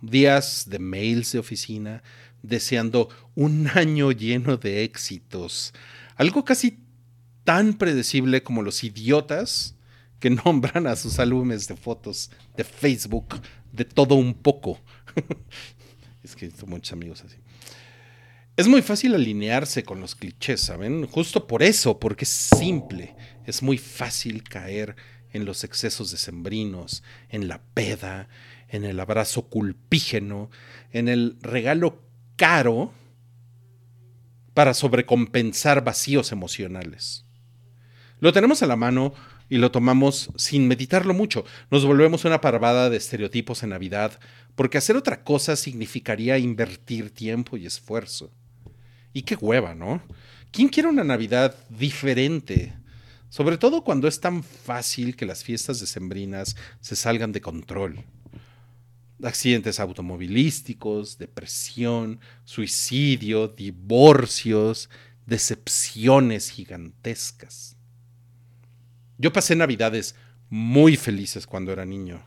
[0.02, 2.04] Días de mails de oficina,
[2.44, 5.74] deseando un año lleno de éxitos.
[6.16, 6.80] Algo casi
[7.44, 9.76] tan predecible como los idiotas
[10.20, 14.80] que nombran a sus álbumes de fotos de Facebook de todo un poco.
[16.24, 17.38] es que muchos amigos así.
[18.58, 21.06] Es muy fácil alinearse con los clichés, ¿saben?
[21.06, 23.16] Justo por eso, porque es simple.
[23.46, 24.96] Es muy fácil caer
[25.32, 28.30] en los excesos decembrinos, en la peda,
[28.68, 30.50] en el abrazo culpígeno,
[30.92, 32.02] en el regalo
[32.36, 32.92] caro
[34.56, 37.26] para sobrecompensar vacíos emocionales.
[38.20, 39.14] Lo tenemos a la mano
[39.50, 41.46] y lo tomamos sin meditarlo mucho.
[41.70, 44.20] Nos volvemos una parvada de estereotipos en Navidad,
[44.56, 48.32] porque hacer otra cosa significaría invertir tiempo y esfuerzo.
[49.18, 50.00] Y qué hueva, ¿no?
[50.52, 52.76] ¿Quién quiere una Navidad diferente?
[53.30, 58.04] Sobre todo cuando es tan fácil que las fiestas decembrinas se salgan de control.
[59.24, 64.88] Accidentes automovilísticos, depresión, suicidio, divorcios,
[65.26, 67.76] decepciones gigantescas.
[69.18, 70.14] Yo pasé navidades
[70.52, 72.24] muy felices cuando era niño.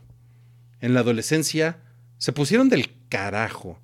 [0.81, 1.81] En la adolescencia
[2.17, 3.79] se pusieron del carajo,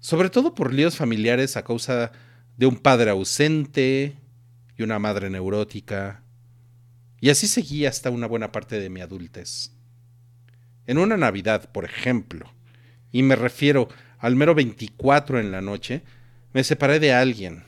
[0.00, 2.12] sobre todo por líos familiares a causa
[2.56, 4.16] de un padre ausente
[4.76, 6.22] y una madre neurótica.
[7.20, 9.72] Y así seguí hasta una buena parte de mi adultez.
[10.86, 12.52] En una Navidad, por ejemplo,
[13.10, 16.02] y me refiero al mero 24 en la noche,
[16.52, 17.64] me separé de alguien.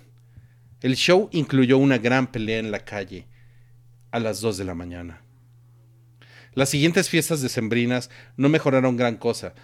[0.81, 3.27] El show incluyó una gran pelea en la calle
[4.11, 5.23] a las 2 de la mañana.
[6.55, 9.55] Las siguientes fiestas decembrinas no mejoraron gran cosa.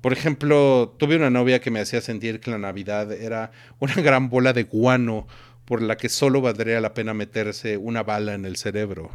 [0.00, 3.50] Por ejemplo, tuve una novia que me hacía sentir que la Navidad era
[3.80, 5.26] una gran bola de guano
[5.64, 9.10] por la que solo valdría la pena meterse una bala en el cerebro.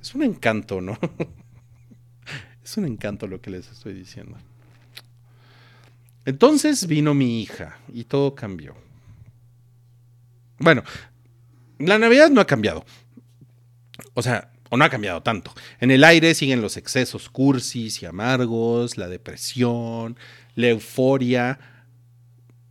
[0.00, 0.98] Es un encanto, ¿no?
[2.64, 4.38] es un encanto lo que les estoy diciendo.
[6.24, 8.76] Entonces vino mi hija y todo cambió.
[10.58, 10.84] Bueno,
[11.78, 12.84] la Navidad no ha cambiado.
[14.14, 15.52] O sea, o no ha cambiado tanto.
[15.80, 20.16] En el aire siguen los excesos cursis y amargos, la depresión,
[20.54, 21.58] la euforia.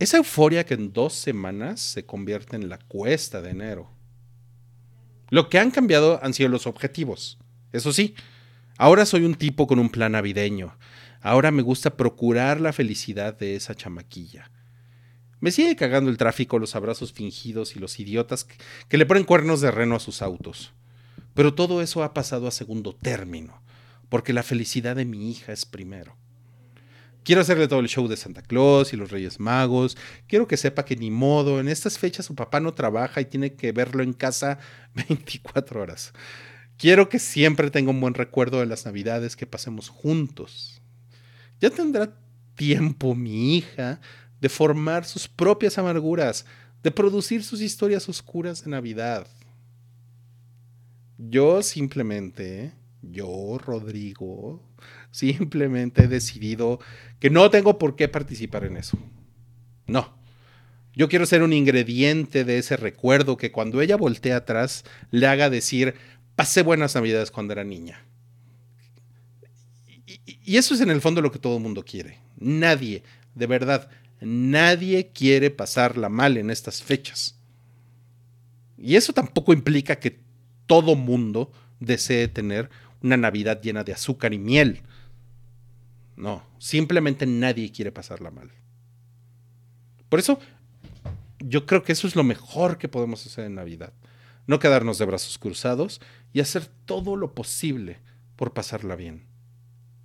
[0.00, 3.88] Esa euforia que en dos semanas se convierte en la cuesta de enero.
[5.30, 7.38] Lo que han cambiado han sido los objetivos.
[7.70, 8.16] Eso sí,
[8.78, 10.76] ahora soy un tipo con un plan navideño.
[11.20, 14.50] Ahora me gusta procurar la felicidad de esa chamaquilla.
[15.38, 18.56] Me sigue cagando el tráfico, los abrazos fingidos y los idiotas que,
[18.88, 20.72] que le ponen cuernos de reno a sus autos.
[21.34, 23.62] Pero todo eso ha pasado a segundo término,
[24.08, 26.16] porque la felicidad de mi hija es primero.
[27.24, 29.96] Quiero hacerle todo el show de Santa Claus y los Reyes Magos.
[30.26, 33.54] Quiero que sepa que ni modo, en estas fechas su papá no trabaja y tiene
[33.54, 34.58] que verlo en casa
[35.08, 36.12] 24 horas.
[36.76, 40.82] Quiero que siempre tenga un buen recuerdo de las navidades que pasemos juntos.
[41.60, 42.12] Ya tendrá
[42.56, 44.00] tiempo mi hija
[44.40, 46.44] de formar sus propias amarguras,
[46.82, 49.28] de producir sus historias oscuras de Navidad.
[51.28, 52.72] Yo simplemente,
[53.02, 54.60] yo, Rodrigo,
[55.10, 56.80] simplemente he decidido
[57.20, 58.98] que no tengo por qué participar en eso.
[59.86, 60.16] No.
[60.94, 65.48] Yo quiero ser un ingrediente de ese recuerdo que cuando ella voltee atrás le haga
[65.48, 65.94] decir,
[66.34, 68.04] pasé buenas navidades cuando era niña.
[70.44, 72.18] Y eso es en el fondo lo que todo el mundo quiere.
[72.36, 73.04] Nadie,
[73.34, 73.88] de verdad,
[74.20, 77.36] nadie quiere pasarla mal en estas fechas.
[78.76, 80.20] Y eso tampoco implica que
[80.66, 82.70] todo mundo desee tener
[83.02, 84.82] una Navidad llena de azúcar y miel.
[86.16, 88.50] No, simplemente nadie quiere pasarla mal.
[90.08, 90.38] Por eso,
[91.40, 93.92] yo creo que eso es lo mejor que podemos hacer en Navidad.
[94.46, 96.00] No quedarnos de brazos cruzados
[96.32, 97.98] y hacer todo lo posible
[98.36, 99.26] por pasarla bien.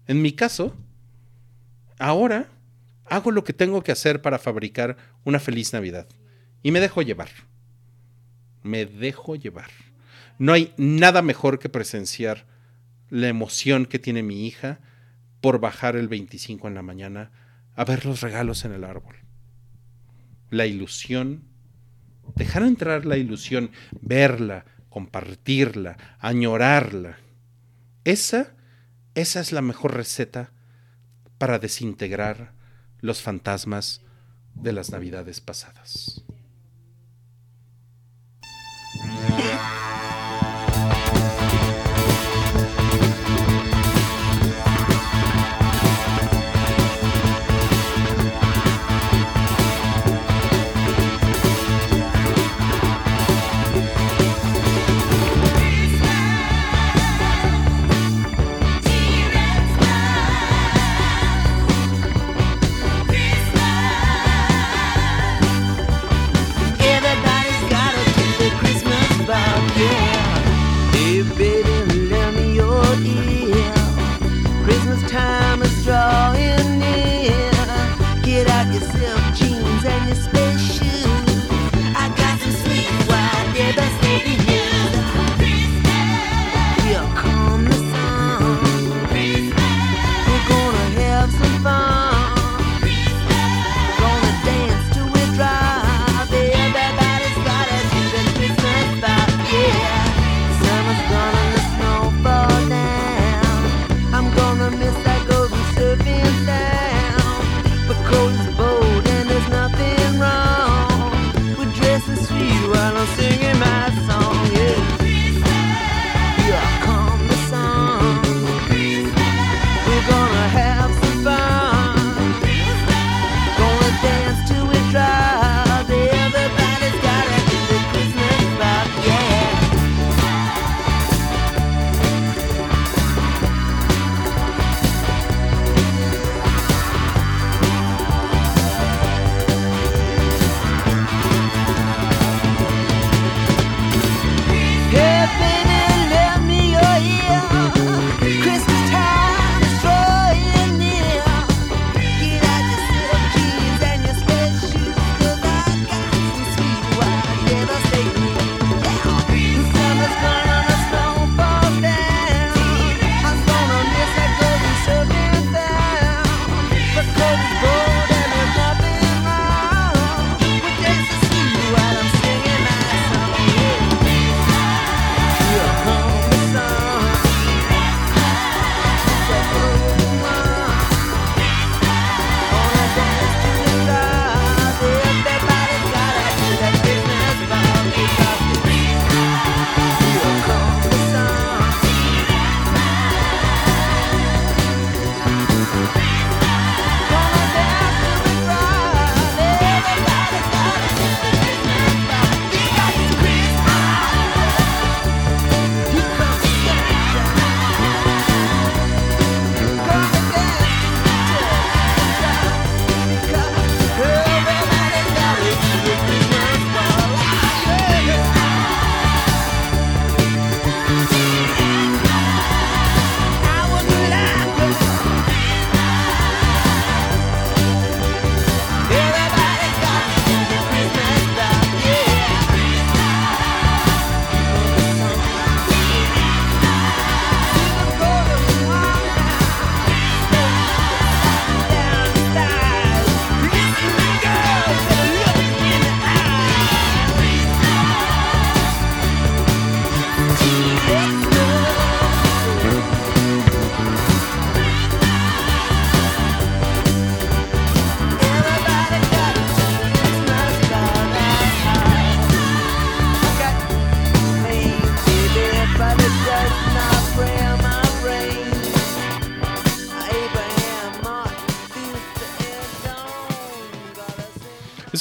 [0.07, 0.73] En mi caso,
[1.99, 2.49] ahora
[3.05, 6.07] hago lo que tengo que hacer para fabricar una feliz Navidad.
[6.63, 7.29] Y me dejo llevar.
[8.63, 9.71] Me dejo llevar.
[10.39, 12.45] No hay nada mejor que presenciar
[13.09, 14.79] la emoción que tiene mi hija
[15.41, 17.31] por bajar el 25 en la mañana
[17.75, 19.15] a ver los regalos en el árbol.
[20.49, 21.43] La ilusión,
[22.35, 27.17] dejar entrar la ilusión, verla, compartirla, añorarla.
[28.03, 28.53] Esa,
[29.15, 30.51] esa es la mejor receta
[31.37, 32.53] para desintegrar
[33.01, 34.01] los fantasmas
[34.55, 36.23] de las navidades pasadas.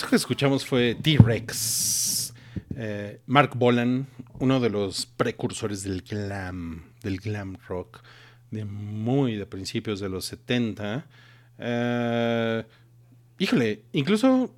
[0.08, 2.32] Que escuchamos fue T-Rex.
[2.76, 4.06] Eh, Mark Bolan,
[4.38, 8.02] uno de los precursores del glam, del glam rock,
[8.52, 11.06] de muy de principios de los 70.
[11.58, 12.64] Eh,
[13.38, 14.54] híjole, incluso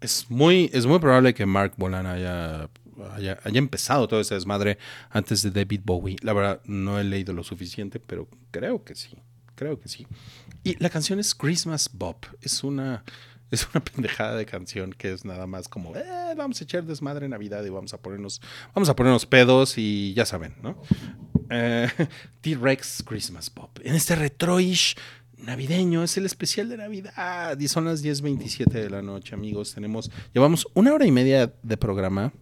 [0.00, 2.70] es muy, es muy probable que Mark Bolan haya,
[3.12, 4.78] haya, haya empezado todo ese desmadre
[5.10, 6.16] antes de David Bowie.
[6.22, 9.18] La verdad, no he leído lo suficiente, pero creo que sí.
[9.56, 10.06] creo que sí.
[10.64, 12.24] Y la canción es Christmas Bop.
[12.40, 13.04] Es una,
[13.50, 17.26] es una pendejada de canción que es nada más como, eh, vamos a echar desmadre
[17.26, 18.40] en Navidad y vamos a ponernos,
[18.74, 20.80] vamos a ponernos pedos y ya saben, ¿no?
[21.50, 21.88] Eh,
[22.40, 23.78] T-Rex Christmas Pop.
[23.82, 24.96] En este retroish
[25.38, 27.58] navideño, es el especial de Navidad.
[27.58, 29.74] Y son las 10.27 de la noche, amigos.
[29.74, 32.32] Tenemos, llevamos una hora y media de programa.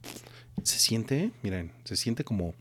[0.62, 2.54] Se siente, miren, se siente como,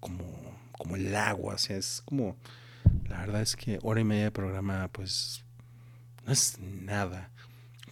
[0.00, 0.24] como,
[0.72, 1.54] como el agua.
[1.54, 2.36] O sea, es como,
[3.08, 5.44] la verdad es que hora y media de programa, pues,
[6.26, 7.30] no es nada.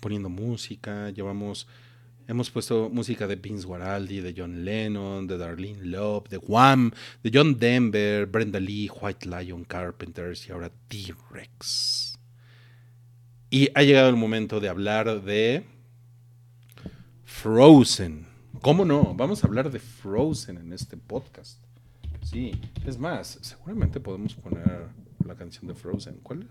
[0.07, 1.67] Poniendo música, llevamos
[2.29, 6.93] Hemos puesto música de Vince Guaraldi, de John Lennon, de Darlene Love, de Wham,
[7.25, 12.17] de John Denver, Brenda Lee, White Lion, Carpenters y ahora T-Rex.
[13.51, 15.65] Y ha llegado el momento de hablar de
[17.25, 18.29] Frozen.
[18.63, 19.13] ¿Cómo no?
[19.13, 21.59] Vamos a hablar de Frozen en este podcast.
[22.23, 22.53] Sí,
[22.85, 24.87] es más, seguramente podemos poner
[25.27, 26.21] la canción de Frozen.
[26.23, 26.49] ¿Cuál?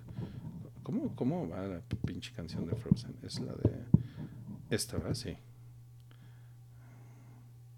[0.86, 3.16] ¿Cómo, cómo va la pinche canción de Frozen?
[3.24, 3.86] Es la de...
[4.70, 5.16] Esta, ¿verdad?
[5.16, 5.36] Sí.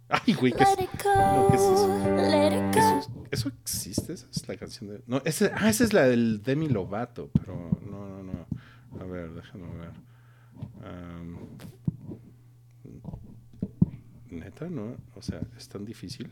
[0.10, 1.88] Ay, güey, ¿qué es, Let it no, ¿qué es eso?
[1.88, 3.24] go, let it ¿Eso, go.
[3.32, 4.14] es- eso existe?
[4.14, 5.04] ¿Esa es la canción de.?
[5.08, 7.56] No, ese- ah, esa es la del Demi Lovato, pero
[7.90, 8.48] no, no, no.
[9.02, 9.92] A ver, déjame ver.
[10.84, 11.38] Am,
[14.30, 14.96] Neta, ¿no?
[15.16, 16.32] O sea, es tan difícil.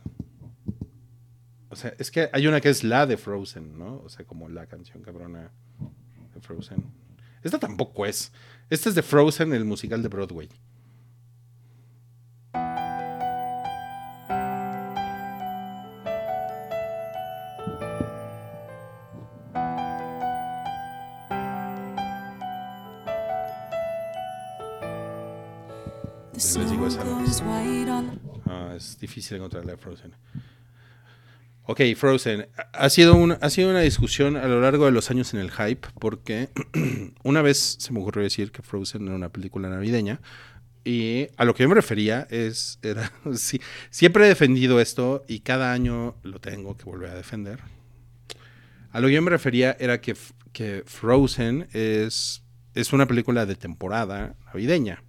[1.69, 3.97] O sea, es que hay una que es la de Frozen, ¿no?
[4.03, 5.51] O sea, como la canción cabrona
[6.45, 6.83] Frozen.
[7.43, 8.31] Esta tampoco es.
[8.69, 10.49] Esta es de Frozen, el musical de Broadway.
[26.33, 27.03] Les digo, esa
[28.45, 30.13] Ah, es difícil encontrar la de Frozen.
[31.67, 32.47] Ok, Frozen.
[32.73, 35.49] Ha sido, una, ha sido una discusión a lo largo de los años en el
[35.49, 36.49] hype, porque
[37.23, 40.21] una vez se me ocurrió decir que Frozen era una película navideña,
[40.83, 43.59] y a lo que yo me refería es, era, sí,
[43.89, 47.59] siempre he defendido esto y cada año lo tengo que volver a defender.
[48.91, 50.15] A lo que yo me refería era que,
[50.53, 52.43] que Frozen es,
[52.75, 55.03] es una película de temporada navideña.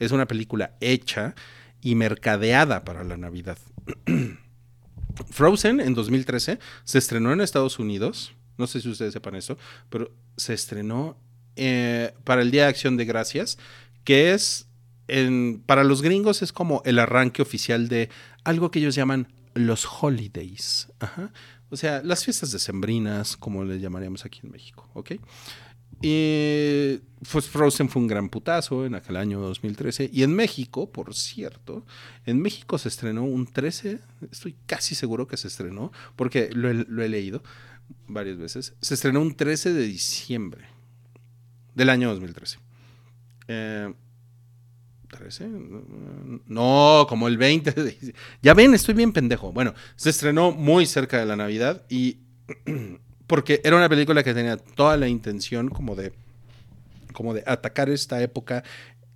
[0.00, 1.36] Es una película hecha
[1.80, 3.58] y mercadeada para la Navidad.
[5.30, 8.32] Frozen en 2013 se estrenó en Estados Unidos.
[8.58, 9.56] No sé si ustedes sepan eso,
[9.88, 11.16] pero se estrenó
[11.56, 13.58] eh, para el Día de Acción de Gracias,
[14.04, 14.66] que es
[15.66, 18.10] para los gringos es como el arranque oficial de
[18.44, 20.88] algo que ellos llaman los holidays.
[21.70, 24.88] O sea, las fiestas decembrinas, como le llamaríamos aquí en México.
[26.02, 27.00] Y
[27.30, 30.10] pues Frozen fue un gran putazo en aquel año 2013.
[30.12, 31.84] Y en México, por cierto,
[32.24, 33.98] en México se estrenó un 13,
[34.30, 37.42] estoy casi seguro que se estrenó, porque lo he, leído
[38.06, 38.74] varias veces.
[38.80, 40.64] Se estrenó un 13 de diciembre
[41.74, 42.58] del año 2013.
[43.48, 43.92] Eh,
[45.08, 46.42] ¿13?
[46.46, 48.14] No, como el 20 de.
[48.42, 49.52] Ya ven, estoy bien pendejo.
[49.52, 52.20] Bueno, se estrenó muy cerca de la Navidad y
[53.30, 56.12] porque era una película que tenía toda la intención como de
[57.12, 58.64] como de atacar esta época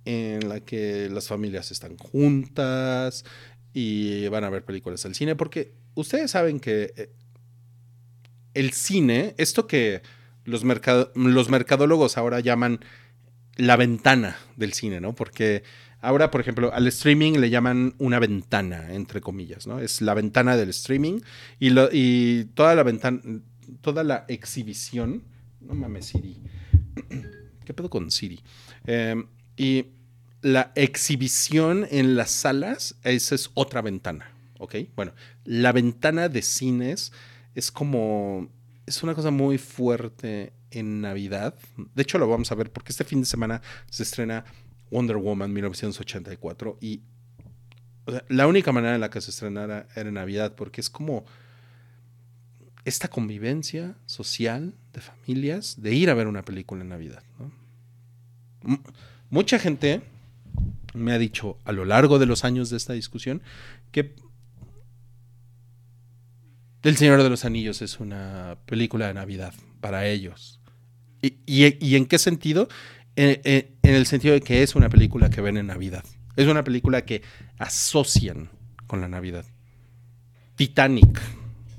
[0.05, 3.25] en la que las familias están juntas
[3.73, 7.09] y van a ver películas al cine porque ustedes saben que eh,
[8.53, 10.01] el cine, esto que
[10.45, 10.63] los,
[11.15, 12.79] los mercadólogos ahora llaman
[13.57, 15.13] la ventana del cine, ¿no?
[15.13, 15.63] Porque
[16.01, 19.79] ahora, por ejemplo, al streaming le llaman una ventana, entre comillas, ¿no?
[19.79, 21.19] Es la ventana del streaming
[21.59, 23.21] y, lo- y toda la ventana,
[23.81, 25.23] toda la exhibición,
[25.61, 26.41] no mames, Siri.
[27.65, 28.39] ¿Qué pedo con Siri?
[28.85, 29.23] Eh,
[29.57, 29.85] y
[30.41, 34.29] la exhibición en las salas, esa es otra ventana,
[34.59, 34.75] ¿ok?
[34.95, 37.11] Bueno, la ventana de cines
[37.55, 38.49] es como,
[38.85, 41.55] es una cosa muy fuerte en Navidad.
[41.95, 44.45] De hecho, lo vamos a ver porque este fin de semana se estrena
[44.91, 47.01] Wonder Woman 1984 y
[48.05, 50.89] o sea, la única manera en la que se estrenara era en Navidad porque es
[50.89, 51.25] como
[52.85, 57.23] esta convivencia social de familias de ir a ver una película en Navidad.
[59.29, 60.01] Mucha gente
[60.93, 63.41] me ha dicho a lo largo de los años de esta discusión
[63.91, 64.15] que
[66.83, 70.61] El Señor de los Anillos es una película de Navidad para ellos.
[71.21, 72.67] ¿Y, y- en qué sentido?
[73.15, 76.03] En, en- en el sentido de que es una película que ven en Navidad.
[76.35, 77.23] Es una película que
[77.57, 78.49] asocian
[78.85, 79.45] con la Navidad.
[80.55, 81.19] Titanic.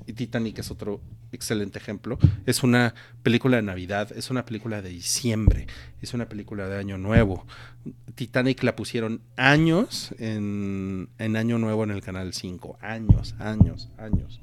[0.07, 1.01] Y Titanic es otro
[1.33, 2.17] excelente ejemplo.
[2.45, 5.67] Es una película de Navidad, es una película de diciembre,
[6.01, 7.45] es una película de Año Nuevo.
[8.15, 12.77] Titanic la pusieron años en, en Año Nuevo en el Canal 5.
[12.81, 14.39] Años, años, años.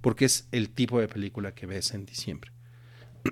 [0.00, 2.52] Porque es el tipo de película que ves en diciembre.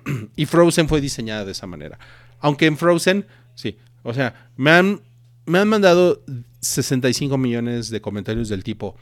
[0.34, 2.00] Y Frozen fue diseñada de esa manera.
[2.40, 3.78] Aunque en Frozen, sí.
[4.02, 5.00] O sea, me han,
[5.46, 6.24] me han mandado
[6.60, 8.96] 65 millones de comentarios del tipo,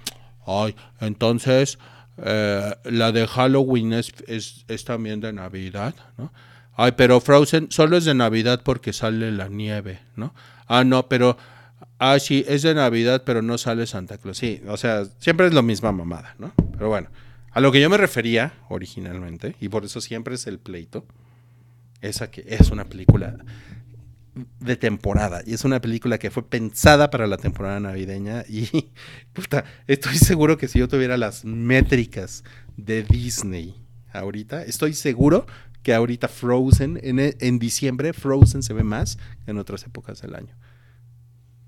[0.47, 1.79] ay, entonces
[2.19, 6.33] eh, la de Halloween es, es, es también de Navidad, ¿no?
[6.77, 10.35] Ay, pero Frozen solo es de Navidad porque sale la nieve, ¿no?
[10.67, 11.37] Ah, no, pero...
[11.99, 14.39] Ah, sí, es de Navidad, pero no sale Santa Claus.
[14.39, 16.53] Sí, o sea, siempre es la misma mamada, ¿no?
[16.73, 17.09] Pero bueno,
[17.53, 21.07] a lo que yo me refería originalmente, y por eso siempre es el pleito,
[22.01, 23.37] es a que es una película
[24.61, 25.43] de temporada.
[25.47, 28.45] Y es una película que fue pensada para la temporada navideña.
[28.49, 28.91] Y
[29.33, 32.45] puta, estoy seguro que si yo tuviera las métricas
[32.77, 33.75] de Disney
[34.13, 35.47] ahorita, estoy seguro
[35.83, 40.23] que ahorita Frozen, en, e- en diciembre, Frozen se ve más que en otras épocas
[40.23, 40.57] del año.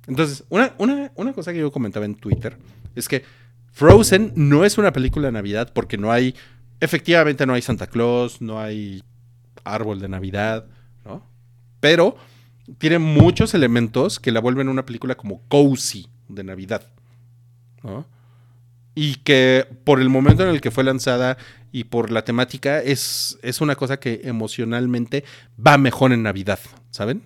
[0.06, 2.56] Entonces, una, una, una cosa que yo comentaba en Twitter
[2.94, 3.24] es que
[3.72, 6.34] Frozen no es una película de Navidad porque no hay,
[6.80, 9.02] efectivamente no hay Santa Claus, no hay
[9.64, 10.66] árbol de Navidad,
[11.04, 11.22] ¿no?
[11.80, 12.16] Pero
[12.78, 16.82] tiene muchos elementos que la vuelven una película como cozy de Navidad,
[17.82, 18.06] ¿no?
[18.94, 21.36] Y que por el momento en el que fue lanzada
[21.70, 25.24] y por la temática es, es una cosa que emocionalmente
[25.64, 26.58] va mejor en Navidad,
[26.90, 27.22] ¿saben?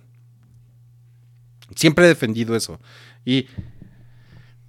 [1.75, 2.79] Siempre he defendido eso.
[3.23, 3.47] Y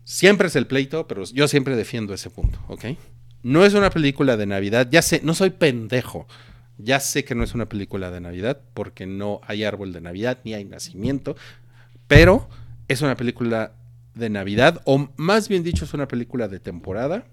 [0.05, 2.85] siempre es el pleito, pero yo siempre defiendo ese punto, ¿ok?
[3.43, 6.29] No es una película de Navidad, ya sé, no soy pendejo.
[6.83, 10.39] Ya sé que no es una película de Navidad porque no hay árbol de Navidad
[10.45, 11.37] ni hay nacimiento,
[12.09, 12.49] pero
[12.89, 13.73] es una película
[14.15, 17.25] de Navidad o más bien dicho es una película de temporada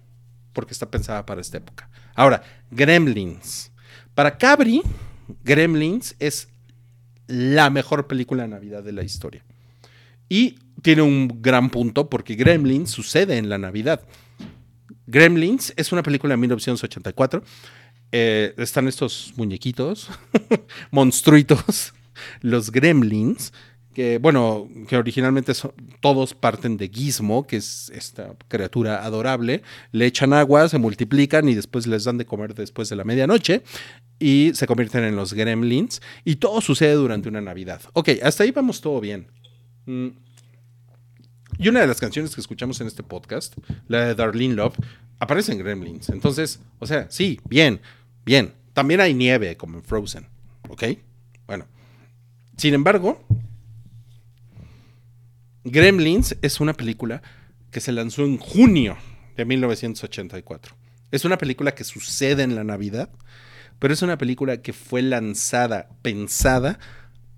[0.53, 1.89] porque está pensada para esta época.
[2.15, 3.71] Ahora, Gremlins.
[4.13, 4.81] Para Cabri,
[5.43, 6.49] Gremlins es
[7.27, 9.43] la mejor película de Navidad de la historia.
[10.27, 14.01] Y tiene un gran punto porque Gremlins sucede en la Navidad.
[15.07, 17.43] Gremlins es una película de 1984.
[18.11, 20.10] Eh, están estos muñequitos,
[20.91, 21.94] monstruitos,
[22.41, 23.53] los Gremlins,
[23.94, 29.61] que bueno, que originalmente son- todos parten de Gizmo, que es esta criatura adorable.
[29.91, 33.61] Le echan agua, se multiplican y después les dan de comer después de la medianoche
[34.19, 36.02] y se convierten en los Gremlins.
[36.26, 37.81] Y todo sucede durante una Navidad.
[37.94, 39.27] Ok, hasta ahí vamos todo bien.
[39.86, 40.07] Mm.
[41.57, 43.56] Y una de las canciones que escuchamos en este podcast,
[43.88, 44.76] la de Darlene Love,
[45.19, 46.07] aparece en Gremlins.
[46.10, 47.81] Entonces, o sea, sí, bien,
[48.30, 48.53] bien.
[48.73, 50.27] También hay nieve, como en Frozen.
[50.69, 50.84] ¿Ok?
[51.47, 51.65] Bueno.
[52.57, 53.26] Sin embargo,
[55.64, 57.23] Gremlins es una película
[57.72, 58.97] que se lanzó en junio
[59.35, 60.76] de 1984.
[61.10, 63.10] Es una película que sucede en la Navidad,
[63.80, 66.77] pero es una película que fue lanzada, pensada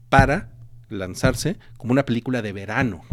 [0.10, 0.52] para
[0.90, 3.04] lanzarse como una película de verano.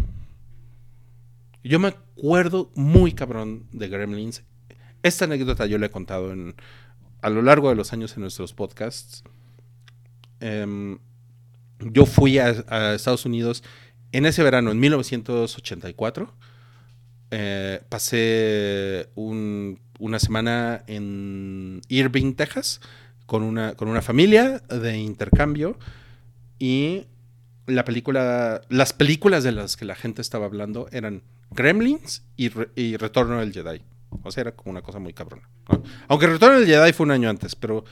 [1.63, 4.43] Yo me acuerdo muy cabrón de Gremlins.
[5.01, 6.55] Esta anécdota yo la he contado en,
[7.21, 9.23] a lo largo de los años en nuestros podcasts.
[10.39, 10.99] Em,
[11.79, 13.63] yo fui a, Estados Unidos
[14.11, 16.33] en ese verano, en 1984.
[17.31, 22.81] Eh, pasé un- una semana en Irving, Texas,
[23.25, 25.77] con una, con una familia de intercambio.
[26.57, 27.05] Y
[27.67, 31.21] la película, las películas de las que la gente estaba hablando eran
[31.51, 33.81] Gremlins y, y Retorno del Jedi.
[34.23, 35.49] O sea, era como una cosa muy cabrona.
[35.69, 35.83] ¿no?
[36.07, 37.83] Aunque Retorno del Jedi fue un año antes, pero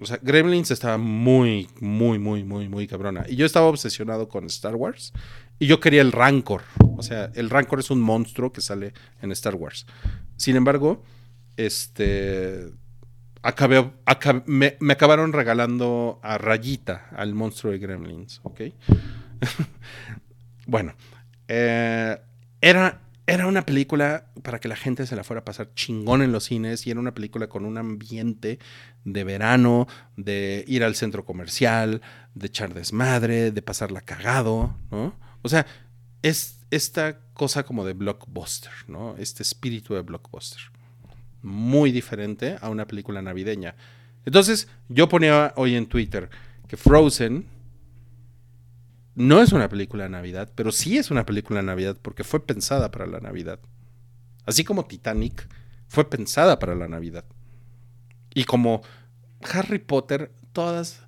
[0.00, 3.24] o sea, Gremlins estaba muy, muy, muy, muy, muy cabrona.
[3.28, 5.12] Y yo estaba obsesionado con Star Wars.
[5.60, 6.62] Y yo quería el Rancor.
[6.96, 8.92] O sea, el Rancor es un monstruo que sale
[9.22, 9.86] en Star Wars.
[10.36, 11.02] Sin embargo,
[11.56, 12.72] este.
[13.42, 18.62] Acabé, acab- me, me acabaron regalando a Rayita, al monstruo de Gremlins, ¿ok?
[20.66, 20.94] bueno,
[21.48, 22.18] eh,
[22.60, 26.32] era, era una película para que la gente se la fuera a pasar chingón en
[26.32, 28.58] los cines y era una película con un ambiente
[29.04, 29.86] de verano,
[30.16, 32.02] de ir al centro comercial,
[32.34, 35.14] de echar desmadre, de pasarla cagado, ¿no?
[35.42, 35.66] O sea,
[36.22, 39.16] es esta cosa como de blockbuster, ¿no?
[39.16, 40.60] Este espíritu de blockbuster.
[41.42, 43.74] Muy diferente a una película navideña.
[44.26, 46.30] Entonces, yo ponía hoy en Twitter
[46.66, 47.46] que Frozen
[49.14, 52.44] no es una película de Navidad, pero sí es una película de Navidad porque fue
[52.44, 53.60] pensada para la Navidad.
[54.44, 55.48] Así como Titanic
[55.88, 57.24] fue pensada para la Navidad.
[58.34, 58.82] Y como
[59.52, 61.00] Harry Potter, todas,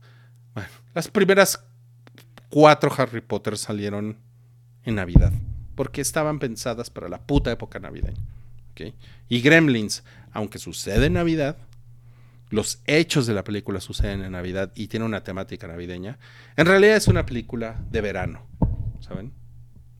[0.55, 1.65] bueno, las primeras
[2.49, 4.19] cuatro Harry Potter salieron
[4.85, 5.33] en Navidad,
[5.75, 8.23] porque estaban pensadas para la puta época navideña.
[8.71, 8.95] ¿ok?
[9.29, 11.57] Y Gremlins, aunque sucede en Navidad,
[12.51, 16.19] los hechos de la película suceden en Navidad y tiene una temática navideña,
[16.57, 18.47] en realidad es una película de verano,
[19.01, 19.33] ¿saben?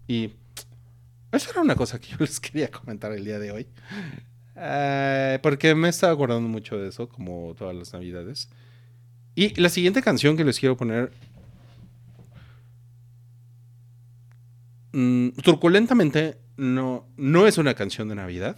[0.07, 0.33] Y
[1.33, 3.67] esa era una cosa que yo les quería comentar el día de hoy,
[4.57, 8.49] eh, porque me estaba acordando mucho de eso, como todas las Navidades.
[9.35, 11.13] Y la siguiente canción que les quiero poner...
[14.93, 18.57] Mmm, turculentamente no, no es una canción de Navidad.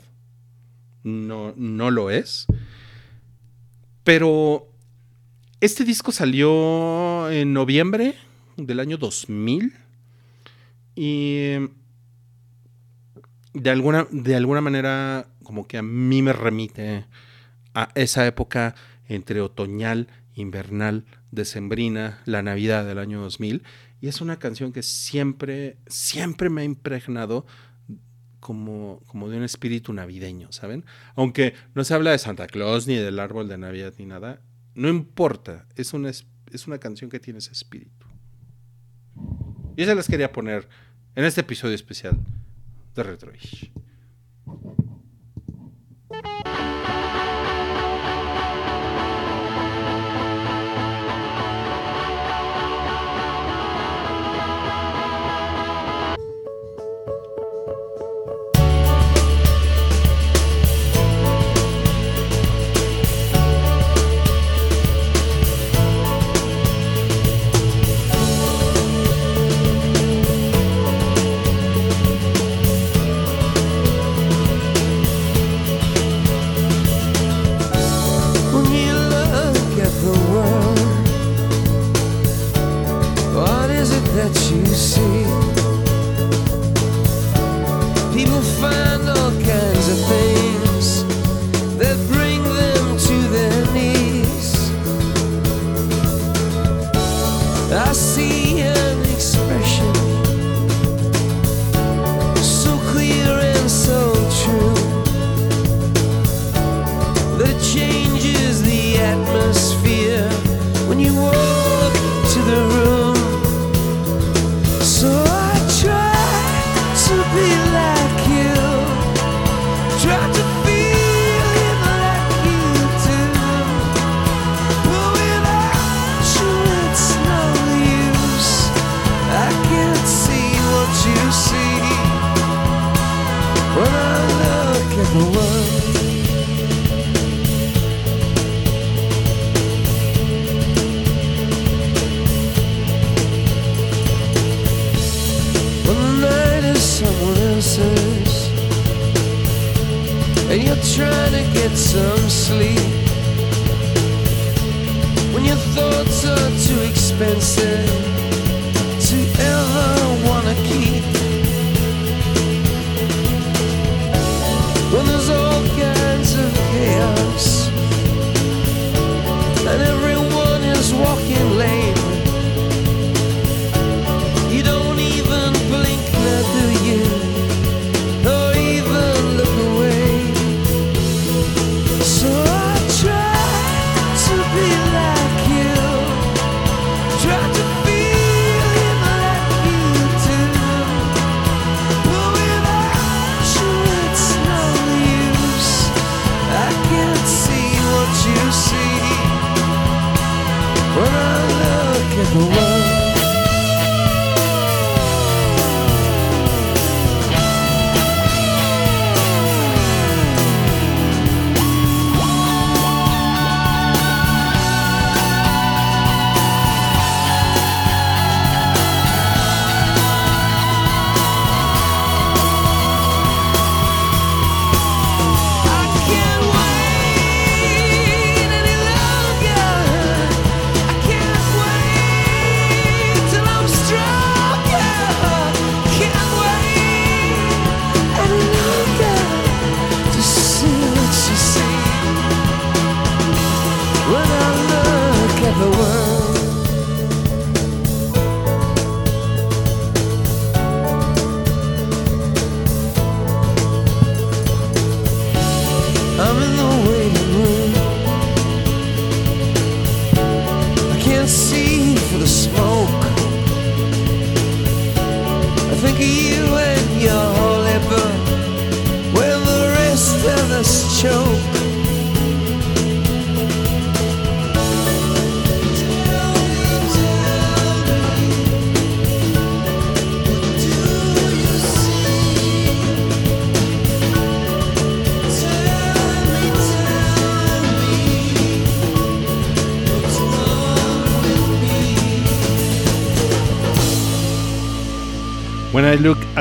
[1.02, 2.46] No, no lo es.
[4.08, 4.66] Pero
[5.60, 8.14] este disco salió en noviembre
[8.56, 9.74] del año 2000
[10.94, 11.68] y eh,
[13.52, 17.04] de alguna, de alguna manera como que a mí me remite
[17.74, 18.74] a esa época
[19.08, 23.62] entre otoñal, invernal, decembrina, la Navidad del año 2000.
[24.00, 27.44] Y es una canción que siempre, siempre me ha impregnado
[28.48, 30.86] como, como de un espíritu navideño, ¿saben?
[31.16, 34.40] Aunque no se habla de Santa Claus ni del árbol de Navidad ni nada,
[34.74, 38.06] no importa, es una, es una canción que tiene ese espíritu.
[39.76, 40.66] Y se las quería poner
[41.14, 42.16] en este episodio especial
[42.94, 43.70] de Retroish.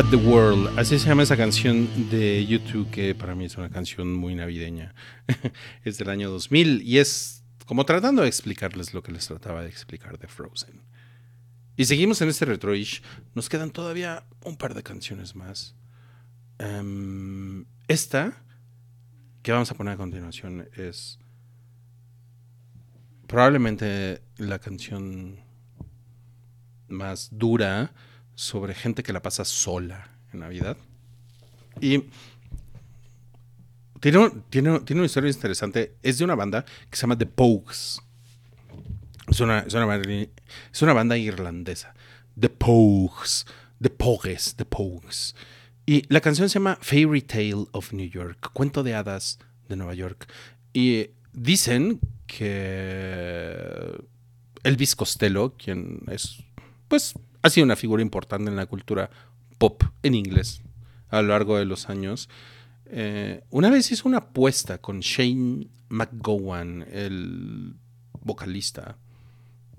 [0.10, 4.14] The World, así se llama esa canción de YouTube que para mí es una canción
[4.14, 4.96] muy navideña.
[5.84, 9.70] es del año 2000 y es como tratando de explicarles lo que les trataba de
[9.70, 10.82] explicar de Frozen.
[11.76, 13.02] Y seguimos en este retroish.
[13.36, 15.76] Nos quedan todavía un par de canciones más.
[16.60, 18.42] Em, esta
[19.42, 21.20] que vamos a poner a continuación es
[23.28, 25.40] probablemente la canción
[26.88, 27.94] más dura
[28.38, 30.78] sobre gente que la pasa sola en Navidad.
[31.82, 32.04] Y
[34.00, 35.96] tiene, tiene, tiene una historia interesante.
[36.04, 38.00] Es de una banda que se llama The Pogues.
[39.28, 41.96] Es una, es una, una banda irlandesa.
[42.40, 43.48] The Pogues.
[43.82, 44.56] The Pogues.
[44.56, 45.36] The Pogues.
[45.88, 48.52] Y la canción se llama Fairy Tale of New York.
[48.54, 50.32] Cuento de hadas de Nueva York.
[50.74, 54.00] Y dicen que
[54.62, 56.44] Elvis Costello, quien es,
[56.88, 57.16] pues,
[57.48, 59.10] ha sido una figura importante en la cultura
[59.58, 60.62] pop en inglés
[61.10, 62.30] a lo largo de los años,
[62.86, 67.76] eh, una vez hizo una apuesta con Shane McGowan, el
[68.22, 68.98] vocalista,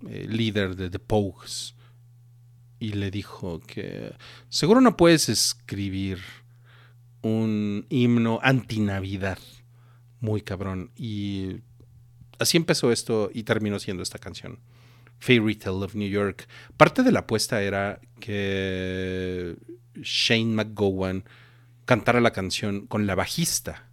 [0.08, 1.74] eh, líder de The Pogues,
[2.80, 4.14] y le dijo que
[4.48, 6.18] seguro no puedes escribir
[7.22, 9.38] un himno anti-Navidad
[10.20, 10.92] muy cabrón.
[10.96, 11.56] Y
[12.38, 14.60] así empezó esto y terminó siendo esta canción.
[15.18, 16.46] Fairy Tale of New York.
[16.76, 19.56] Parte de la apuesta era que
[19.94, 21.24] Shane McGowan
[21.84, 23.88] cantara la canción con la bajista,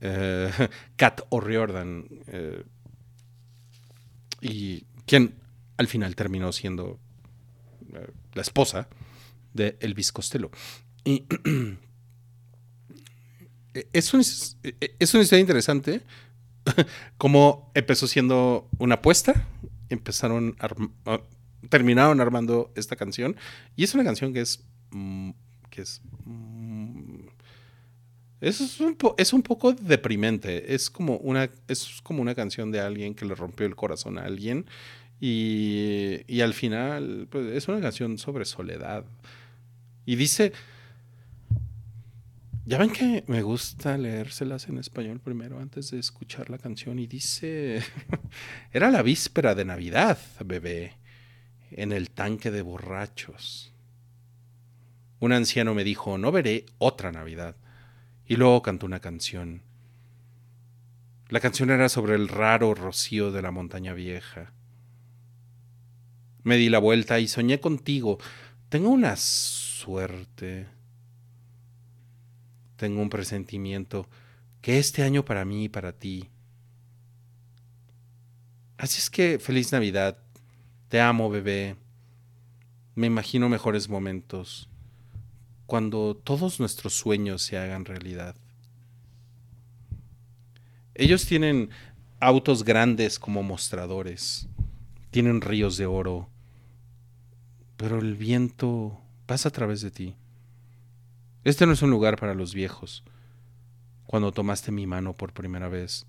[0.00, 0.50] eh,
[0.96, 2.64] Kat O'Riordan, eh,
[4.40, 5.34] y quien
[5.76, 6.98] al final terminó siendo
[7.94, 8.88] eh, la esposa
[9.54, 10.50] de Elvis Costello.
[11.04, 11.24] Y
[13.92, 16.02] es, un- es una historia interesante.
[17.18, 19.46] Como empezó siendo una apuesta,
[19.88, 20.56] empezaron
[21.04, 21.20] ah,
[21.68, 23.36] terminaron armando esta canción.
[23.76, 25.30] Y es una canción que es mm,
[25.70, 27.26] que es mm,
[28.40, 30.74] es un, es un poco deprimente.
[30.74, 34.24] Es como una es como una canción de alguien que le rompió el corazón a
[34.24, 34.66] alguien.
[35.20, 39.04] Y, y al final pues, es una canción sobre soledad.
[40.06, 40.52] Y dice
[42.68, 47.06] ya ven que me gusta leérselas en español primero antes de escuchar la canción y
[47.06, 47.82] dice,
[48.72, 50.92] era la víspera de Navidad, bebé,
[51.70, 53.72] en el tanque de borrachos.
[55.18, 57.56] Un anciano me dijo, no veré otra Navidad.
[58.26, 59.62] Y luego cantó una canción.
[61.30, 64.52] La canción era sobre el raro rocío de la montaña vieja.
[66.42, 68.18] Me di la vuelta y soñé contigo.
[68.68, 70.66] Tengo una suerte
[72.78, 74.08] tengo un presentimiento
[74.62, 76.30] que este año para mí y para ti.
[78.78, 80.16] Así es que feliz Navidad.
[80.88, 81.76] Te amo, bebé.
[82.94, 84.68] Me imagino mejores momentos
[85.66, 88.36] cuando todos nuestros sueños se hagan realidad.
[90.94, 91.70] Ellos tienen
[92.20, 94.48] autos grandes como mostradores,
[95.10, 96.28] tienen ríos de oro,
[97.76, 100.16] pero el viento pasa a través de ti.
[101.44, 103.04] Este no es un lugar para los viejos.
[104.06, 106.06] Cuando tomaste mi mano por primera vez,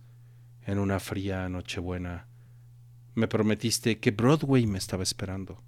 [0.64, 2.27] en una fría nochebuena,
[3.15, 5.61] me prometiste que Broadway me estaba esperando.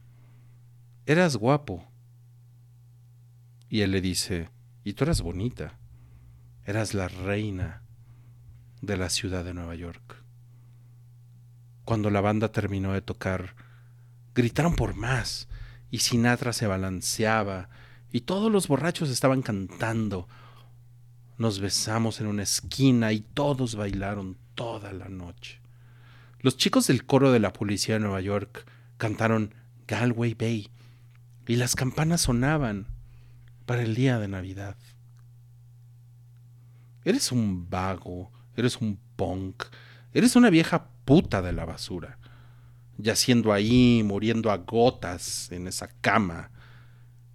[1.05, 1.85] Eras guapo.
[3.69, 4.49] Y él le dice,
[4.83, 5.77] y tú eras bonita.
[6.65, 7.81] Eras la reina
[8.81, 10.23] de la ciudad de Nueva York.
[11.85, 13.55] Cuando la banda terminó de tocar,
[14.33, 15.47] gritaron por más,
[15.89, 17.69] y Sinatra se balanceaba,
[18.11, 20.27] y todos los borrachos estaban cantando.
[21.37, 25.59] Nos besamos en una esquina y todos bailaron toda la noche.
[26.39, 28.65] Los chicos del coro de la policía de Nueva York
[28.97, 29.53] cantaron
[29.87, 30.69] Galway Bay
[31.47, 32.87] y las campanas sonaban
[33.65, 34.77] para el día de Navidad.
[37.03, 39.63] Eres un vago, eres un punk,
[40.13, 42.19] eres una vieja puta de la basura,
[42.97, 46.50] yaciendo ahí, muriendo a gotas en esa cama.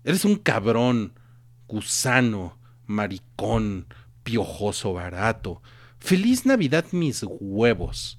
[0.07, 1.15] Eres un cabrón,
[1.67, 2.57] gusano,
[2.87, 3.89] maricón,
[4.23, 5.61] piojoso barato.
[5.99, 8.17] Feliz Navidad mis huevos.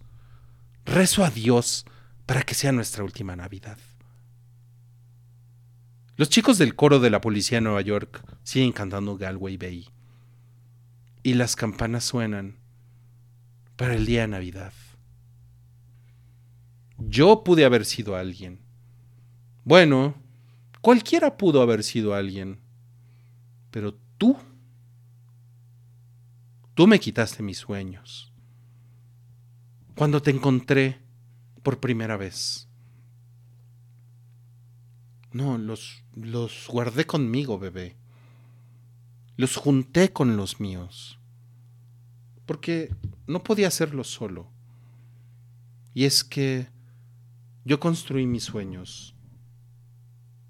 [0.84, 1.86] Rezo a Dios
[2.26, 3.78] para que sea nuestra última Navidad.
[6.18, 9.88] Los chicos del coro de la policía de Nueva York siguen cantando Galway Bay.
[11.24, 12.58] Y las campanas suenan
[13.78, 14.74] para el día de Navidad.
[16.98, 18.60] Yo pude haber sido alguien.
[19.64, 20.27] Bueno,
[20.88, 22.62] cualquiera pudo haber sido alguien.
[23.72, 24.38] Pero tú,
[26.76, 28.32] tú me quitaste mis sueños.
[29.98, 31.02] Cuando te encontré
[31.62, 32.70] por primera vez.
[35.34, 37.98] No, los, los guardé conmigo, bebé.
[39.36, 41.20] Los junté con los míos.
[42.46, 42.96] Porque
[43.28, 44.54] no podía hacerlo solo.
[45.94, 46.70] Y es que
[47.66, 49.17] yo construí mis sueños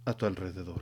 [0.07, 0.81] a tu alrededor.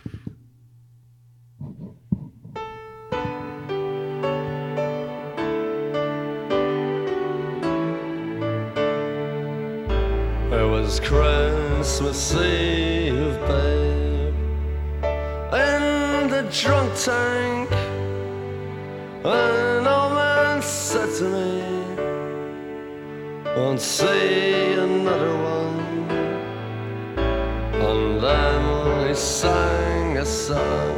[10.51, 14.35] It was Christmas Eve, babe,
[15.53, 17.71] in the drunk tank.
[19.25, 21.63] An old man said to me,
[23.57, 25.79] Won't see another one.
[27.87, 28.54] And then he
[29.15, 30.97] sang a song,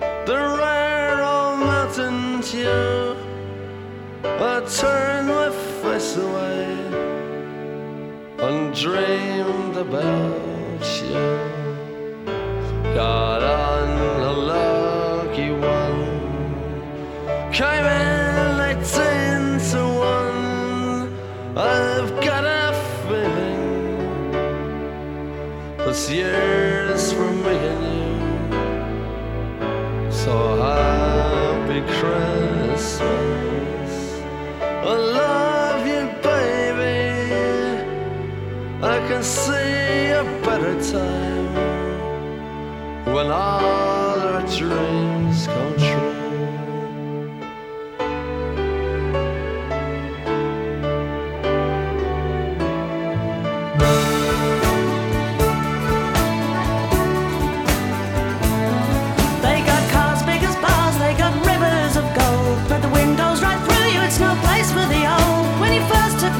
[0.00, 3.16] the rare old mountain dew.
[4.24, 5.50] I turned my
[5.80, 6.64] face away
[8.40, 11.38] and dreamed about you.
[12.94, 13.88] Got on
[14.20, 16.04] a lucky one,
[17.52, 20.36] came in eighteen to one.
[21.56, 22.72] I've got a
[23.06, 23.66] feeling
[25.78, 26.57] this year's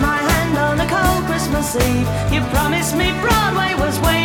[0.01, 4.18] my hand on a cold Christmas Eve, you promised me Broadway was waiting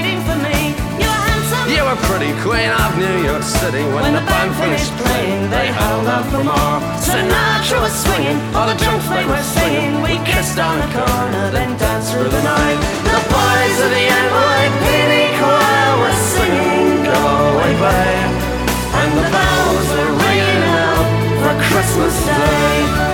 [1.94, 5.50] were pretty queen of New York City when, the band finished playing.
[5.50, 6.78] They held out for more.
[6.98, 10.02] Sinatra was swinging, all the drunks they were singing.
[10.02, 12.80] We kissed on the corner, then danced through the night.
[13.14, 17.20] The boys of the NYPD choir were singing, "Go
[17.52, 18.34] away, babe,"
[19.00, 21.06] and the bells were ringing out
[21.42, 23.13] for Christmas Day.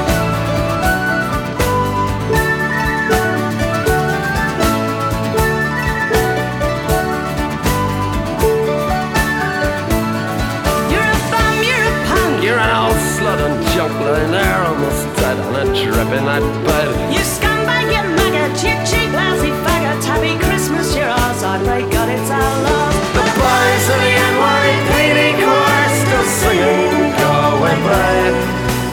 [16.00, 17.14] On a drip in that bed.
[17.14, 20.04] You scumbag, you maggot, you cheap, lousy faggot.
[20.06, 21.44] Happy Christmas, you're ours.
[21.44, 22.94] I pray God it's our love.
[23.14, 28.38] The boys of the NYPD choir still singing Go away, babe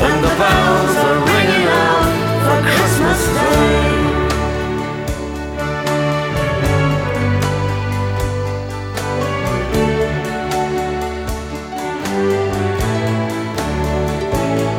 [0.03, 2.11] And the bells are ringing out
[2.45, 4.07] for Christmas Day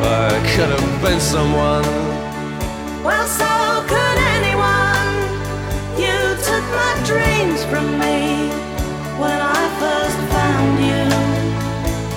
[0.04, 2.06] I could have been someone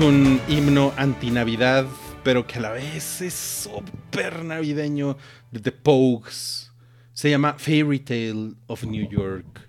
[0.00, 1.86] Es un himno antinavidad,
[2.24, 5.18] pero que a la vez es súper navideño
[5.50, 6.72] de The Pogues.
[7.12, 9.68] Se llama Fairy Tale of New York.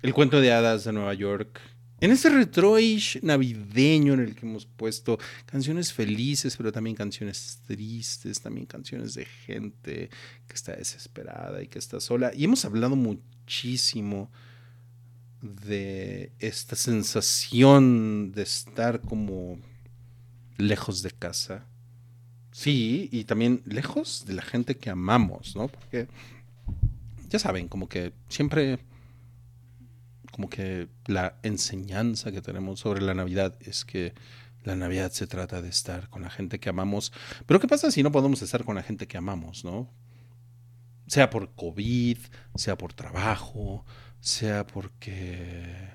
[0.00, 1.60] El cuento de hadas de Nueva York.
[2.00, 8.40] En ese retroish navideño en el que hemos puesto canciones felices, pero también canciones tristes,
[8.40, 10.08] también canciones de gente
[10.48, 12.32] que está desesperada y que está sola.
[12.34, 14.30] Y hemos hablado muchísimo
[15.46, 19.58] de esta sensación de estar como
[20.56, 21.66] lejos de casa.
[22.52, 25.68] Sí, y también lejos de la gente que amamos, ¿no?
[25.68, 26.08] Porque
[27.28, 28.78] ya saben, como que siempre
[30.36, 34.12] como que la enseñanza que tenemos sobre la Navidad es que
[34.64, 37.12] la Navidad se trata de estar con la gente que amamos.
[37.46, 39.88] Pero ¿qué pasa si no podemos estar con la gente que amamos, no?
[41.06, 42.18] Sea por COVID,
[42.54, 43.86] sea por trabajo,
[44.26, 45.88] sea porque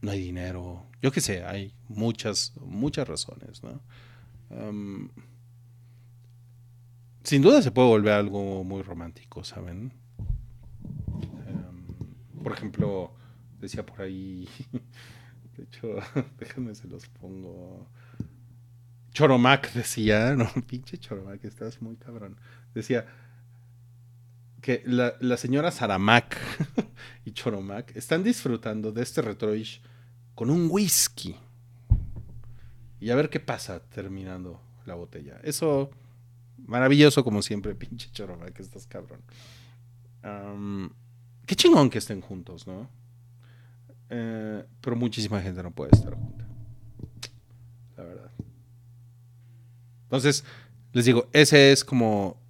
[0.00, 0.86] no hay dinero.
[1.02, 3.82] Yo qué sé, hay muchas, muchas razones, ¿no?
[7.22, 9.92] Sin duda se puede volver algo muy romántico, ¿saben?
[12.42, 13.12] Por ejemplo,
[13.60, 14.48] decía por ahí,
[15.56, 15.96] de hecho,
[16.38, 17.90] déjenme se los pongo.
[19.12, 22.40] Choromac decía, no, pinche Choromac, estás muy cabrón.
[22.72, 23.06] Decía
[24.62, 26.38] que la, la señora Saramac
[27.28, 29.82] y Choromac están disfrutando de este retroish
[30.34, 31.36] con un whisky.
[33.00, 35.38] Y a ver qué pasa terminando la botella.
[35.42, 35.90] Eso,
[36.56, 39.20] maravilloso como siempre, pinche Choromac, estás cabrón.
[41.44, 42.88] Qué chingón que estén juntos, ¿no?
[44.08, 46.46] Eh, pero muchísima gente no puede estar junta.
[47.96, 48.30] La verdad.
[50.04, 50.44] Entonces,
[50.94, 52.40] les digo, ese es como.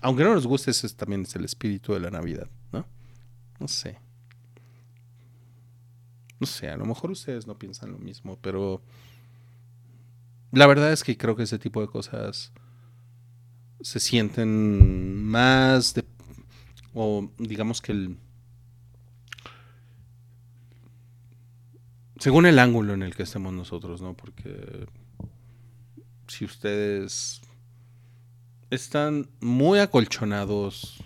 [0.00, 2.86] Aunque no nos guste, ese es también es el espíritu de la Navidad, ¿no?
[3.58, 3.98] No sé.
[6.40, 8.82] No sé, a lo mejor ustedes no piensan lo mismo, pero.
[10.52, 12.52] La verdad es que creo que ese tipo de cosas
[13.80, 16.04] se sienten más de.
[16.94, 18.16] O digamos que el.
[22.18, 24.14] según el ángulo en el que estemos nosotros, ¿no?
[24.14, 24.86] Porque
[26.28, 27.40] si ustedes
[28.70, 31.02] están muy acolchonados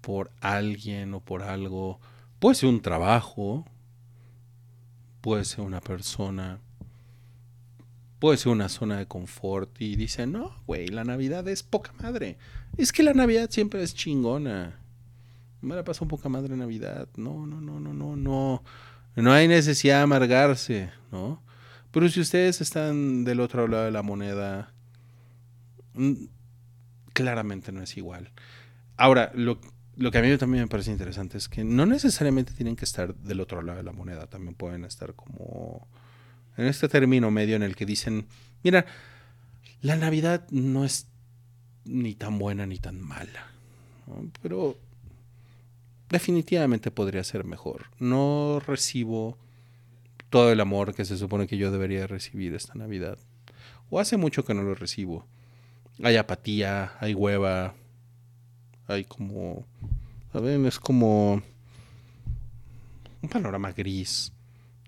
[0.00, 2.00] por alguien o por algo,
[2.38, 3.66] puede ser un trabajo,
[5.20, 6.58] puede ser una persona,
[8.18, 12.38] puede ser una zona de confort y dicen, no, güey, la Navidad es poca madre.
[12.76, 14.78] Es que la Navidad siempre es chingona.
[15.60, 17.08] Me la paso poca madre Navidad.
[17.16, 18.62] No, no, no, no, no, no.
[19.16, 21.42] No hay necesidad de amargarse, ¿no?
[21.90, 24.72] Pero si ustedes están del otro lado de la moneda,
[27.12, 28.30] claramente no es igual.
[28.96, 29.60] Ahora, lo,
[29.96, 33.14] lo que a mí también me parece interesante es que no necesariamente tienen que estar
[33.14, 35.88] del otro lado de la moneda, también pueden estar como
[36.56, 38.26] en este término medio en el que dicen,
[38.62, 38.86] mira,
[39.82, 41.06] la Navidad no es
[41.84, 43.50] ni tan buena ni tan mala,
[44.42, 44.76] pero
[46.10, 47.86] definitivamente podría ser mejor.
[47.98, 49.38] No recibo
[50.28, 53.18] todo el amor que se supone que yo debería recibir esta Navidad.
[53.90, 55.26] O hace mucho que no lo recibo.
[56.02, 57.74] Hay apatía, hay hueva,
[58.86, 59.66] hay como,
[60.32, 60.66] ¿saben?
[60.66, 61.42] Es como
[63.22, 64.32] un panorama gris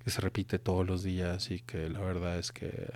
[0.03, 2.93] que se repite todos los días y que la verdad es que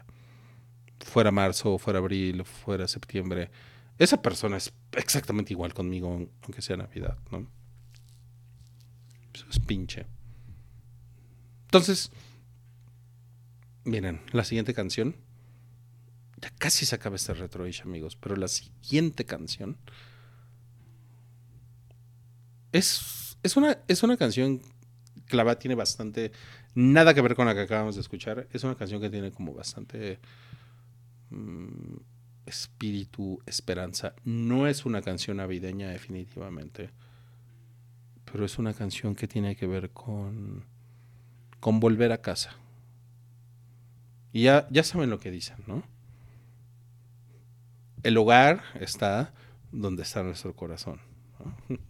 [1.00, 3.50] fuera marzo, fuera abril, fuera septiembre,
[3.98, 7.46] esa persona es exactamente igual conmigo, aunque sea Navidad, ¿no?
[9.32, 10.06] Eso es pinche.
[11.64, 12.10] Entonces,
[13.84, 15.16] miren, la siguiente canción.
[16.38, 19.78] Ya casi se acaba este retroish, amigos, pero la siguiente canción
[22.72, 24.60] es, es, una, es una canción
[25.26, 26.32] que la verdad tiene bastante.
[26.74, 28.46] Nada que ver con la que acabamos de escuchar.
[28.52, 30.18] Es una canción que tiene como bastante.
[31.30, 31.96] mm,
[32.46, 34.14] espíritu, esperanza.
[34.24, 36.90] No es una canción navideña, definitivamente.
[38.24, 40.64] Pero es una canción que tiene que ver con.
[41.60, 42.56] con volver a casa.
[44.32, 45.82] Y ya, ya saben lo que dicen, ¿no?
[48.06, 49.34] El hogar está
[49.72, 51.00] donde está nuestro corazón.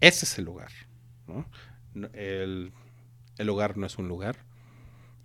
[0.00, 0.70] Ese es el lugar.
[1.26, 1.44] ¿no?
[2.14, 2.72] El
[3.46, 4.46] hogar no es un lugar,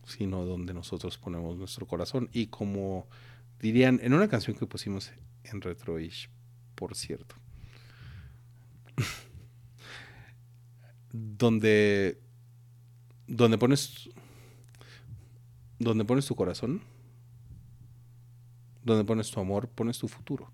[0.05, 2.29] sino donde nosotros ponemos nuestro corazón.
[2.33, 3.07] Y como
[3.61, 5.13] dirían en una canción que pusimos
[5.45, 6.29] en Retroish,
[6.75, 7.35] por cierto,
[11.13, 12.19] donde,
[13.27, 14.09] donde pones
[15.79, 16.81] donde pones tu corazón,
[18.83, 20.51] donde pones tu amor, pones tu futuro.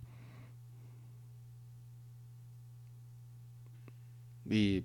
[4.49, 4.83] Y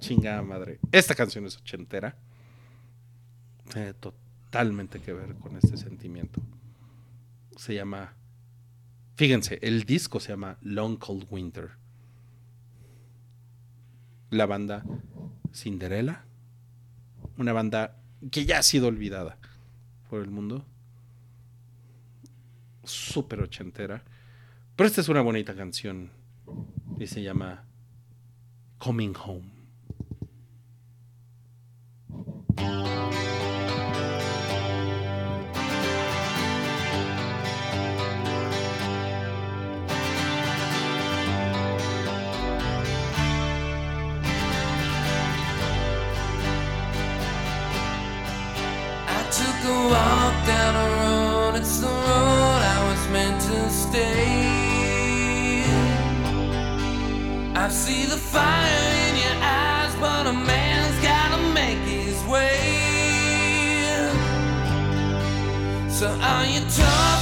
[0.00, 0.80] chingada madre.
[0.92, 2.16] Esta canción es ochentera.
[3.72, 6.40] Tiene totalmente que ver con este sentimiento.
[7.56, 8.14] Se llama.
[9.16, 11.70] Fíjense, el disco se llama Long Cold Winter.
[14.30, 14.84] La banda
[15.52, 16.24] Cinderella.
[17.36, 17.96] Una banda
[18.30, 19.38] que ya ha sido olvidada
[20.08, 20.64] por el mundo.
[22.84, 24.02] Súper ochentera.
[24.76, 26.10] Pero esta es una bonita canción.
[26.98, 27.64] Y se llama
[28.78, 29.60] Coming Home.
[57.62, 62.56] I see the fire in your eyes, but a man's gotta make his way.
[65.90, 67.19] So are you tough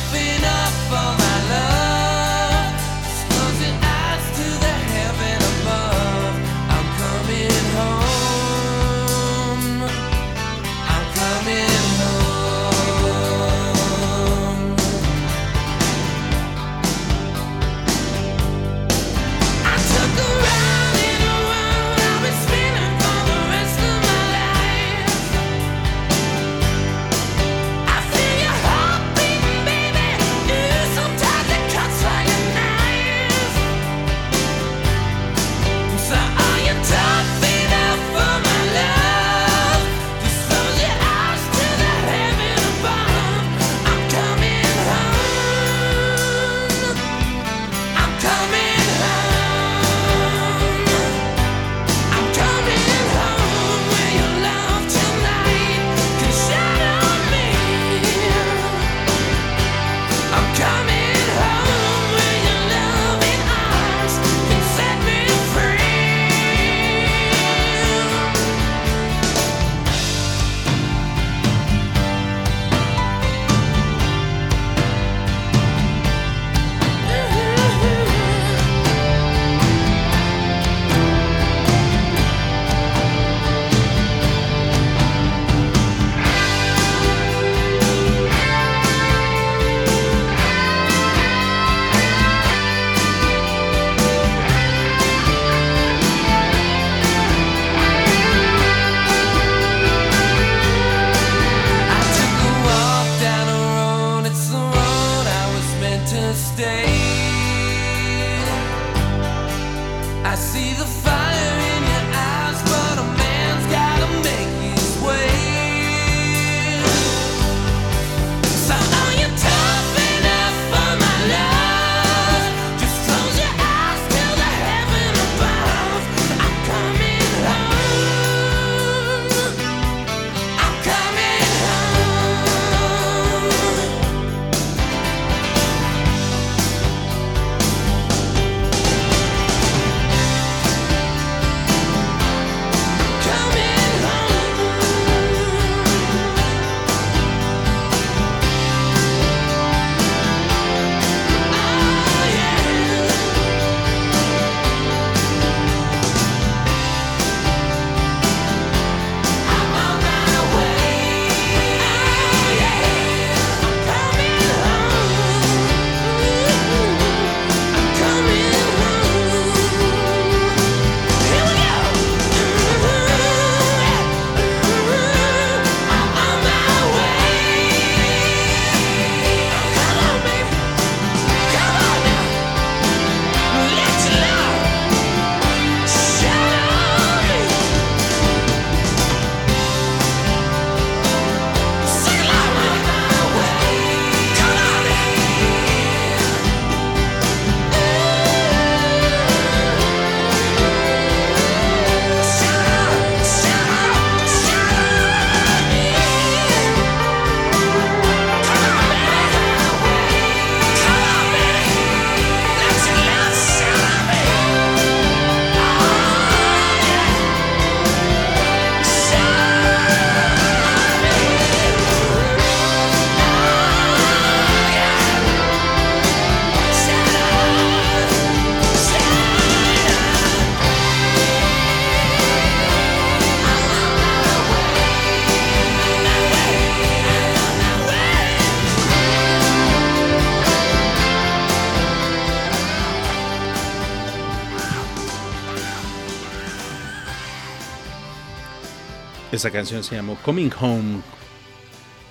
[249.38, 251.00] Esa canción se llamó Coming Home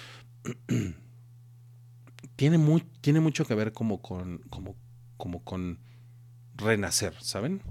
[2.35, 4.75] tiene, muy, tiene mucho que ver como con, como,
[5.17, 5.79] como con
[6.55, 7.61] renacer, ¿saben?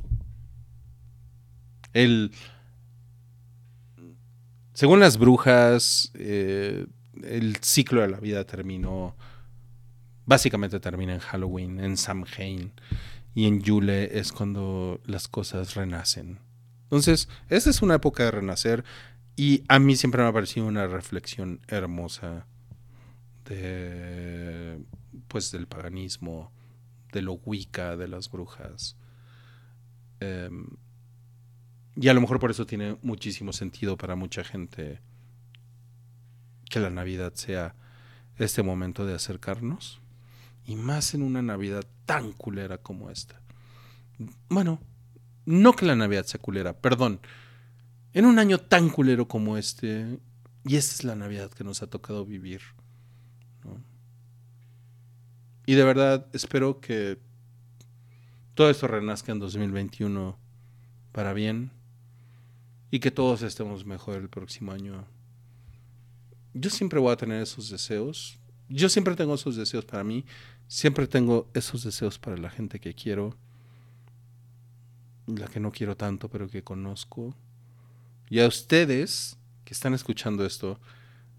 [1.95, 2.33] El,
[4.77, 6.87] según las brujas, eh,
[7.23, 9.17] el ciclo de la vida terminó,
[10.27, 12.73] básicamente termina en Halloween, en Samhain,
[13.35, 16.41] y en Yule es cuando las cosas renacen.
[16.83, 18.85] Entonces, esta es una época de renacer
[19.35, 22.47] y a mí siempre me ha parecido una reflexión hermosa
[23.47, 24.79] de,
[25.29, 26.53] pues, del paganismo,
[27.13, 28.99] de lo Wicca, de las brujas.
[30.21, 30.67] Em,
[31.99, 35.01] y a lo mejor por eso tiene muchísimo sentido para mucha gente
[36.69, 37.75] que la Navidad sea
[38.37, 40.01] este momento de acercarnos.
[40.67, 43.41] Y más en una Navidad tan culera como esta.
[44.49, 44.81] Bueno,
[45.47, 47.21] no que la Navidad sea culera, perdón.
[48.13, 50.19] En un año tan culero como este,
[50.65, 52.61] y esta es la Navidad que nos ha tocado vivir.
[55.65, 57.19] Y de verdad espero que
[58.55, 60.39] todo esto renazca en 2021
[61.13, 61.76] para bien
[62.91, 65.05] y que todos estemos mejor el próximo año.
[66.55, 68.39] Yo siempre voy a tener esos deseos.
[68.69, 70.25] Yo siempre tengo esos deseos para mí.
[70.69, 73.37] Siempre tengo esos deseos para la gente que quiero.
[75.27, 77.35] La que no quiero tanto, pero que conozco.
[78.31, 80.81] Y a ustedes que están escuchando esto,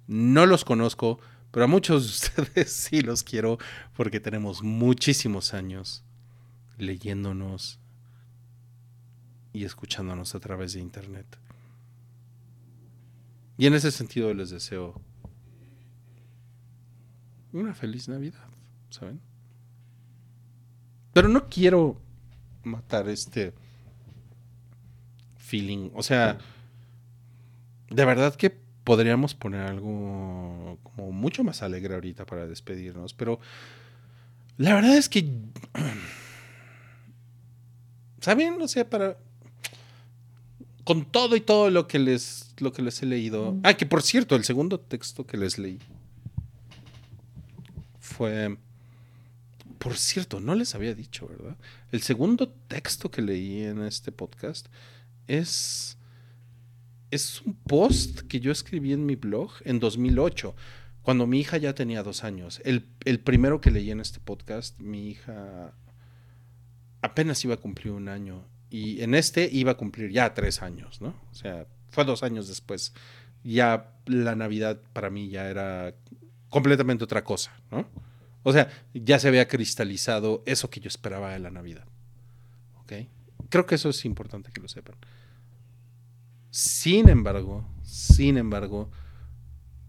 [0.08, 1.20] no los conozco,
[1.52, 2.10] pero a muchos de
[2.42, 3.58] ustedes sí los quiero
[3.96, 6.04] porque tenemos muchísimos años
[6.78, 7.80] leyéndonos
[9.58, 11.26] y escuchándonos a través de internet.
[13.58, 15.02] Y en ese sentido les deseo
[17.54, 18.46] una feliz Navidad,
[18.92, 19.20] ¿saben?
[21.12, 22.00] Pero no quiero
[22.64, 23.56] matar este
[25.38, 26.38] feeling, o sea,
[27.90, 33.40] de verdad que podríamos poner algo como mucho más alegre ahorita para despedirnos, pero
[34.58, 35.28] la verdad es que,
[38.22, 38.62] ¿saben?
[38.62, 39.18] O sea, para...
[40.88, 43.58] Con todo y todo lo que les, lo que les he leído.
[43.64, 45.80] Ah, que por cierto, el segundo texto que les leí
[48.00, 48.58] fue...
[49.80, 51.58] Por cierto, no les había dicho, ¿verdad?
[51.92, 54.68] El segundo texto que leí en este podcast
[55.28, 55.98] es
[57.12, 60.56] es un post que yo escribí en mi blog en 2008,
[61.02, 62.62] cuando mi hija ya tenía dos años.
[62.66, 65.74] El, el primero que leí en este podcast, mi hija
[67.02, 68.46] apenas iba a cumplir un año.
[68.70, 71.16] Y en este iba a cumplir ya tres años, ¿no?
[71.32, 72.94] O sea, fue dos años después.
[73.44, 75.94] Ya la Navidad para mí ya era
[76.50, 77.88] completamente otra cosa, ¿no?
[78.44, 81.86] O sea, ya se había cristalizado eso que yo esperaba de la Navidad.
[82.82, 82.94] ¿Ok?
[83.50, 84.96] Creo que eso es importante que lo sepan.
[86.50, 88.90] Sin embargo, sin embargo,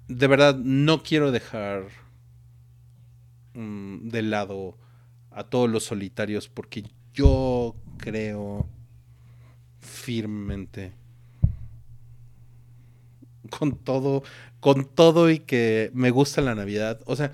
[0.09, 1.89] de verdad no quiero dejar
[3.55, 4.77] mm, de lado
[5.31, 8.67] a todos los solitarios porque yo creo
[9.81, 10.93] firmemente
[13.51, 14.23] con todo,
[14.61, 17.01] con todo y que me gusta la Navidad.
[17.07, 17.33] O sea,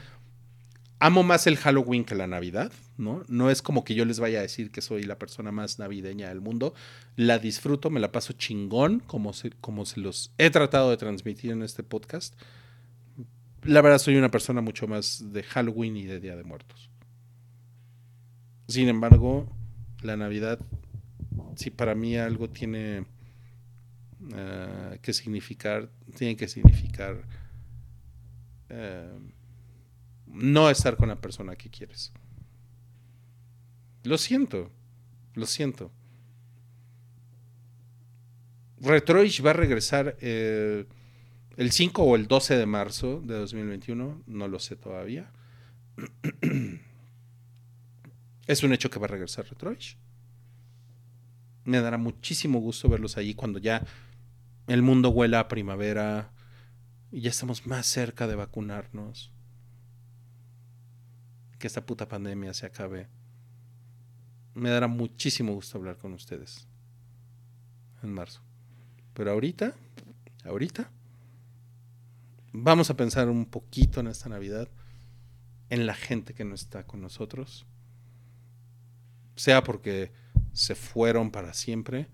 [0.99, 3.24] amo más el Halloween que la Navidad, ¿no?
[3.28, 6.28] No es como que yo les vaya a decir que soy la persona más navideña
[6.28, 6.74] del mundo.
[7.16, 11.53] La disfruto, me la paso chingón, como se, como se los he tratado de transmitir
[11.53, 12.35] en este podcast.
[13.62, 16.91] La verdad, soy una persona mucho más de Halloween y de Día de Muertos.
[18.69, 19.49] Sin embargo,
[20.05, 20.60] la Navidad,
[21.56, 23.06] si para mí algo tiene
[24.35, 27.24] eh, que significar, tiene que significar
[28.68, 29.18] eh,
[30.26, 32.12] no estar con la persona que quieres.
[34.02, 34.70] Lo siento,
[35.35, 35.90] lo siento.
[38.81, 40.86] Retroish va a regresar eh,
[41.56, 45.31] el 5 o el 12 de marzo de 2021, no lo sé todavía.
[48.46, 49.96] es un hecho que va a regresar Retroish.
[51.64, 53.82] Me dará muchísimo gusto verlos allí cuando ya
[54.66, 56.30] el mundo huela a primavera
[57.10, 59.30] y ya estamos más cerca de vacunarnos.
[61.58, 63.08] Que esta puta pandemia se acabe.
[64.54, 66.68] Me dará muchísimo gusto hablar con ustedes
[68.02, 68.42] en marzo.
[69.14, 69.74] Pero ahorita,
[70.44, 70.90] ahorita,
[72.52, 74.68] vamos a pensar un poquito en esta Navidad,
[75.70, 77.66] en la gente que no está con nosotros,
[79.35, 80.12] sea porque
[80.52, 82.09] se fueron para siempre,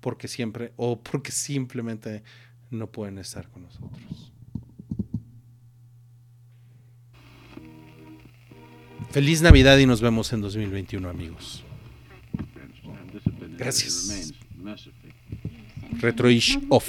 [0.00, 2.22] porque siempre, o porque simplemente
[2.70, 4.32] no pueden estar con nosotros.
[9.10, 11.64] Feliz Navidad y nos vemos en 2021, amigos.
[13.56, 14.32] Gracias.
[16.00, 16.88] Retroish off.